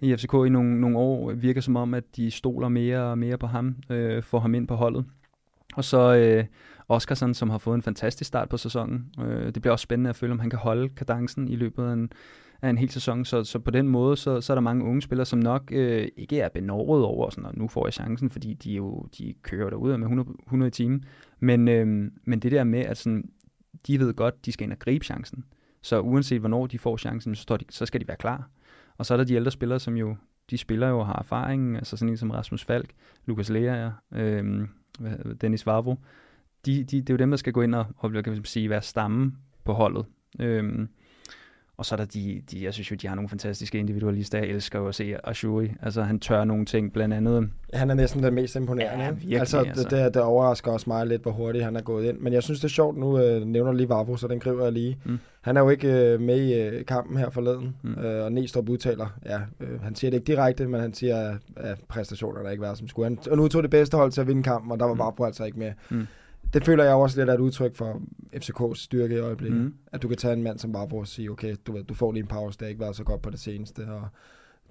i 0.00 0.16
FCK 0.16 0.32
i 0.34 0.48
nogle, 0.48 0.80
nogle 0.80 0.98
år, 0.98 1.30
øh, 1.30 1.42
virker 1.42 1.60
som 1.60 1.76
om, 1.76 1.94
at 1.94 2.04
de 2.16 2.30
stoler 2.30 2.68
mere 2.68 3.02
og 3.02 3.18
mere 3.18 3.38
på 3.38 3.46
ham, 3.46 3.76
øh, 3.90 4.22
får 4.22 4.40
ham 4.40 4.54
ind 4.54 4.68
på 4.68 4.74
holdet. 4.74 5.04
Og 5.76 5.84
så 5.84 6.16
øh, 6.16 6.44
Oskarsson, 6.88 7.34
som 7.34 7.50
har 7.50 7.58
fået 7.58 7.74
en 7.74 7.82
fantastisk 7.82 8.28
start 8.28 8.48
på 8.48 8.56
sæsonen. 8.56 9.06
Øh, 9.20 9.54
det 9.54 9.62
bliver 9.62 9.72
også 9.72 9.82
spændende 9.82 10.10
at 10.10 10.16
føle, 10.16 10.32
om 10.32 10.38
han 10.38 10.50
kan 10.50 10.58
holde 10.58 10.88
kadencen 10.88 11.48
i 11.48 11.56
løbet 11.56 11.84
af 11.84 11.92
en, 11.92 12.10
af 12.62 12.70
en 12.70 12.78
hel 12.78 12.90
sæson. 12.90 13.24
Så, 13.24 13.44
så 13.44 13.58
på 13.58 13.70
den 13.70 13.88
måde, 13.88 14.16
så, 14.16 14.40
så 14.40 14.52
er 14.52 14.54
der 14.54 14.62
mange 14.62 14.84
unge 14.84 15.02
spillere, 15.02 15.26
som 15.26 15.38
nok 15.38 15.72
øh, 15.72 16.08
ikke 16.16 16.40
er 16.40 16.48
benåret 16.48 17.04
over, 17.04 17.30
sådan, 17.30 17.46
og 17.46 17.52
nu 17.56 17.68
får 17.68 17.86
jeg 17.86 17.92
chancen, 17.92 18.30
fordi 18.30 18.54
de 18.54 18.72
jo 18.72 19.06
de 19.18 19.34
kører 19.42 19.70
derude 19.70 19.98
med 19.98 20.06
100, 20.06 20.28
100 20.46 20.68
i 20.68 20.70
timen. 20.70 21.04
Men, 21.40 21.68
øh, 21.68 22.10
men 22.24 22.40
det 22.40 22.52
der 22.52 22.64
med, 22.64 22.80
at 22.80 22.96
sådan, 22.96 23.30
de 23.86 24.00
ved 24.00 24.14
godt, 24.14 24.46
de 24.46 24.52
skal 24.52 24.64
ind 24.64 24.72
og 24.72 24.78
gribe 24.78 25.04
chancen. 25.04 25.44
Så 25.82 26.00
uanset 26.00 26.40
hvornår 26.40 26.66
de 26.66 26.78
får 26.78 26.96
chancen, 26.96 27.34
så, 27.34 27.42
står 27.42 27.56
de, 27.56 27.64
så 27.70 27.86
skal 27.86 28.00
de 28.00 28.08
være 28.08 28.16
klar. 28.16 28.50
Og 28.98 29.06
så 29.06 29.14
er 29.14 29.16
der 29.16 29.24
de 29.24 29.34
ældre 29.34 29.50
spillere, 29.50 29.80
som 29.80 29.96
jo, 29.96 30.16
de 30.50 30.58
spiller 30.58 30.88
jo 30.88 30.98
og 30.98 31.06
har 31.06 31.18
erfaring, 31.18 31.76
altså 31.76 31.96
sådan 31.96 32.10
en 32.10 32.16
som 32.16 32.30
Rasmus 32.30 32.64
Falk, 32.64 32.90
Lukas 33.26 33.50
Lea, 33.50 33.90
øh, 34.12 34.68
Dennis 35.40 35.66
Vavro. 35.66 35.96
De, 36.66 36.84
de, 36.84 37.00
det 37.00 37.10
er 37.10 37.14
jo 37.14 37.18
dem, 37.18 37.30
der 37.30 37.36
skal 37.36 37.52
gå 37.52 37.62
ind 37.62 37.74
og, 37.74 37.86
og 37.96 38.12
kan 38.12 38.32
man 38.32 38.44
sige, 38.44 38.70
være 38.70 38.82
stammen 38.82 39.36
på 39.64 39.72
holdet. 39.72 40.06
Øh, 40.40 40.88
og 41.78 41.84
så 41.86 41.94
er 41.94 41.96
der 41.96 42.04
de, 42.04 42.42
de, 42.50 42.64
jeg 42.64 42.74
synes 42.74 42.90
jo, 42.90 42.96
de 42.96 43.06
har 43.08 43.14
nogle 43.14 43.28
fantastiske 43.28 43.78
individualister. 43.78 44.38
Jeg 44.38 44.46
elsker 44.46 44.78
jo 44.78 44.88
at 44.88 44.94
se 44.94 45.16
Ashuri. 45.24 45.72
Altså, 45.82 46.02
han 46.02 46.20
tør 46.20 46.44
nogle 46.44 46.64
ting, 46.64 46.92
blandt 46.92 47.14
andet. 47.14 47.48
Han 47.74 47.90
er 47.90 47.94
næsten 47.94 48.22
den 48.22 48.34
mest 48.34 48.56
imponerende. 48.56 49.04
Ja, 49.04 49.10
virkelig, 49.10 49.38
altså, 49.38 49.58
altså. 49.58 49.82
Det, 49.82 49.90
det, 49.90 50.14
det, 50.14 50.22
overrasker 50.22 50.70
også 50.72 50.84
mig 50.90 51.06
lidt, 51.06 51.22
hvor 51.22 51.30
hurtigt 51.30 51.64
han 51.64 51.76
er 51.76 51.80
gået 51.80 52.04
ind. 52.08 52.18
Men 52.18 52.32
jeg 52.32 52.42
synes, 52.42 52.60
det 52.60 52.64
er 52.64 52.68
sjovt, 52.68 52.96
nu 52.98 53.18
øh, 53.18 53.42
nævner 53.46 53.72
lige 53.72 53.88
Vavro, 53.88 54.16
så 54.16 54.28
den 54.28 54.40
griber 54.40 54.62
jeg 54.64 54.72
lige. 54.72 54.98
Mm. 55.04 55.18
Han 55.40 55.56
er 55.56 55.60
jo 55.60 55.68
ikke 55.68 55.88
øh, 55.92 56.20
med 56.20 56.40
i 56.42 56.60
øh, 56.60 56.84
kampen 56.86 57.16
her 57.16 57.30
forleden, 57.30 57.76
Mm. 57.82 57.94
øh, 57.94 58.24
og 58.24 58.32
Næstrup 58.32 58.68
udtaler, 58.68 59.18
ja, 59.26 59.40
øh, 59.60 59.82
han 59.82 59.94
siger 59.94 60.10
det 60.10 60.18
ikke 60.18 60.32
direkte, 60.32 60.66
men 60.66 60.80
han 60.80 60.94
siger, 60.94 61.16
at, 61.30 61.36
at 61.56 61.78
præstationerne 61.88 62.50
ikke 62.50 62.62
været 62.62 62.78
som 62.78 62.88
skulle. 62.88 63.08
Han, 63.08 63.18
og 63.30 63.36
nu 63.36 63.48
tog 63.48 63.62
det 63.62 63.70
bedste 63.70 63.96
hold 63.96 64.12
til 64.12 64.20
at 64.20 64.26
vinde 64.26 64.42
kampen, 64.42 64.72
og 64.72 64.78
der 64.78 64.84
var 64.84 64.94
Mm. 64.94 64.98
Vavro 64.98 65.24
altså 65.24 65.44
ikke 65.44 65.58
med. 65.58 65.72
Mm. 65.90 66.06
Det 66.56 66.64
føler 66.64 66.84
jeg 66.84 66.94
også 66.94 67.18
lidt 67.20 67.30
er 67.30 67.34
et 67.34 67.40
udtryk 67.40 67.76
for 67.76 68.02
FCK's 68.34 68.74
styrke 68.74 69.14
i 69.14 69.18
øjeblikket. 69.18 69.60
Mm. 69.60 69.74
At 69.92 70.02
du 70.02 70.08
kan 70.08 70.16
tage 70.16 70.34
en 70.34 70.42
mand 70.42 70.58
som 70.58 70.74
Vavro 70.74 70.98
og 70.98 71.06
sige, 71.06 71.30
okay, 71.30 71.56
du, 71.66 71.82
du 71.88 71.94
får 71.94 72.12
lige 72.12 72.22
en 72.22 72.28
pause, 72.28 72.58
det 72.58 72.64
har 72.64 72.68
ikke 72.68 72.80
været 72.80 72.96
så 72.96 73.04
godt 73.04 73.22
på 73.22 73.30
det 73.30 73.40
seneste, 73.40 73.80
og 73.80 74.08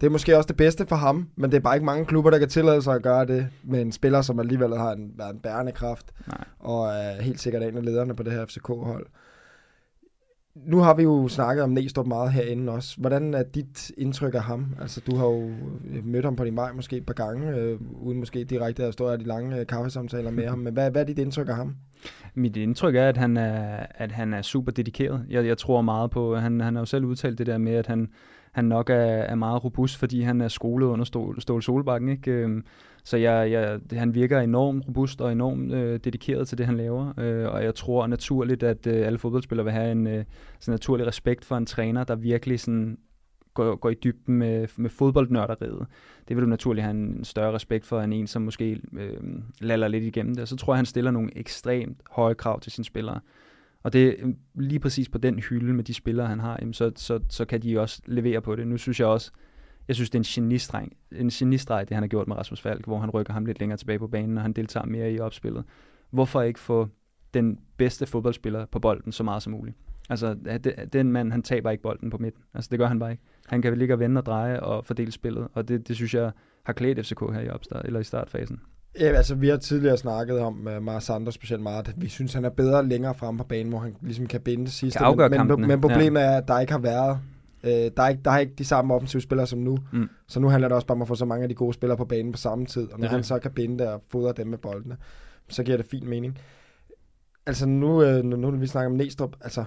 det 0.02 0.08
er 0.08 0.12
måske 0.12 0.38
også 0.38 0.48
det 0.48 0.58
bedste 0.58 0.86
for 0.86 0.96
ham, 0.96 1.30
men 1.36 1.52
det 1.52 1.58
er 1.58 1.62
bare 1.62 1.76
ikke 1.76 1.86
mange 1.86 2.06
klubber, 2.06 2.32
der 2.32 2.40
kan 2.40 2.50
tillade 2.50 2.82
sig 2.82 2.96
at 2.96 3.04
gøre 3.04 3.26
det 3.26 3.48
med 3.64 3.82
en 3.82 3.92
spiller, 3.92 4.22
som 4.22 4.40
alligevel 4.40 4.78
har 4.78 4.92
en, 4.92 5.12
været 5.18 5.34
en 5.34 5.40
bærende 5.40 5.72
kraft, 5.72 6.12
Nej. 6.28 6.44
og 6.60 6.88
er 6.88 7.22
helt 7.22 7.40
sikkert 7.40 7.64
en 7.64 7.78
af 7.78 7.86
lederne 7.86 8.16
på 8.16 8.24
det 8.24 8.34
her 8.34 8.46
FCK-hold. 8.46 9.08
Nu 10.56 10.78
har 10.78 10.94
vi 10.94 11.04
jo 11.04 11.28
snakket 11.28 11.64
om 11.64 11.70
Næstrup 11.70 12.08
meget 12.08 12.32
herinde 12.32 12.72
også. 12.72 12.98
Hvordan 12.98 13.34
er 13.34 13.44
dit 13.44 13.92
indtryk 13.98 14.34
af 14.34 14.44
ham? 14.44 14.76
Altså, 14.82 15.02
du 15.12 15.16
har 15.16 15.26
jo 15.26 15.50
øh, 15.94 16.06
mødt 16.06 16.26
ham 16.26 16.36
på 16.36 16.46
din 16.46 16.56
vej 16.56 16.72
måske 16.72 16.98
et 16.98 17.06
par 17.06 17.14
gange, 17.14 17.56
øh, 17.56 17.80
uden 18.02 18.20
måske 18.20 18.44
direkte 18.44 18.84
at 18.84 18.94
stå 18.94 19.08
af 19.08 19.20
de 19.20 19.26
lange 19.26 19.60
øh, 19.60 19.68
kaffesamtaler 19.68 20.32
med 20.32 20.48
ham. 20.48 20.60
Men 20.60 20.74
hvad, 20.74 20.92
hvad 20.92 21.02
er 21.02 21.06
dit 21.06 21.20
indtryk 21.20 21.50
af 21.50 21.56
ham? 21.56 21.76
Mit 22.34 22.58
indtryk 22.58 22.96
er, 22.96 23.10
at 23.10 23.18
han 23.18 23.38
er, 23.38 23.86
at 23.90 24.12
han 24.12 24.34
er 24.34 24.42
super 24.42 24.72
dedikeret. 24.72 25.26
Jeg, 25.30 25.46
jeg 25.46 25.58
tror 25.58 25.82
meget 25.82 26.12
på, 26.12 26.36
han, 26.36 26.62
han 26.62 26.76
har 26.76 26.82
jo 26.82 26.86
selv 26.86 27.06
udtalt 27.06 27.38
det 27.38 27.48
der 27.48 27.58
med, 27.58 27.74
at 27.74 27.88
han, 27.88 28.10
han 28.56 28.66
nok 28.66 28.90
er, 28.90 28.94
er 28.96 29.36
meget 29.36 29.64
robust, 29.64 29.98
fordi 29.98 30.22
han 30.22 30.42
er 30.42 30.48
skolet 30.48 30.88
under 30.88 31.06
Stål, 31.06 31.42
Stål 31.42 31.64
Solbakken. 31.64 32.10
Ikke? 32.10 32.32
Øhm, 32.32 32.64
Så 33.04 33.18
jeg, 33.18 33.52
jeg, 33.52 33.80
han 34.00 34.16
virker 34.16 34.40
enormt 34.40 34.88
robust 34.88 35.22
og 35.22 35.32
enormt 35.32 35.74
øh, 35.74 36.00
dedikeret 36.00 36.48
til 36.48 36.58
det, 36.58 36.66
han 36.66 36.78
laver. 36.78 37.14
Øh, 37.20 37.54
og 37.54 37.64
jeg 37.64 37.76
tror 37.76 38.08
naturligt, 38.08 38.64
at 38.64 38.88
øh, 38.88 39.06
alle 39.08 39.20
fodboldspillere 39.20 39.66
vil 39.66 39.74
have 39.74 39.92
en 39.92 40.08
øh, 40.08 40.24
sådan 40.60 40.74
naturlig 40.74 41.08
respekt 41.08 41.46
for 41.46 41.58
en 41.58 41.66
træner, 41.66 42.04
der 42.04 42.16
virkelig 42.16 42.60
sådan 42.60 42.98
går, 43.54 43.76
går 43.76 43.90
i 43.90 43.94
dybden 44.04 44.36
med, 44.36 44.68
med 44.78 44.90
fodboldnørderiet. 44.90 45.86
Det 46.28 46.36
vil 46.36 46.44
du 46.44 46.50
naturligt 46.50 46.84
have 46.84 46.96
en 46.96 47.24
større 47.24 47.54
respekt 47.54 47.86
for, 47.86 48.02
end 48.02 48.14
en, 48.14 48.28
som 48.28 48.42
måske 48.42 48.82
øh, 48.94 49.18
laller 49.62 49.88
lidt 49.88 50.04
igennem 50.04 50.36
det. 50.36 50.50
Så 50.50 50.56
tror 50.56 50.74
jeg, 50.74 50.78
han 50.78 50.86
stiller 50.86 51.12
nogle 51.12 51.38
ekstremt 51.38 52.02
høje 52.12 52.34
krav 52.34 52.60
til 52.60 52.72
sine 52.72 52.86
spillere. 52.86 53.20
Og 53.86 53.94
det 53.94 54.16
øhm, 54.20 54.38
lige 54.56 54.80
præcis 54.80 55.10
på 55.10 55.18
den 55.18 55.40
hylde 55.40 55.74
med 55.74 55.84
de 55.84 55.94
spillere, 55.94 56.28
han 56.28 56.40
har, 56.40 56.58
jamen 56.60 56.74
så, 56.74 56.92
så, 56.96 57.20
så 57.30 57.46
kan 57.46 57.62
de 57.62 57.80
også 57.80 58.02
levere 58.06 58.42
på 58.42 58.56
det. 58.56 58.68
Nu 58.68 58.78
synes 58.78 59.00
jeg 59.00 59.08
også, 59.08 59.32
jeg 59.88 59.96
synes, 59.96 60.10
det 60.10 60.16
er 60.16 60.20
en 60.20 60.44
genistreg, 60.44 60.88
en 61.12 61.30
genistreg, 61.30 61.90
det 61.90 61.96
han 61.96 62.04
har 62.04 62.08
gjort 62.08 62.28
med 62.28 62.36
Rasmus 62.36 62.62
Falk, 62.62 62.86
hvor 62.86 63.00
han 63.00 63.10
rykker 63.10 63.34
ham 63.34 63.46
lidt 63.46 63.60
længere 63.60 63.78
tilbage 63.78 64.00
på 64.00 64.08
banen, 64.08 64.38
og 64.38 64.44
han 64.44 64.54
deltager 64.54 64.86
mere 64.86 65.12
i 65.12 65.20
opspillet. 65.20 65.64
Hvorfor 66.10 66.42
ikke 66.42 66.60
få 66.60 66.88
den 67.34 67.60
bedste 67.78 68.06
fodboldspiller 68.06 68.66
på 68.66 68.80
bolden 68.80 69.12
så 69.12 69.24
meget 69.24 69.44
som 69.44 69.54
muligt? 69.54 69.78
Altså, 70.10 70.36
den 70.94 71.12
mand, 71.12 71.32
han 71.32 71.44
taber 71.44 71.72
ikke 71.72 71.84
bolden 71.84 72.10
på 72.10 72.18
midten. 72.18 72.44
Altså, 72.54 72.70
det 72.72 72.80
gør 72.80 72.88
han 72.88 73.00
bare 73.00 73.12
ikke. 73.12 73.24
Han 73.48 73.62
kan 73.62 73.78
ligge 73.78 73.94
og 73.94 74.00
vende 74.00 74.20
og 74.20 74.26
dreje 74.26 74.60
og 74.60 74.86
fordele 74.86 75.12
spillet, 75.12 75.48
og 75.54 75.68
det, 75.68 75.88
det 75.88 75.96
synes 75.96 76.14
jeg 76.14 76.32
har 76.64 76.74
klædt 76.74 77.06
FCK 77.06 77.20
her 77.20 77.42
i 77.42 77.50
opstart, 77.50 77.86
eller 77.86 78.00
i 78.00 78.04
startfasen. 78.04 78.62
Ja, 79.00 79.06
altså 79.06 79.36
vi 79.36 79.48
har 79.48 79.58
tidligere 79.58 79.98
snakket 79.98 80.40
om 80.40 80.68
uh, 80.76 80.84
Mars 80.84 81.04
Sanders 81.04 81.34
specielt 81.34 81.64
meget, 81.64 81.88
at 81.88 81.94
vi 81.98 82.10
synes, 82.10 82.34
han 82.34 82.46
er 82.46 82.50
bedre 82.50 82.88
længere 82.88 83.16
frem 83.16 83.38
på 83.38 83.44
banen, 83.44 83.70
hvor 83.70 83.80
han 83.80 83.96
ligesom 84.02 84.28
kan 84.28 84.42
binde 84.42 84.72
sidste. 84.72 85.00
Kan 85.00 85.08
men, 85.18 85.18
men, 85.18 85.38
kampene, 85.38 85.68
men 85.68 85.82
problemet 85.82 86.22
ja. 86.22 86.26
er, 86.26 86.38
at 86.38 86.48
der 86.48 86.60
ikke 86.60 86.72
har 86.72 86.80
været 86.80 87.20
øh, 87.66 87.72
der, 87.72 88.04
er 88.04 88.08
ikke, 88.08 88.22
der 88.26 88.32
er 88.32 88.38
ikke 88.38 88.54
de 88.58 88.66
samme 88.66 88.94
offensive 88.94 89.22
spillere 89.22 89.48
som 89.48 89.60
nu. 89.60 89.78
Mm. 89.94 90.10
Så 90.28 90.40
nu 90.40 90.50
handler 90.50 90.68
det 90.68 90.76
også 90.76 90.88
bare 90.88 90.96
om 90.96 91.02
at 91.02 91.08
få 91.08 91.16
så 91.16 91.26
mange 91.26 91.44
af 91.44 91.50
de 91.50 91.56
gode 91.56 91.74
spillere 91.74 91.98
på 91.98 92.06
banen 92.06 92.32
på 92.32 92.38
samme 92.38 92.66
tid. 92.66 92.92
Og 92.92 93.00
når 93.00 93.06
Ja. 93.06 93.12
han 93.12 93.24
så 93.24 93.40
kan 93.40 93.52
binde 93.52 93.78
det 93.84 93.88
og 93.88 94.02
fodre 94.10 94.34
dem 94.38 94.48
med 94.48 94.58
boldene, 94.58 94.98
så 95.50 95.64
giver 95.64 95.78
det 95.78 95.86
fin 95.86 96.10
mening. 96.10 96.38
Altså 97.46 97.66
nu, 97.66 98.04
øh, 98.04 98.24
nu, 98.24 98.36
nu 98.36 98.52
vi 98.52 98.68
snakker 98.68 98.90
om 98.92 98.98
Næstrup, 98.98 99.36
altså 99.42 99.64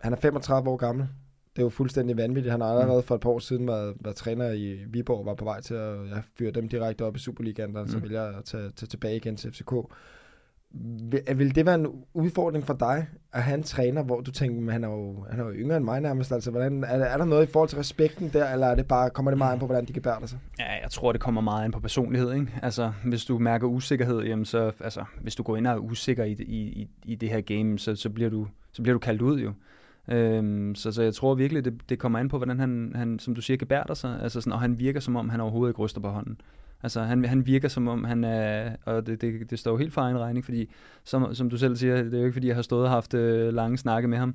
han 0.00 0.12
er 0.12 0.16
35 0.16 0.70
år 0.70 0.76
gammel. 0.76 1.08
Det 1.56 1.62
er 1.62 1.66
jo 1.66 1.68
fuldstændig 1.68 2.16
vanvittigt. 2.16 2.50
Han 2.52 2.60
har 2.60 2.68
allerede 2.68 3.02
for 3.02 3.14
et 3.14 3.20
par 3.20 3.30
år 3.30 3.38
siden 3.38 3.66
været, 3.68 3.94
været 4.00 4.16
træner 4.16 4.50
i 4.50 4.78
Viborg 4.88 5.26
var 5.26 5.34
på 5.34 5.44
vej 5.44 5.60
til 5.60 5.74
at 5.74 5.94
ja, 6.10 6.20
fyre 6.38 6.50
dem 6.50 6.68
direkte 6.68 7.04
op 7.04 7.16
i 7.16 7.18
Superligaen, 7.18 7.74
der 7.74 7.82
mm. 7.82 7.88
så 7.88 7.96
Mm. 7.96 8.02
vælger 8.02 8.22
at 8.38 8.44
tage, 8.44 8.70
tage 8.70 8.86
tilbage 8.86 9.16
igen 9.16 9.36
til 9.36 9.52
FCK. 9.52 9.72
Vil, 11.10 11.20
vil 11.36 11.54
det 11.54 11.66
være 11.66 11.74
en 11.74 11.86
udfordring 12.14 12.66
for 12.66 12.74
dig 12.74 13.06
at 13.32 13.42
have 13.42 13.54
en 13.58 13.62
træner, 13.62 14.02
hvor 14.02 14.20
du 14.20 14.30
tænker, 14.30 14.60
men 14.60 14.68
han 14.72 14.84
er 14.84 14.88
jo, 14.88 15.24
han 15.30 15.40
er 15.40 15.44
jo 15.44 15.52
yngre 15.52 15.76
end 15.76 15.84
mig 15.84 16.00
nærmest, 16.00 16.32
altså 16.32 16.50
hvordan, 16.50 16.84
er, 16.84 16.86
er 16.88 17.18
der 17.18 17.24
noget 17.24 17.48
i 17.48 17.50
forhold 17.52 17.68
til 17.68 17.78
respekten 17.78 18.30
der, 18.32 18.52
eller 18.52 18.66
er 18.66 18.74
det 18.74 18.86
bare, 18.88 19.10
kommer 19.10 19.30
det 19.30 19.38
meget 19.38 19.52
an 19.52 19.58
på, 19.58 19.66
hvordan 19.66 19.84
de 19.84 19.92
kan 19.92 20.02
bære 20.02 20.28
sig? 20.28 20.38
Ja, 20.58 20.72
jeg 20.82 20.90
tror, 20.90 21.12
det 21.12 21.20
kommer 21.20 21.40
meget 21.40 21.64
an 21.64 21.72
på 21.72 21.80
personlighed. 21.80 22.32
Ikke? 22.32 22.46
Altså, 22.62 22.92
hvis 23.04 23.24
du 23.24 23.38
mærker 23.38 23.66
usikkerhed, 23.66 24.22
jamen 24.22 24.44
så, 24.44 24.72
altså, 24.80 25.04
hvis 25.20 25.34
du 25.34 25.42
går 25.42 25.56
ind 25.56 25.66
og 25.66 25.72
er 25.72 25.78
usikker 25.78 26.24
i, 26.24 26.32
i, 26.32 26.62
i, 26.82 26.88
i 27.04 27.14
det 27.14 27.28
her 27.28 27.40
game, 27.40 27.78
så, 27.78 27.94
så, 27.96 28.10
bliver 28.10 28.30
du, 28.30 28.46
så 28.72 28.82
bliver 28.82 28.94
du 28.94 28.98
kaldt 28.98 29.22
ud 29.22 29.40
jo. 29.40 29.52
Øhm, 30.08 30.74
så, 30.74 30.92
så 30.92 31.02
jeg 31.02 31.14
tror 31.14 31.34
virkelig, 31.34 31.64
det, 31.64 31.80
det 31.88 31.98
kommer 31.98 32.18
an 32.18 32.28
på, 32.28 32.36
hvordan 32.36 32.58
han, 32.58 32.92
han, 32.94 33.18
som 33.18 33.34
du 33.34 33.40
siger, 33.40 33.56
gebærder 33.56 33.94
sig. 33.94 34.18
Altså 34.22 34.40
sådan, 34.40 34.52
og 34.52 34.60
han 34.60 34.78
virker, 34.78 35.00
som 35.00 35.16
om 35.16 35.28
han 35.28 35.40
overhovedet 35.40 35.70
ikke 35.70 35.80
ryster 35.80 36.00
på 36.00 36.08
hånden. 36.08 36.40
Altså, 36.82 37.02
han, 37.02 37.24
han 37.24 37.46
virker 37.46 37.68
som 37.68 37.88
om, 37.88 38.04
han 38.04 38.24
er, 38.24 38.76
og 38.84 39.06
det, 39.06 39.20
det, 39.20 39.50
det 39.50 39.58
står 39.58 39.70
jo 39.70 39.76
helt 39.76 39.92
for 39.92 40.00
egen 40.00 40.18
regning, 40.18 40.44
fordi, 40.44 40.70
som, 41.04 41.34
som 41.34 41.50
du 41.50 41.56
selv 41.56 41.76
siger, 41.76 42.02
det 42.02 42.14
er 42.14 42.18
jo 42.18 42.24
ikke, 42.24 42.32
fordi 42.32 42.46
jeg 42.46 42.54
har 42.54 42.62
stået 42.62 42.84
og 42.84 42.90
haft 42.90 43.14
øh, 43.14 43.54
lange 43.54 43.78
snakke 43.78 44.08
med 44.08 44.18
ham. 44.18 44.34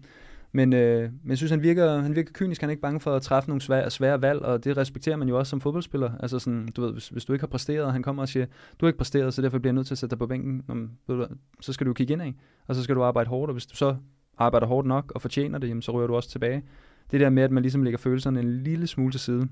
Men, 0.51 0.73
øh, 0.73 1.01
men 1.01 1.29
jeg 1.29 1.38
synes, 1.38 1.51
han 1.51 1.63
virker, 1.63 1.97
han 1.97 2.15
virker 2.15 2.31
kynisk, 2.34 2.62
han 2.62 2.69
er 2.69 2.71
ikke 2.71 2.81
bange 2.81 2.99
for 2.99 3.15
at 3.15 3.21
træffe 3.21 3.49
nogle 3.49 3.62
svære, 3.62 3.89
svære 3.89 4.21
valg, 4.21 4.41
og 4.41 4.63
det 4.63 4.77
respekterer 4.77 5.15
man 5.15 5.29
jo 5.29 5.39
også 5.39 5.49
som 5.49 5.62
fodboldspiller. 5.62 6.12
Altså 6.19 6.39
sådan, 6.39 6.69
du 6.75 6.81
ved, 6.81 6.93
hvis, 6.93 7.10
hvis 7.10 7.25
du 7.25 7.34
ikke 7.34 7.43
har 7.43 7.47
præsteret, 7.47 7.86
og 7.86 7.93
han 7.93 8.03
kommer 8.03 8.21
og 8.21 8.29
siger, 8.29 8.45
du 8.45 8.86
har 8.86 8.88
ikke 8.88 8.97
præsteret, 8.97 9.34
så 9.34 9.41
derfor 9.41 9.60
bliver 9.60 9.69
jeg 9.69 9.75
nødt 9.75 9.88
til 9.88 9.93
at 9.93 9.97
sætte 9.97 10.12
dig 10.12 10.19
på 10.19 10.27
bænken, 10.27 10.63
om, 10.67 10.91
ved 11.07 11.15
du, 11.15 11.27
så 11.62 11.73
skal 11.73 11.88
du 11.88 11.93
kigge 11.93 12.13
ind 12.13 12.34
og 12.67 12.75
så 12.75 12.84
skal 12.84 12.95
du 12.95 13.03
arbejde 13.03 13.29
hårdt, 13.29 13.49
og 13.49 13.53
hvis 13.53 13.65
du 13.65 13.75
så 13.75 13.95
arbejder 14.41 14.67
hårdt 14.67 14.88
nok 14.88 15.12
og 15.15 15.21
fortjener 15.21 15.60
det, 15.60 15.67
jamen, 15.67 15.82
så 15.82 15.91
rører 15.91 16.08
du 16.08 16.15
også 16.15 16.30
tilbage. 16.30 16.63
Det 17.12 17.19
der 17.19 17.30
med, 17.30 17.43
at 17.43 17.51
man 17.51 17.63
ligesom 17.63 17.84
lægger 17.84 17.97
følelserne 17.97 18.39
en 18.39 18.63
lille 18.63 18.88
smule 18.88 19.12
til 19.12 19.19
side, 19.19 19.47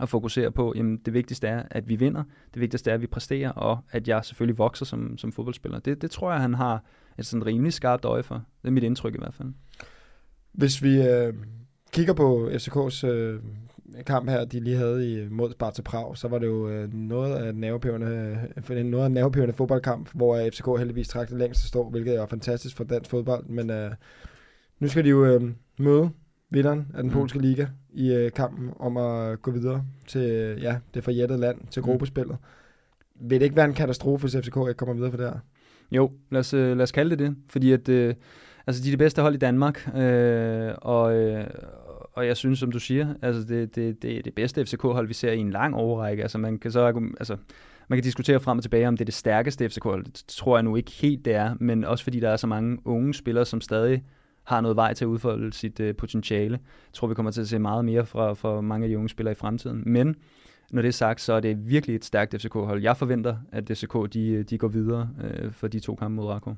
og 0.00 0.08
fokuserer 0.08 0.50
på, 0.50 0.72
jamen 0.76 0.96
det 0.96 1.14
vigtigste 1.14 1.48
er, 1.48 1.62
at 1.70 1.88
vi 1.88 1.96
vinder, 1.96 2.22
det 2.54 2.60
vigtigste 2.60 2.90
er, 2.90 2.94
at 2.94 3.00
vi 3.00 3.06
præsterer, 3.06 3.50
og 3.50 3.78
at 3.90 4.08
jeg 4.08 4.24
selvfølgelig 4.24 4.58
vokser 4.58 4.84
som, 4.84 5.18
som 5.18 5.32
fodboldspiller. 5.32 5.78
Det, 5.78 6.02
det 6.02 6.10
tror 6.10 6.32
jeg, 6.32 6.40
han 6.40 6.54
har 6.54 6.84
et 7.18 7.26
sådan 7.26 7.46
rimelig 7.46 7.72
skarpt 7.72 8.04
øje 8.04 8.22
for. 8.22 8.34
Det 8.34 8.68
er 8.68 8.72
mit 8.72 8.84
indtryk 8.84 9.14
i 9.14 9.18
hvert 9.18 9.34
fald. 9.34 9.48
Hvis 10.52 10.82
vi 10.82 11.02
øh, 11.08 11.34
kigger 11.92 12.12
på 12.12 12.50
FCK's 12.52 13.06
øh, 13.06 13.40
kamp 14.06 14.28
her, 14.30 14.44
de 14.44 14.60
lige 14.60 14.76
havde 14.76 15.12
i, 15.12 15.28
mod 15.30 15.52
Sparta 15.52 15.82
Prag, 15.82 16.16
så 16.16 16.28
var 16.28 16.38
det 16.38 16.46
jo 16.46 16.68
øh, 16.68 16.94
noget 16.94 17.36
af 17.36 17.52
det 18.74 18.78
er 18.78 18.84
noget 18.84 19.02
af 19.04 19.06
en 19.06 19.12
nervepirrende 19.14 19.54
fodboldkamp, 19.54 20.08
hvor 20.14 20.36
øh, 20.36 20.50
FCK 20.50 20.66
heldigvis 20.78 21.08
trak 21.08 21.28
det 21.28 21.38
længst 21.38 21.64
at 21.64 21.68
stå, 21.68 21.88
hvilket 21.90 22.16
er 22.16 22.26
fantastisk 22.26 22.76
for 22.76 22.84
dansk 22.84 23.10
fodbold, 23.10 23.46
men 23.46 23.70
øh, 23.70 23.90
nu 24.80 24.88
skal 24.88 25.04
de 25.04 25.08
jo 25.08 25.24
øh, 25.24 25.42
møde 25.78 26.10
vinderen 26.50 26.86
af 26.94 27.02
den 27.02 27.12
Mm. 27.12 27.18
polske 27.18 27.38
liga 27.38 27.66
i 27.94 28.12
øh, 28.12 28.30
kampen 28.32 28.70
om 28.78 28.96
at 28.96 29.42
gå 29.42 29.50
videre 29.50 29.84
til 30.06 30.30
øh, 30.30 30.62
ja, 30.62 30.76
det 30.94 31.04
forjættede 31.04 31.40
land, 31.40 31.58
til 31.70 31.80
Mm. 31.80 31.84
gruppespillet. 31.84 32.36
Vil 33.20 33.40
det 33.40 33.44
ikke 33.44 33.56
være 33.56 33.64
en 33.66 33.74
katastrofe, 33.74 34.20
hvis 34.22 34.36
FCK 34.36 34.56
ikke 34.56 34.74
kommer 34.74 34.94
videre 34.94 35.10
for 35.10 35.16
det 35.16 35.26
her? 35.26 35.38
Jo, 35.92 36.10
lad 36.30 36.40
os, 36.40 36.54
øh, 36.54 36.76
lad 36.76 36.82
os 36.82 36.92
kalde 36.92 37.10
det 37.10 37.18
det, 37.18 37.36
fordi 37.48 37.72
at, 37.72 37.88
øh, 37.88 38.14
altså 38.66 38.82
de 38.82 38.88
er 38.88 38.92
det 38.92 38.98
bedste 38.98 39.22
hold 39.22 39.34
i 39.34 39.38
Danmark, 39.38 39.88
øh, 39.96 40.72
og, 40.76 41.14
øh, 41.16 41.44
og 42.12 42.26
jeg 42.26 42.36
synes, 42.36 42.58
som 42.58 42.72
du 42.72 42.78
siger, 42.78 43.14
altså 43.22 43.42
det, 43.44 43.74
det, 43.76 44.02
det 44.02 44.18
er 44.18 44.22
det 44.22 44.34
bedste 44.34 44.64
FCK-hold, 44.66 45.08
vi 45.08 45.14
ser 45.14 45.32
i 45.32 45.38
en 45.38 45.50
lang 45.50 45.74
overrække. 45.74 46.22
Altså 46.22 46.38
man 46.38 46.58
kan 46.58 46.72
så 46.72 46.86
altså, 47.18 47.36
man 47.88 47.96
kan 47.96 48.02
diskutere 48.02 48.40
frem 48.40 48.58
og 48.58 48.64
tilbage, 48.64 48.88
om 48.88 48.96
det 48.96 49.00
er 49.00 49.04
det 49.04 49.14
stærkeste 49.14 49.68
FCK-hold. 49.68 50.04
Det 50.04 50.24
tror 50.28 50.56
jeg 50.56 50.62
nu 50.62 50.76
ikke 50.76 50.90
helt, 50.90 51.24
det 51.24 51.34
er, 51.34 51.54
men 51.60 51.84
også 51.84 52.04
fordi 52.04 52.20
der 52.20 52.30
er 52.30 52.36
så 52.36 52.46
mange 52.46 52.78
unge 52.84 53.14
spillere, 53.14 53.44
som 53.44 53.60
stadig 53.60 54.04
har 54.44 54.60
noget 54.60 54.76
vej 54.76 54.94
til 54.94 55.04
at 55.04 55.08
udfolde 55.08 55.52
sit 55.52 55.80
øh, 55.80 55.96
potentiale. 55.96 56.58
Jeg 56.62 56.92
tror, 56.92 57.08
vi 57.08 57.14
kommer 57.14 57.32
til 57.32 57.40
at 57.40 57.48
se 57.48 57.58
meget 57.58 57.84
mere 57.84 58.06
fra, 58.06 58.32
fra 58.32 58.60
mange 58.60 58.84
af 58.84 58.88
de 58.88 58.96
unge 58.96 59.08
spillere 59.08 59.32
i 59.32 59.34
fremtiden. 59.34 59.82
Men 59.86 60.16
når 60.70 60.82
det 60.82 60.88
er 60.88 60.92
sagt, 60.92 61.20
så 61.20 61.32
er 61.32 61.40
det 61.40 61.70
virkelig 61.70 61.96
et 61.96 62.04
stærkt 62.04 62.34
FCK-hold. 62.34 62.82
Jeg 62.82 62.96
forventer, 62.96 63.36
at 63.52 63.64
FCK 63.74 64.12
de, 64.12 64.28
øh, 64.28 64.44
de 64.44 64.58
går 64.58 64.68
videre 64.68 65.08
øh, 65.24 65.52
for 65.52 65.68
de 65.68 65.80
to 65.80 65.94
kampe 65.94 66.16
mod 66.16 66.26
Rako. 66.26 66.54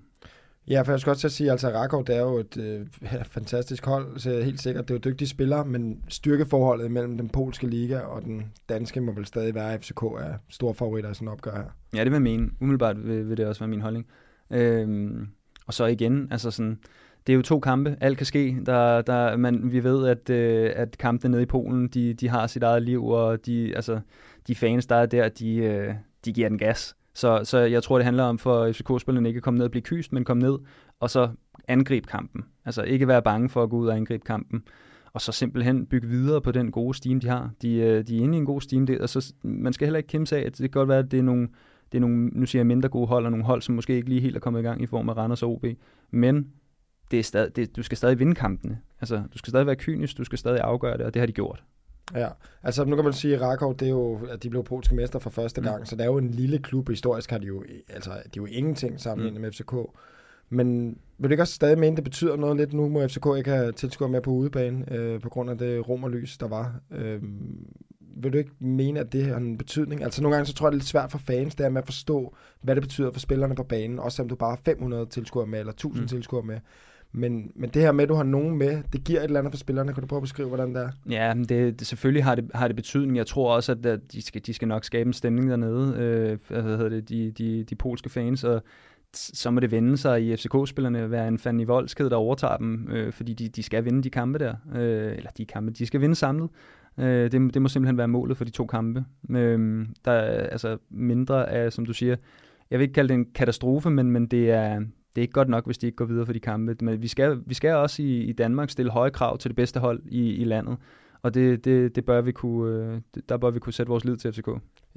Ja, 0.68 0.82
for 0.82 0.92
jeg 0.92 1.00
skal 1.00 1.10
også 1.10 1.28
sige, 1.28 1.46
at 1.46 1.52
altså, 1.52 1.68
Rakov, 1.68 2.06
det 2.06 2.16
er 2.16 2.20
jo 2.20 2.38
et 2.38 2.56
øh, 2.56 2.86
fantastisk 3.36 3.86
hold, 3.86 4.18
så 4.18 4.42
helt 4.42 4.60
sikkert, 4.60 4.88
det 4.88 4.94
er 4.94 4.98
jo 4.98 5.10
dygtige 5.10 5.28
spillere, 5.28 5.64
men 5.64 6.04
styrkeforholdet 6.08 6.90
mellem 6.90 7.18
den 7.18 7.28
polske 7.28 7.66
liga 7.66 7.98
og 7.98 8.22
den 8.22 8.52
danske 8.68 9.00
må 9.00 9.12
vel 9.12 9.26
stadig 9.26 9.54
være, 9.54 9.72
at 9.72 9.80
FCK 9.80 10.02
er 10.02 10.34
store 10.48 10.74
favoritter 10.74 11.10
i 11.10 11.14
sådan 11.14 11.28
en 11.28 11.32
opgør 11.32 11.56
her. 11.56 11.64
Ja, 11.94 11.98
det 11.98 12.06
vil 12.06 12.12
jeg 12.12 12.22
mene. 12.22 12.50
Umiddelbart 12.60 13.08
vil, 13.08 13.28
vil 13.28 13.36
det 13.36 13.46
også 13.46 13.60
være 13.60 13.68
min 13.68 13.80
holdning. 13.80 14.06
Øhm, 14.50 15.28
og 15.66 15.74
så 15.74 15.84
igen, 15.86 16.28
altså 16.30 16.50
sådan, 16.50 16.78
det 17.26 17.32
er 17.32 17.36
jo 17.36 17.42
to 17.42 17.60
kampe, 17.60 17.96
alt 18.00 18.16
kan 18.16 18.26
ske. 18.26 18.56
Der, 18.66 19.02
der, 19.02 19.36
man, 19.36 19.72
vi 19.72 19.84
ved, 19.84 20.08
at, 20.08 20.30
øh, 20.30 20.72
at 20.76 20.98
kampene 20.98 21.30
nede 21.30 21.42
i 21.42 21.46
Polen, 21.46 21.88
de, 21.88 22.14
de 22.14 22.28
har 22.28 22.46
sit 22.46 22.62
eget 22.62 22.82
liv, 22.82 23.06
og 23.06 23.46
de, 23.46 23.76
altså, 23.76 24.00
de 24.46 24.54
fans, 24.54 24.86
der 24.86 24.96
er 24.96 25.06
der, 25.06 25.28
de, 25.28 25.56
øh, 25.56 25.94
de 26.24 26.32
giver 26.32 26.48
den 26.48 26.58
gas. 26.58 26.96
Så, 27.14 27.40
så 27.44 27.58
jeg 27.58 27.82
tror, 27.82 27.98
det 27.98 28.04
handler 28.04 28.24
om 28.24 28.38
for 28.38 28.72
FCK-spillerne 28.72 29.28
ikke 29.28 29.38
at 29.38 29.42
komme 29.42 29.58
ned 29.58 29.64
og 29.64 29.70
blive 29.70 29.82
kyst, 29.82 30.12
men 30.12 30.24
komme 30.24 30.42
ned 30.42 30.58
og 31.00 31.10
så 31.10 31.28
angribe 31.68 32.06
kampen. 32.06 32.44
Altså 32.64 32.82
ikke 32.82 33.08
være 33.08 33.22
bange 33.22 33.48
for 33.48 33.62
at 33.62 33.70
gå 33.70 33.76
ud 33.76 33.86
og 33.86 33.96
angribe 33.96 34.24
kampen. 34.24 34.62
og 35.12 35.20
så 35.20 35.32
simpelthen 35.32 35.86
bygge 35.86 36.08
videre 36.08 36.40
på 36.40 36.52
den 36.52 36.70
gode 36.70 36.94
steam, 36.94 37.20
de 37.20 37.28
har. 37.28 37.50
De, 37.62 37.74
øh, 37.76 38.06
de 38.06 38.18
er 38.18 38.22
inde 38.22 38.34
i 38.34 38.40
en 38.40 38.46
god 38.46 38.60
steam, 38.60 38.86
det, 38.86 39.00
og 39.00 39.08
så, 39.08 39.34
man 39.42 39.72
skal 39.72 39.86
heller 39.86 39.98
ikke 39.98 40.06
kæmpe 40.06 40.36
af, 40.36 40.40
at 40.40 40.58
det 40.58 40.58
kan 40.58 40.70
godt 40.70 40.88
være, 40.88 40.98
at 40.98 41.10
det 41.10 41.18
er 41.18 41.22
nogle, 41.22 41.48
det 41.92 41.98
er 41.98 42.00
nogle, 42.00 42.26
nu 42.26 42.46
siger 42.46 42.60
jeg 42.60 42.66
mindre 42.66 42.88
gode 42.88 43.06
hold, 43.06 43.24
og 43.24 43.30
nogle 43.30 43.44
hold, 43.44 43.62
som 43.62 43.74
måske 43.74 43.96
ikke 43.96 44.08
lige 44.08 44.20
helt 44.20 44.36
er 44.36 44.40
kommet 44.40 44.60
i 44.60 44.62
gang 44.62 44.82
i 44.82 44.86
form 44.86 45.08
af 45.08 45.16
Randers 45.16 45.42
og 45.42 45.50
OB, 45.50 45.64
men 46.10 46.48
det 47.10 47.18
er 47.18 47.22
stadig, 47.22 47.56
det, 47.56 47.76
du 47.76 47.82
skal 47.82 47.98
stadig 47.98 48.18
vinde 48.18 48.34
kampene. 48.34 48.78
Altså, 49.00 49.22
du 49.32 49.38
skal 49.38 49.50
stadig 49.50 49.66
være 49.66 49.76
kynisk, 49.76 50.18
du 50.18 50.24
skal 50.24 50.38
stadig 50.38 50.60
afgøre 50.60 50.98
det, 50.98 51.06
og 51.06 51.14
det 51.14 51.20
har 51.20 51.26
de 51.26 51.32
gjort. 51.32 51.64
Ja, 52.14 52.28
altså 52.62 52.84
nu 52.84 52.96
kan 52.96 53.04
man 53.04 53.14
sige, 53.14 53.34
at 53.34 53.40
Rakov, 53.40 53.74
det 53.76 53.86
er 53.86 53.90
jo, 53.90 54.26
at 54.30 54.42
de 54.42 54.50
blev 54.50 54.64
polske 54.64 54.94
mester 54.94 55.18
for 55.18 55.30
første 55.30 55.60
gang, 55.60 55.78
mm. 55.78 55.86
så 55.86 55.96
det 55.96 56.02
er 56.02 56.06
jo 56.06 56.18
en 56.18 56.30
lille 56.30 56.58
klub. 56.58 56.88
Historisk 56.88 57.30
har 57.30 57.38
de 57.38 57.46
jo, 57.46 57.64
altså, 57.88 58.10
de 58.10 58.16
er 58.16 58.30
jo 58.36 58.46
ingenting 58.46 59.00
sammenlignet 59.00 59.40
mm. 59.40 59.42
med 59.42 59.52
FCK. 59.52 59.74
Men 60.48 60.98
vil 61.18 61.30
du 61.30 61.32
ikke 61.32 61.42
også 61.42 61.54
stadig 61.54 61.78
mene, 61.78 61.96
det 61.96 62.04
betyder 62.04 62.36
noget 62.36 62.56
lidt 62.56 62.72
nu, 62.72 62.88
må 62.88 63.08
FCK 63.08 63.26
ikke 63.36 63.50
have 63.50 63.72
tilskuere 63.72 64.10
med 64.10 64.20
på 64.20 64.30
udebane, 64.30 64.92
øh, 64.92 65.20
på 65.20 65.28
grund 65.28 65.50
af 65.50 65.58
det 65.58 65.88
romerlys, 65.88 66.38
der 66.38 66.48
var? 66.48 66.80
Øh, 66.90 67.22
vil 68.16 68.32
du 68.32 68.38
ikke 68.38 68.50
mene, 68.58 69.00
at 69.00 69.12
det 69.12 69.24
har 69.24 69.36
en 69.36 69.58
betydning? 69.58 70.02
Altså 70.02 70.22
nogle 70.22 70.36
gange, 70.36 70.46
så 70.46 70.54
tror 70.54 70.66
jeg, 70.66 70.72
det 70.72 70.76
er 70.76 70.80
lidt 70.80 70.88
svært 70.88 71.10
for 71.10 71.18
fans, 71.18 71.54
det 71.54 71.66
er 71.66 71.70
med 71.70 71.82
at 71.82 71.86
forstå, 71.86 72.34
hvad 72.62 72.74
det 72.74 72.82
betyder 72.82 73.12
for 73.12 73.20
spillerne 73.20 73.54
på 73.54 73.62
banen, 73.62 73.98
også 73.98 74.16
selvom 74.16 74.28
du 74.28 74.36
bare 74.36 74.50
har 74.50 74.60
500 74.64 75.06
tilskuere 75.06 75.46
med, 75.46 75.58
eller 75.58 75.72
1000 75.72 76.02
mm. 76.02 76.08
tilskuere 76.08 76.42
med. 76.42 76.60
Men, 77.16 77.52
men 77.54 77.70
det 77.70 77.82
her 77.82 77.92
med, 77.92 78.02
at 78.02 78.08
du 78.08 78.14
har 78.14 78.22
nogen 78.22 78.58
med, 78.58 78.82
det 78.92 79.04
giver 79.04 79.20
et 79.20 79.24
eller 79.24 79.38
andet 79.38 79.52
for 79.52 79.58
spillerne. 79.58 79.92
Kan 79.92 80.00
du 80.00 80.06
prøve 80.06 80.18
at 80.18 80.22
beskrive, 80.22 80.48
hvordan 80.48 80.74
det 80.74 80.82
er? 80.82 80.90
Ja, 81.10 81.34
det, 81.48 81.80
det, 81.80 81.86
selvfølgelig 81.86 82.24
har 82.24 82.34
det, 82.34 82.50
har 82.54 82.66
det 82.68 82.76
betydning. 82.76 83.16
Jeg 83.16 83.26
tror 83.26 83.54
også, 83.54 83.72
at 83.72 84.00
de 84.12 84.22
skal, 84.22 84.40
de 84.46 84.54
skal 84.54 84.68
nok 84.68 84.84
skabe 84.84 85.06
en 85.06 85.12
stemning 85.12 85.50
dernede, 85.50 85.96
øh, 85.98 86.38
hvad 86.48 86.62
hedder 86.62 86.88
det, 86.88 87.08
de, 87.08 87.30
de, 87.30 87.64
de 87.64 87.74
polske 87.74 88.08
fans, 88.08 88.44
og 88.44 88.62
så 89.12 89.50
må 89.50 89.60
det 89.60 89.70
vende 89.70 89.96
sig 89.96 90.22
i 90.22 90.36
FCK-spillerne 90.36 91.10
være 91.10 91.28
en 91.28 91.38
fan 91.38 91.60
i 91.60 91.64
voldsked, 91.64 92.10
der 92.10 92.16
overtager 92.16 92.56
dem, 92.56 92.88
øh, 92.90 93.12
fordi 93.12 93.32
de, 93.32 93.48
de 93.48 93.62
skal 93.62 93.84
vinde 93.84 94.02
de 94.02 94.10
kampe 94.10 94.38
der. 94.38 94.54
Øh, 94.74 95.16
eller 95.16 95.30
de 95.38 95.46
kampe, 95.46 95.72
de 95.72 95.86
skal 95.86 96.00
vinde 96.00 96.14
samlet. 96.14 96.50
Øh, 96.98 97.32
det, 97.32 97.54
det 97.54 97.62
må 97.62 97.68
simpelthen 97.68 97.98
være 97.98 98.08
målet 98.08 98.36
for 98.36 98.44
de 98.44 98.50
to 98.50 98.66
kampe. 98.66 99.04
Øh, 99.30 99.86
der 100.04 100.12
er 100.12 100.46
altså 100.48 100.78
mindre 100.90 101.50
af, 101.50 101.72
som 101.72 101.86
du 101.86 101.92
siger, 101.92 102.16
jeg 102.70 102.78
vil 102.78 102.84
ikke 102.84 102.94
kalde 102.94 103.08
det 103.08 103.14
en 103.14 103.26
katastrofe, 103.34 103.90
men, 103.90 104.10
men 104.10 104.26
det, 104.26 104.50
er, 104.50 104.80
det 105.16 105.20
er 105.20 105.22
ikke 105.22 105.32
godt 105.32 105.48
nok, 105.48 105.66
hvis 105.66 105.78
de 105.78 105.86
ikke 105.86 105.96
går 105.96 106.04
videre 106.04 106.26
for 106.26 106.32
de 106.32 106.40
kampe. 106.40 106.76
Men 106.80 107.02
vi 107.02 107.08
skal, 107.08 107.40
vi 107.46 107.54
skal 107.54 107.74
også 107.74 108.02
i, 108.02 108.20
i 108.20 108.32
Danmark 108.32 108.70
stille 108.70 108.92
høje 108.92 109.10
krav 109.10 109.38
til 109.38 109.48
det 109.48 109.56
bedste 109.56 109.80
hold 109.80 110.02
i, 110.06 110.34
i 110.34 110.44
landet. 110.44 110.76
Og 111.22 111.34
det, 111.34 111.64
det, 111.64 111.96
det 111.96 112.04
bør 112.04 112.20
vi 112.20 112.32
kunne, 112.32 112.84
øh, 112.84 113.00
der 113.28 113.36
bør 113.36 113.50
vi 113.50 113.58
kunne 113.58 113.72
sætte 113.72 113.90
vores 113.90 114.04
lid 114.04 114.16
til 114.16 114.32
FCK. 114.32 114.48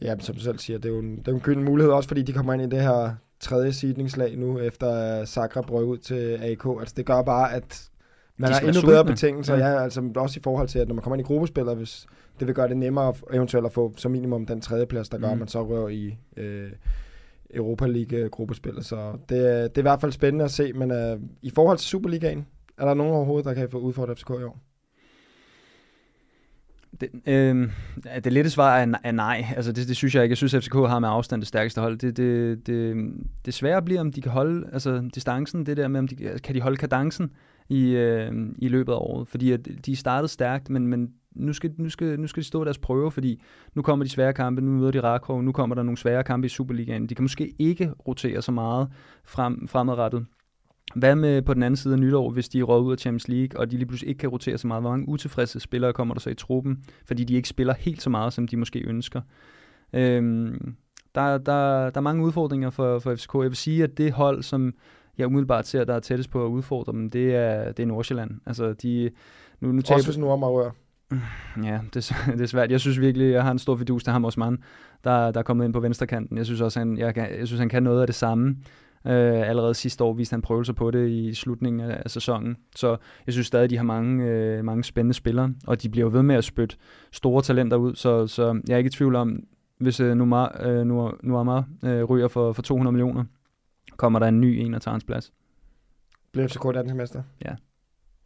Ja, 0.01 0.15
men 0.15 0.19
som 0.19 0.35
du 0.35 0.41
selv 0.41 0.57
siger, 0.57 0.79
det 0.79 0.89
er 0.89 0.93
jo 0.93 0.99
en, 0.99 1.17
det 1.17 1.27
er 1.27 1.31
en 1.31 1.39
gylden 1.39 1.63
mulighed, 1.63 1.93
også 1.93 2.07
fordi 2.07 2.21
de 2.21 2.33
kommer 2.33 2.53
ind 2.53 2.61
i 2.61 2.75
det 2.75 2.81
her 2.81 3.15
tredje 3.39 3.73
seedningslag 3.73 4.37
nu, 4.37 4.59
efter 4.59 5.25
Zagreb 5.25 5.71
røg 5.71 5.85
ud 5.85 5.97
til 5.97 6.39
AK. 6.41 6.65
Altså 6.79 6.93
det 6.97 7.05
gør 7.05 7.21
bare, 7.21 7.53
at 7.53 7.89
man 8.37 8.51
har 8.51 8.59
endnu 8.59 8.81
bedre 8.81 9.05
betingelser, 9.05 9.57
ja. 9.57 9.67
ja, 9.67 9.83
altså 9.83 10.09
også 10.15 10.39
i 10.39 10.43
forhold 10.43 10.67
til, 10.67 10.79
at 10.79 10.87
når 10.87 10.95
man 10.95 11.01
kommer 11.03 11.15
ind 11.15 11.25
i 11.25 11.27
gruppespillet, 11.27 11.77
hvis 11.77 12.07
det 12.39 12.47
vil 12.47 12.55
gøre 12.55 12.67
det 12.67 12.77
nemmere 12.77 13.13
eventuelt 13.33 13.65
at 13.65 13.71
få 13.71 13.93
som 13.97 14.11
minimum 14.11 14.45
den 14.45 14.61
tredje 14.61 14.85
plads, 14.85 15.09
der 15.09 15.17
gør, 15.17 15.27
mm. 15.27 15.31
at 15.31 15.37
man 15.39 15.47
så 15.47 15.63
rører 15.63 15.87
i 15.87 16.17
øh, 16.37 16.71
Europa 17.53 17.87
League-gruppespillet. 17.87 18.85
Så 18.85 19.11
det, 19.11 19.29
det 19.29 19.77
er 19.77 19.77
i 19.77 19.81
hvert 19.81 20.01
fald 20.01 20.11
spændende 20.11 20.45
at 20.45 20.51
se, 20.51 20.73
men 20.73 20.91
øh, 20.91 21.19
i 21.41 21.49
forhold 21.49 21.77
til 21.77 21.87
Superligaen, 21.87 22.47
er 22.77 22.85
der 22.85 22.93
nogen 22.93 23.13
overhovedet, 23.13 23.45
der 23.45 23.53
kan 23.53 23.69
få 23.69 23.77
udfordret 23.77 24.19
FCK 24.19 24.29
i 24.29 24.43
år? 24.43 24.59
Det, 27.01 27.09
øh, 27.25 27.69
det 28.23 28.33
lette 28.33 28.49
svar 28.49 28.77
er, 28.77 28.93
er 29.03 29.11
nej. 29.11 29.45
Altså 29.55 29.71
det, 29.71 29.87
det 29.87 29.95
synes 29.95 30.15
jeg 30.15 30.23
ikke. 30.23 30.31
Jeg 30.31 30.37
synes, 30.37 30.53
at 30.53 30.63
FCK 30.63 30.73
har 30.73 30.99
med 30.99 31.09
afstand 31.09 31.41
det 31.41 31.47
stærkeste 31.47 31.81
hold. 31.81 31.97
Det, 31.97 32.17
det, 32.17 32.67
det, 32.67 32.95
det 33.45 33.53
svære 33.53 33.81
bliver, 33.81 34.01
om 34.01 34.11
de 34.11 34.21
kan 34.21 34.31
holde 34.31 34.69
altså, 34.73 35.09
distancen. 35.15 35.65
Det 35.65 35.77
der 35.77 35.87
med, 35.87 35.99
om 35.99 36.07
de, 36.07 36.15
kan 36.43 36.55
de 36.55 36.61
holde 36.61 36.77
kadencen 36.77 37.31
i, 37.69 37.89
øh, 37.89 38.31
i 38.57 38.67
løbet 38.67 38.93
af 38.93 38.97
året. 38.97 39.27
Fordi 39.27 39.51
at 39.51 39.67
de 39.85 39.95
startede 39.95 40.27
stærkt, 40.27 40.69
men, 40.69 40.87
men 40.87 41.09
nu 41.39 41.53
skal, 41.53 41.73
nu, 41.77 41.89
skal, 41.89 42.19
nu 42.19 42.27
skal 42.27 42.43
de 42.43 42.47
stå 42.47 42.63
deres 42.63 42.77
prøve, 42.77 43.11
fordi 43.11 43.41
nu 43.75 43.81
kommer 43.81 44.05
de 44.05 44.09
svære 44.09 44.33
kampe, 44.33 44.61
nu 44.61 44.71
møder 44.71 44.91
de 44.91 45.01
Rakov, 45.01 45.43
nu 45.43 45.51
kommer 45.51 45.75
der 45.75 45.83
nogle 45.83 45.97
svære 45.97 46.23
kampe 46.23 46.45
i 46.45 46.49
Superligaen. 46.49 47.07
De 47.07 47.15
kan 47.15 47.23
måske 47.23 47.53
ikke 47.59 47.91
rotere 48.07 48.41
så 48.41 48.51
meget 48.51 48.87
frem, 49.25 49.67
fremadrettet. 49.67 50.25
Hvad 50.95 51.15
med 51.15 51.41
på 51.41 51.53
den 51.53 51.63
anden 51.63 51.75
side 51.75 51.93
af 51.93 51.99
nytår, 51.99 52.29
hvis 52.29 52.49
de 52.49 52.61
råder 52.61 52.81
ud 52.81 52.91
af 52.91 52.97
Champions 52.97 53.27
League, 53.27 53.59
og 53.59 53.71
de 53.71 53.77
lige 53.77 53.85
pludselig 53.85 54.09
ikke 54.09 54.19
kan 54.19 54.29
rotere 54.29 54.57
så 54.57 54.67
meget? 54.67 54.83
Hvor 54.83 54.89
mange 54.89 55.09
utilfredse 55.09 55.59
spillere 55.59 55.93
kommer 55.93 56.13
der 56.13 56.21
så 56.21 56.29
i 56.29 56.33
truppen, 56.33 56.83
fordi 57.05 57.23
de 57.23 57.33
ikke 57.33 57.49
spiller 57.49 57.73
helt 57.73 58.01
så 58.01 58.09
meget, 58.09 58.33
som 58.33 58.47
de 58.47 58.57
måske 58.57 58.79
ønsker? 58.79 59.21
Øhm, 59.93 60.75
der, 61.15 61.37
der, 61.37 61.89
der 61.89 61.97
er 61.97 62.01
mange 62.01 62.23
udfordringer 62.23 62.69
for, 62.69 62.99
for 62.99 63.15
FCK. 63.15 63.33
Jeg 63.33 63.41
vil 63.43 63.55
sige, 63.55 63.83
at 63.83 63.97
det 63.97 64.11
hold, 64.11 64.43
som 64.43 64.73
jeg 65.17 65.27
umiddelbart 65.27 65.67
ser, 65.67 65.83
der 65.83 65.93
er 65.93 65.99
tættest 65.99 66.29
på 66.29 66.45
at 66.45 66.49
udfordre 66.49 66.91
dem, 66.91 67.09
det 67.09 67.35
er, 67.35 67.71
det 67.71 67.83
er 67.83 67.87
Nordsjælland. 67.87 68.31
Altså, 68.45 68.73
de, 68.73 69.09
nu, 69.59 69.71
nu 69.71 69.81
taber... 69.81 69.95
Også 69.95 70.07
hvis 70.07 70.17
Nordmark 70.17 70.51
rører. 70.51 70.71
Ja, 71.63 71.79
det, 71.93 72.11
det 72.37 72.41
er 72.41 72.45
svært. 72.45 72.71
Jeg 72.71 72.79
synes 72.79 72.99
virkelig, 72.99 73.31
jeg 73.31 73.43
har 73.43 73.51
en 73.51 73.59
stor 73.59 73.75
fidus 73.75 74.03
til 74.03 74.13
ham 74.13 74.25
også, 74.25 74.39
mand, 74.39 74.57
der, 75.03 75.31
der 75.31 75.39
er 75.39 75.43
kommet 75.43 75.65
ind 75.65 75.73
på 75.73 75.79
venstrekanten. 75.79 76.37
Jeg 76.37 76.45
synes 76.45 76.61
også, 76.61 76.79
han, 76.79 76.97
jeg, 76.97 77.17
jeg 77.17 77.47
synes, 77.47 77.59
han 77.59 77.69
kan 77.69 77.83
noget 77.83 78.01
af 78.01 78.07
det 78.07 78.15
samme. 78.15 78.57
Øh, 79.07 79.49
allerede 79.49 79.73
sidste 79.73 80.03
år 80.03 80.13
viste 80.13 80.33
han 80.33 80.41
prøvelser 80.41 80.73
på 80.73 80.91
det 80.91 81.09
i 81.09 81.33
slutningen 81.33 81.91
af, 81.91 82.01
af 82.05 82.11
sæsonen. 82.11 82.57
Så 82.75 82.97
jeg 83.25 83.33
synes 83.33 83.47
stadig, 83.47 83.69
de 83.69 83.77
har 83.77 83.83
mange, 83.83 84.25
øh, 84.25 84.65
mange 84.65 84.83
spændende 84.83 85.13
spillere, 85.13 85.53
og 85.67 85.81
de 85.81 85.89
bliver 85.89 86.09
ved 86.09 86.23
med 86.23 86.35
at 86.35 86.43
spytte 86.43 86.75
store 87.11 87.41
talenter 87.41 87.77
ud. 87.77 87.95
Så, 87.95 88.27
så 88.27 88.61
jeg 88.67 88.73
er 88.73 88.77
ikke 88.77 88.87
i 88.87 88.91
tvivl 88.91 89.15
om, 89.15 89.43
hvis 89.79 89.99
øh, 89.99 90.15
Nuamar, 90.15 90.61
øh, 90.63 90.85
Nuamar 91.23 91.65
øh, 91.83 92.03
ryger 92.03 92.27
for, 92.27 92.53
for 92.53 92.61
200 92.61 92.91
millioner, 92.91 93.23
kommer 93.97 94.19
der 94.19 94.27
en 94.27 94.41
ny 94.41 94.45
en 94.45 94.73
og 94.73 94.81
tager 94.81 94.93
hans 94.93 95.03
plads. 95.03 95.33
Bliver 96.31 96.47
FCK 96.47 96.63
dansk 96.73 96.95
mester? 96.95 97.23
Ja. 97.45 97.55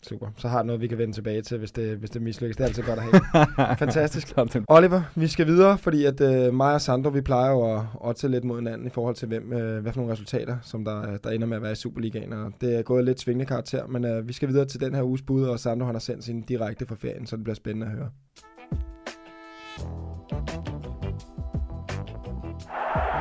Super. 0.07 0.27
Så 0.37 0.47
har 0.47 0.63
noget, 0.63 0.81
vi 0.81 0.87
kan 0.87 0.97
vende 0.97 1.13
tilbage 1.13 1.41
til, 1.41 1.57
hvis 1.57 1.71
det, 1.71 1.97
hvis 1.97 2.09
det 2.09 2.21
mislykkes. 2.21 2.57
Det 2.57 2.63
er 2.63 2.67
altid 2.67 2.83
godt 2.83 2.99
at 2.99 3.05
have. 3.05 3.77
Fantastisk. 3.85 4.33
Oliver, 4.67 5.01
vi 5.15 5.27
skal 5.27 5.47
videre, 5.47 5.77
fordi 5.77 6.05
at 6.05 6.21
uh, 6.21 6.53
mig 6.53 6.73
og 6.73 6.81
Sandro, 6.81 7.09
vi 7.09 7.21
plejer 7.21 7.51
jo 7.51 7.75
at 7.75 7.81
otte 7.95 8.27
lidt 8.27 8.43
mod 8.43 8.57
hinanden 8.57 8.87
i 8.87 8.89
forhold 8.89 9.15
til, 9.15 9.27
hvem, 9.27 9.43
uh, 9.43 9.77
hvad 9.77 9.91
for 9.91 9.99
nogle 9.99 10.11
resultater, 10.11 10.57
som 10.61 10.85
der, 10.85 11.17
der 11.17 11.29
ender 11.29 11.47
med 11.47 11.57
at 11.57 11.63
være 11.63 11.71
i 11.71 11.75
Superligaen. 11.75 12.33
Og 12.33 12.51
det 12.61 12.75
er 12.75 12.81
gået 12.81 13.05
lidt 13.05 13.19
svingende 13.19 13.45
karakter, 13.45 13.87
men 13.87 14.05
uh, 14.05 14.27
vi 14.27 14.33
skal 14.33 14.49
videre 14.49 14.65
til 14.65 14.79
den 14.79 14.95
her 14.95 15.03
uges 15.03 15.21
bud, 15.21 15.43
og 15.43 15.59
Sandro 15.59 15.85
han 15.85 15.95
har 15.95 15.99
sendt 15.99 16.23
sin 16.23 16.41
direkte 16.41 16.85
fra 16.85 16.95
ferien, 16.95 17.25
så 17.25 17.35
det 17.35 17.43
bliver 17.43 17.55
spændende 17.55 17.87
at 17.87 17.91
høre. 17.91 18.09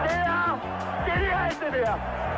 Det 0.04 0.12
er 0.12 1.14
genialt, 1.14 1.60
det 1.60 1.86
der! 1.86 2.29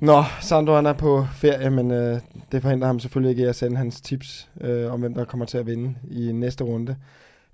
Nå, 0.00 0.22
Sandro 0.40 0.74
han 0.74 0.86
er 0.86 0.92
på 0.92 1.24
ferie, 1.32 1.70
men 1.70 1.90
øh, 1.90 2.20
det 2.52 2.62
forhindrer 2.62 2.86
ham 2.86 2.98
selvfølgelig 2.98 3.30
ikke 3.30 3.48
at 3.48 3.56
sende 3.56 3.76
hans 3.76 4.00
tips 4.00 4.50
øh, 4.60 4.92
om, 4.92 5.00
hvem 5.00 5.14
der 5.14 5.24
kommer 5.24 5.46
til 5.46 5.58
at 5.58 5.66
vinde 5.66 5.94
i 6.10 6.32
næste 6.32 6.64
runde. 6.64 6.96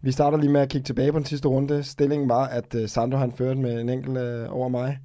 Vi 0.00 0.12
starter 0.12 0.38
lige 0.38 0.50
med 0.50 0.60
at 0.60 0.68
kigge 0.68 0.84
tilbage 0.84 1.12
på 1.12 1.18
den 1.18 1.26
sidste 1.26 1.48
runde. 1.48 1.82
Stillingen 1.82 2.28
var, 2.28 2.46
at 2.46 2.74
øh, 2.74 2.88
Sandro 2.88 3.18
han 3.18 3.32
førte 3.32 3.60
med 3.60 3.80
en 3.80 3.88
enkelt 3.88 4.18
øh, 4.18 4.56
over 4.56 4.68
mig. 4.68 4.98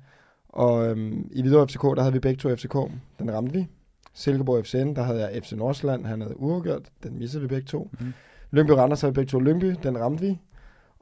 Og 0.50 0.88
øh, 0.88 1.14
i 1.32 1.42
Hvidovre 1.42 1.68
FCK, 1.68 1.82
der 1.82 2.02
havde 2.02 2.14
vi 2.14 2.20
begge 2.20 2.38
to 2.38 2.56
FCK. 2.56 2.76
Den 3.20 3.34
ramte 3.34 3.54
vi. 3.54 3.68
Silkeborg 4.14 4.66
FCN, 4.66 4.94
der 4.96 5.04
havde 5.04 5.20
jeg 5.22 5.44
FC 5.44 5.52
Nordsjælland. 5.52 6.06
Han 6.06 6.22
havde 6.22 6.40
uafgjort. 6.40 6.82
Den 7.04 7.20
missede 7.20 7.42
vi 7.42 7.48
begge 7.48 7.66
to. 7.66 7.90
Mm. 8.00 8.14
Lyngby 8.52 8.72
Randers 8.72 9.02
havde 9.02 9.14
vi 9.14 9.16
begge 9.16 9.30
to 9.30 9.40
Lyngby. 9.40 9.76
Den 9.84 10.00
ramte 10.00 10.22
vi. 10.26 10.40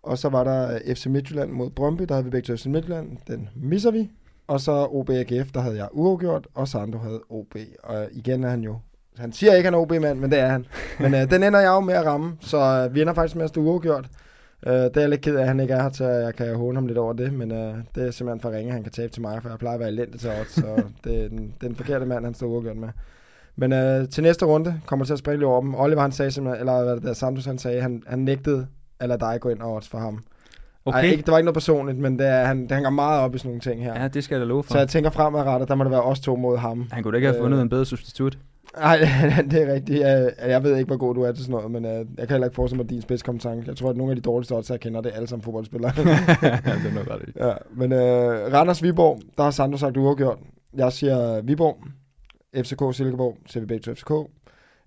Og 0.03 0.17
så 0.17 0.29
var 0.29 0.43
der 0.43 0.75
øh, 0.75 0.95
FC 0.95 1.05
Midtjylland 1.05 1.51
mod 1.51 1.69
Brøndby. 1.69 2.03
Der 2.03 2.13
havde 2.13 2.25
vi 2.25 2.29
begge 2.31 2.45
to 2.45 2.55
FC 2.55 2.65
Midtjylland. 2.65 3.17
Den 3.27 3.49
misser 3.55 3.91
vi. 3.91 4.09
Og 4.47 4.61
så 4.61 4.87
OB 4.91 5.09
AGF, 5.09 5.51
der 5.51 5.59
havde 5.59 5.77
jeg 5.77 5.87
uafgjort, 5.91 6.47
og 6.53 6.67
Sando 6.67 6.97
havde 6.97 7.21
OB. 7.29 7.55
Og 7.83 8.07
igen 8.11 8.43
er 8.43 8.49
han 8.49 8.61
jo... 8.61 8.79
Han 9.17 9.31
siger 9.31 9.53
ikke, 9.53 9.67
at 9.67 9.73
han 9.73 9.79
er 9.79 9.83
OB-mand, 9.83 10.19
men 10.19 10.31
det 10.31 10.39
er 10.39 10.47
han. 10.47 10.65
Men 10.99 11.13
øh, 11.13 11.31
den 11.31 11.43
ender 11.43 11.59
jeg 11.59 11.67
jo 11.67 11.79
med 11.79 11.93
at 11.93 12.05
ramme, 12.05 12.37
så 12.41 12.57
øh, 12.57 12.95
vi 12.95 13.01
ender 13.01 13.13
faktisk 13.13 13.35
med 13.35 13.43
at 13.43 13.49
stå 13.49 13.61
uafgjort. 13.61 14.09
Øh, 14.67 14.73
det 14.73 14.97
er 14.97 15.01
jeg 15.01 15.09
lidt 15.09 15.21
ked 15.21 15.35
af, 15.35 15.41
at 15.41 15.47
han 15.47 15.59
ikke 15.59 15.73
er 15.73 15.81
her, 15.81 15.89
så 15.89 16.05
jeg 16.05 16.35
kan 16.35 16.55
håne 16.55 16.77
ham 16.77 16.87
lidt 16.87 16.97
over 16.97 17.13
det, 17.13 17.33
men 17.33 17.51
øh, 17.51 17.75
det 17.95 18.07
er 18.07 18.11
simpelthen 18.11 18.41
for 18.41 18.51
ringe, 18.51 18.71
han 18.71 18.83
kan 18.83 18.91
tabe 18.91 19.13
til 19.13 19.21
mig, 19.21 19.41
for 19.41 19.49
jeg 19.49 19.59
plejer 19.59 19.73
at 19.73 19.79
være 19.79 19.89
elendig 19.89 20.19
til 20.19 20.29
odds, 20.29 20.51
så 20.51 20.83
det 21.03 21.23
er 21.23 21.29
den, 21.29 21.53
den 21.61 21.75
forkerte 21.75 22.05
mand, 22.05 22.25
han 22.25 22.33
står 22.33 22.47
uafgjort 22.47 22.77
med. 22.77 22.89
Men 23.55 23.73
øh, 23.73 24.09
til 24.09 24.23
næste 24.23 24.45
runde 24.45 24.81
kommer 24.85 25.05
til 25.05 25.13
at 25.13 25.19
springe 25.19 25.45
over 25.45 25.61
dem. 25.61 25.75
Oliver 25.75 26.01
han 26.01 26.11
sagde 26.11 26.31
simpelthen, 26.31 26.59
eller 26.59 26.83
hvad 26.83 26.95
det 26.95 27.03
der, 27.03 27.13
Santos 27.13 27.45
han 27.45 27.57
sagde, 27.57 27.81
han, 27.81 28.03
han 28.07 28.19
nægtede, 28.19 28.67
eller 29.01 29.17
dig 29.17 29.37
gå 29.41 29.49
ind 29.49 29.61
over 29.61 29.75
odds 29.75 29.89
for 29.89 29.97
ham. 29.97 30.23
Okay. 30.87 30.97
Ej, 30.99 31.03
ikke, 31.03 31.21
det 31.21 31.31
var 31.31 31.37
ikke 31.37 31.45
noget 31.45 31.53
personligt, 31.53 31.97
men 31.97 32.19
det 32.19 32.27
er, 32.27 32.45
han, 32.45 32.61
det 32.61 32.71
hænger 32.71 32.89
meget 32.89 33.21
op 33.21 33.35
i 33.35 33.37
sådan 33.37 33.49
nogle 33.49 33.61
ting 33.61 33.83
her. 33.83 34.01
Ja, 34.01 34.07
det 34.07 34.23
skal 34.23 34.35
jeg 34.35 34.41
da 34.41 34.45
love 34.45 34.63
for. 34.63 34.73
Så 34.73 34.77
jeg 34.79 34.87
tænker 34.87 35.09
fremadrettet, 35.09 35.69
der 35.69 35.75
må 35.75 35.83
det 35.83 35.91
være 35.91 36.01
os 36.01 36.19
to 36.19 36.35
mod 36.35 36.57
ham. 36.57 36.87
Han 36.91 37.03
kunne 37.03 37.11
da 37.11 37.15
ikke 37.15 37.27
have 37.27 37.41
fundet 37.41 37.57
øh, 37.57 37.61
en 37.61 37.69
bedre 37.69 37.85
substitut. 37.85 38.37
Nej, 38.77 38.97
det 39.51 39.61
er 39.61 39.73
rigtigt. 39.73 39.99
Jeg, 39.99 40.31
jeg 40.47 40.63
ved 40.63 40.77
ikke, 40.77 40.87
hvor 40.87 40.97
god 40.97 41.15
du 41.15 41.21
er 41.21 41.31
til 41.31 41.43
sådan 41.43 41.55
noget, 41.55 41.71
men 41.71 41.85
uh, 41.85 41.91
jeg 41.91 42.27
kan 42.27 42.29
heller 42.29 42.47
ikke 42.47 42.55
forestille 42.55 42.83
mig, 42.83 42.89
din 42.89 43.01
spidskompetence. 43.01 43.67
Jeg 43.67 43.77
tror, 43.77 43.89
at 43.89 43.97
nogle 43.97 44.11
af 44.11 44.15
de 44.15 44.21
dårligste 44.21 44.53
odds, 44.55 44.69
jeg 44.69 44.79
kender, 44.79 45.01
det 45.01 45.11
er 45.11 45.15
alle 45.15 45.27
sammen 45.27 45.43
fodboldspillere. 45.43 45.91
ja, 45.97 46.03
det 46.03 46.89
er 46.89 46.93
nok 46.93 47.07
ret 47.09 47.29
ja, 47.35 47.53
Men 47.75 47.91
uh, 47.91 48.53
Randers 48.53 48.83
Viborg, 48.83 49.19
der 49.37 49.43
har 49.43 49.51
Sandro 49.51 49.77
sagt 49.77 49.97
uafgjort. 49.97 50.37
Jeg 50.75 50.93
siger 50.93 51.41
Viborg, 51.41 51.77
FCK 52.55 52.95
Silkeborg, 52.95 53.37
ser 53.47 53.59
vi 53.59 53.65
begge 53.65 53.83
til 53.83 53.95
FCK. 53.95 54.11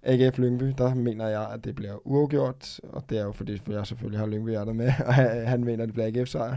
AGF 0.03 0.39
Lyngby, 0.39 0.75
der 0.79 0.95
mener 0.95 1.29
jeg, 1.29 1.51
at 1.53 1.65
det 1.65 1.75
bliver 1.75 2.07
uafgjort, 2.07 2.81
og 2.83 3.05
det 3.11 3.19
er 3.19 3.25
jo 3.25 3.33
fordi, 3.33 3.59
for 3.59 3.73
jeg 3.73 3.87
selvfølgelig 3.87 4.21
har 4.21 4.27
Lyngby 4.27 4.51
hjertet 4.51 4.77
med, 4.77 4.93
og 5.07 5.15
han 5.15 5.65
mener, 5.65 5.83
at 5.83 5.89
det 5.89 5.95
bliver 5.95 6.07
AGF-sejr. 6.07 6.57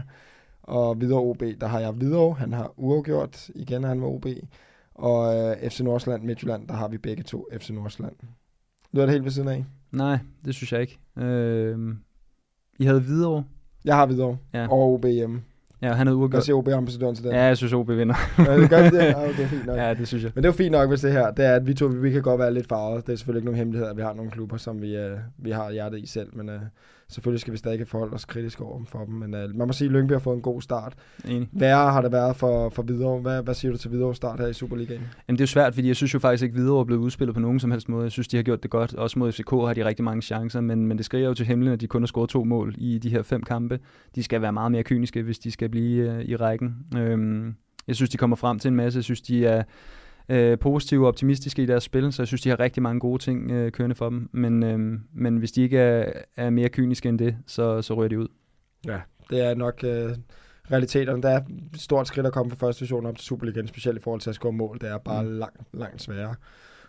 Og 0.62 1.00
videre 1.00 1.18
OB, 1.18 1.42
der 1.60 1.66
har 1.66 1.80
jeg 1.80 2.00
videre, 2.00 2.32
han 2.32 2.52
har 2.52 2.72
uafgjort, 2.76 3.50
igen 3.54 3.84
han 3.84 4.00
med 4.00 4.08
OB. 4.08 4.26
Og 4.94 5.36
øh, 5.36 5.70
FC 5.70 5.80
Nordsjælland, 5.80 6.22
Midtjylland, 6.22 6.68
der 6.68 6.74
har 6.74 6.88
vi 6.88 6.98
begge 6.98 7.22
to 7.22 7.48
FC 7.58 7.70
Nordsjælland. 7.70 8.16
Du 8.94 9.00
er 9.00 9.04
det 9.04 9.10
helt 9.10 9.24
ved 9.24 9.30
siden 9.30 9.48
af. 9.48 9.64
Nej, 9.92 10.18
det 10.44 10.54
synes 10.54 10.72
jeg 10.72 10.80
ikke. 10.80 10.98
Øh, 11.16 11.94
I 12.78 12.84
havde 12.84 13.00
Hvidovre. 13.00 13.44
Jeg 13.84 13.96
har 13.96 14.06
videre. 14.06 14.36
Ja. 14.54 14.68
Og 14.68 14.92
OB 14.92 15.04
hjemme. 15.04 15.42
Ja, 15.84 15.92
han 15.92 16.06
havde 16.06 16.16
uafgjort. 16.16 16.44
siger 16.44 16.56
OB-ambassadøren 16.56 17.14
til 17.14 17.24
det? 17.24 17.30
Ja, 17.30 17.42
jeg 17.42 17.56
synes, 17.56 17.72
OB 17.72 17.88
vinder. 17.88 18.14
Ja, 18.38 18.56
det 18.60 18.70
gør 18.70 18.90
det. 18.90 18.92
Ja, 18.92 19.28
okay, 19.28 19.46
fint 19.46 19.66
nok. 19.66 19.76
Ja, 19.76 19.94
det 19.94 20.08
synes 20.08 20.24
jeg. 20.24 20.32
Men 20.34 20.44
det 20.44 20.48
er 20.48 20.52
jo 20.52 20.56
fint 20.56 20.72
nok, 20.72 20.88
hvis 20.88 21.00
det 21.00 21.12
her, 21.12 21.30
det 21.30 21.44
er, 21.44 21.54
at 21.54 21.66
vi 21.66 21.74
to, 21.74 21.86
vi 21.86 22.10
kan 22.10 22.22
godt 22.22 22.38
være 22.38 22.54
lidt 22.54 22.68
farvet. 22.68 23.06
Det 23.06 23.12
er 23.12 23.16
selvfølgelig 23.16 23.40
ikke 23.40 23.46
nogen 23.46 23.58
hemmelighed, 23.58 23.88
at 23.88 23.96
vi 23.96 24.02
har 24.02 24.14
nogle 24.14 24.30
klubber, 24.30 24.56
som 24.56 24.82
vi, 24.82 24.96
uh, 24.96 25.18
vi 25.38 25.50
har 25.50 25.70
hjertet 25.70 25.98
i 25.98 26.06
selv, 26.06 26.28
men 26.32 26.48
uh, 26.48 26.54
selvfølgelig 27.08 27.40
skal 27.40 27.52
vi 27.52 27.58
stadig 27.58 27.88
forholde 27.88 28.14
os 28.14 28.24
kritisk 28.24 28.60
over 28.60 28.84
for 28.84 29.04
dem. 29.04 29.14
Men 29.14 29.34
uh, 29.34 29.56
man 29.56 29.66
må 29.66 29.72
sige, 29.72 29.86
at 29.86 29.92
Lyngby 29.92 30.12
har 30.12 30.18
fået 30.18 30.36
en 30.36 30.42
god 30.42 30.62
start. 30.62 30.94
Enig. 31.28 31.48
Værre 31.52 31.92
har 31.92 32.02
det 32.02 32.12
været 32.12 32.36
for, 32.36 32.68
for 32.68 32.82
Hvidovre. 32.82 33.20
Hvad, 33.20 33.42
hvad 33.42 33.54
siger 33.54 33.72
du 33.72 33.78
til 33.78 33.90
Hvidovre 33.90 34.14
start 34.14 34.40
her 34.40 34.46
i 34.46 34.52
Superligaen? 34.52 35.00
Jamen, 35.28 35.36
det 35.36 35.40
er 35.40 35.42
jo 35.42 35.46
svært, 35.46 35.74
fordi 35.74 35.88
jeg 35.88 35.96
synes 35.96 36.14
jo 36.14 36.18
faktisk 36.18 36.42
ikke, 36.42 36.54
Hvidovre 36.54 36.80
er 36.80 36.84
blevet 36.84 37.00
udspillet 37.00 37.34
på 37.34 37.40
nogen 37.40 37.60
som 37.60 37.70
helst 37.70 37.88
måde. 37.88 38.02
Jeg 38.02 38.12
synes, 38.12 38.28
de 38.28 38.36
har 38.36 38.42
gjort 38.42 38.62
det 38.62 38.70
godt. 38.70 38.94
Også 38.94 39.18
mod 39.18 39.32
FCK 39.32 39.50
har 39.50 39.74
de 39.74 39.84
rigtig 39.84 40.04
mange 40.04 40.22
chancer, 40.22 40.60
men, 40.60 40.86
men 40.86 40.96
det 40.96 41.06
skriger 41.06 41.28
jo 41.28 41.34
til 41.34 41.46
himlen, 41.46 41.72
at 41.72 41.80
de 41.80 41.86
kun 41.86 42.02
har 42.02 42.06
scoret 42.06 42.30
to 42.30 42.44
mål 42.44 42.74
i 42.78 42.98
de 42.98 43.10
her 43.10 43.22
fem 43.22 43.42
kampe. 43.42 43.78
De 44.14 44.22
skal 44.22 44.42
være 44.42 44.52
meget 44.52 44.72
mere 44.72 44.82
kyniske, 44.82 45.22
hvis 45.22 45.38
de 45.38 45.50
skal 45.50 45.68
blive 45.68 46.10
uh, 46.10 46.20
i 46.20 46.36
rækken. 46.36 46.76
Øhm, 46.96 47.54
jeg 47.86 47.96
synes, 47.96 48.10
de 48.10 48.16
kommer 48.16 48.36
frem 48.36 48.58
til 48.58 48.68
en 48.68 48.74
masse. 48.76 48.96
Jeg 48.96 49.04
synes, 49.04 49.20
de 49.20 49.46
er 49.46 49.58
øh, 49.58 49.64
positive 50.60 51.04
og 51.04 51.08
optimistiske 51.08 51.62
i 51.62 51.66
deres 51.66 51.84
spil, 51.84 52.12
så 52.12 52.22
jeg 52.22 52.26
synes, 52.26 52.42
de 52.42 52.48
har 52.48 52.60
rigtig 52.60 52.82
mange 52.82 53.00
gode 53.00 53.22
ting 53.22 53.50
øh, 53.50 53.72
kørende 53.72 53.96
for 53.96 54.08
dem. 54.08 54.28
Men, 54.32 54.62
øh, 54.62 55.00
men 55.12 55.36
hvis 55.36 55.52
de 55.52 55.62
ikke 55.62 55.78
er, 55.78 56.12
er 56.36 56.50
mere 56.50 56.68
kyniske 56.68 57.08
end 57.08 57.18
det, 57.18 57.36
så, 57.46 57.82
så 57.82 57.94
rører 57.94 58.08
de 58.08 58.18
ud. 58.18 58.28
Ja, 58.86 59.00
det 59.30 59.40
er 59.44 59.54
nok 59.54 59.84
øh, 59.84 60.10
realiteterne. 60.70 61.22
Der 61.22 61.28
er 61.28 61.40
et 61.74 61.80
stort 61.80 62.08
skridt 62.08 62.26
at 62.26 62.32
komme 62.32 62.50
fra 62.50 62.66
første 62.66 62.80
division 62.80 63.06
op 63.06 63.16
til 63.16 63.24
Superligaen, 63.24 63.68
specielt 63.68 63.98
i 63.98 64.02
forhold 64.02 64.20
til 64.20 64.30
at 64.30 64.34
score 64.34 64.52
mål. 64.52 64.78
Det 64.80 64.88
er 64.88 64.98
bare 64.98 65.22
mm. 65.22 65.38
langt, 65.38 65.60
langt 65.72 66.02
sværere. 66.02 66.34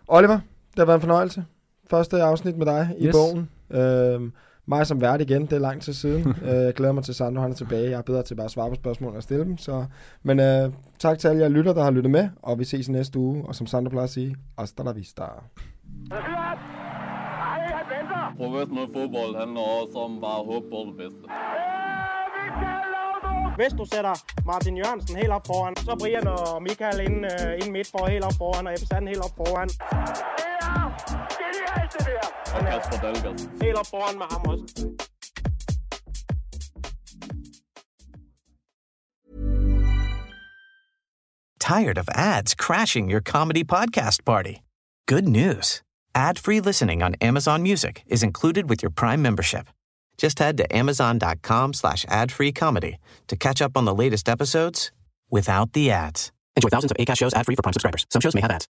Oliver, 0.08 0.40
det 0.72 0.78
har 0.78 0.86
været 0.86 0.98
en 0.98 1.02
fornøjelse. 1.02 1.46
Første 1.90 2.22
afsnit 2.22 2.58
med 2.58 2.66
dig 2.66 2.96
i 3.00 3.06
Yes. 3.06 3.16
bogen. 3.16 3.50
Øh, 3.72 4.32
mig 4.66 4.88
som 4.88 5.02
vært 5.02 5.22
igen, 5.22 5.42
det 5.42 5.54
er 5.54 5.60
lang 5.60 5.82
tid 5.82 5.94
siden. 5.94 6.36
øh, 6.48 6.64
jeg 6.64 6.74
glæder 6.74 6.94
mig 6.94 7.04
til 7.04 7.16
Sandro, 7.16 7.42
han 7.42 7.52
er 7.52 7.56
tilbage. 7.56 7.90
Jeg 7.90 7.98
er 7.98 8.02
bedre 8.02 8.24
til 8.24 8.36
bare 8.36 8.46
at 8.46 8.52
svare 8.52 8.70
på 8.70 8.76
spørgsmål 8.76 9.16
og 9.16 9.24
stille 9.24 9.44
dem. 9.44 9.58
Så. 9.58 9.86
Men 10.24 10.40
øh, 10.40 10.72
tak 11.00 11.20
til 11.20 11.28
alle 11.28 11.42
jer 11.42 11.50
lytter, 11.50 11.74
der 11.74 11.84
har 11.84 11.92
lyttet 11.92 12.12
med, 12.12 12.30
og 12.42 12.60
vi 12.60 12.64
ses 12.64 12.90
næste 12.90 13.20
uge. 13.20 13.46
Og 13.48 13.56
som 13.56 13.68
Sandro 13.68 13.90
plejer 13.90 14.04
at 14.04 14.10
sige, 14.10 14.36
hasta 14.58 14.84
la 14.84 14.92
vista. 14.92 15.24
Professionel 18.38 18.88
fodbold 18.94 19.40
handler 19.40 19.62
også 19.62 19.98
om 20.00 20.22
bare 20.22 20.40
at 20.40 20.46
håbe 20.46 20.66
på 20.70 20.80
det 20.88 20.96
bedste. 20.98 21.26
Hvis 23.56 23.74
du 23.80 23.86
sætter 23.94 24.16
Martin 24.46 24.78
Jørgensen 24.78 25.16
helt 25.16 25.32
op 25.38 25.48
foran, 25.48 25.76
så 25.76 25.96
Brian 26.00 26.28
og 26.28 26.64
Michael 26.64 27.00
ind, 27.08 27.26
uh, 27.26 27.52
ind 27.62 27.72
midt 27.72 27.88
for 27.92 28.06
helt 28.14 28.26
op 28.26 28.38
foran, 28.38 28.68
og 28.68 28.74
Ebbe 28.74 28.86
Sand 28.86 29.08
helt 29.08 29.24
op 29.28 29.36
foran. 29.38 29.70
Kasper 32.76 32.98
Dahlgaard. 33.02 33.86
Foran 33.86 34.18
med 34.18 34.28
ham 34.32 34.42
også. 34.46 34.90
Tired 41.60 41.98
of 41.98 42.08
ads 42.10 42.54
crashing 42.56 43.10
your 43.10 43.22
comedy 43.22 43.64
podcast 43.64 44.24
party? 44.26 44.62
Good 45.08 45.28
news. 45.28 45.82
Ad-free 46.14 46.62
listening 46.62 47.04
on 47.04 47.16
Amazon 47.22 47.64
Music 47.64 48.04
is 48.08 48.24
included 48.24 48.70
with 48.70 48.84
your 48.84 48.92
Prime 48.92 49.22
membership. 49.22 49.68
Just 50.18 50.40
head 50.40 50.58
to 50.58 50.76
amazon.com 50.76 51.74
slash 51.74 52.06
ad-free 52.08 52.52
comedy 52.52 52.98
to 53.28 53.36
catch 53.36 53.62
up 53.62 53.78
on 53.78 53.86
the 53.86 53.96
latest 53.96 54.30
episodes 54.30 54.92
without 55.32 55.74
the 55.74 55.92
ads. 55.92 56.32
Enjoy 56.56 56.70
thousands 56.70 56.92
of 56.92 56.98
ACAST 56.98 57.18
shows 57.18 57.34
ad-free 57.34 57.56
for 57.56 57.64
Prime 57.64 57.74
subscribers. 57.74 58.06
Some 58.10 58.22
shows 58.22 58.36
may 58.36 58.42
have 58.42 58.52
ads. 58.52 58.68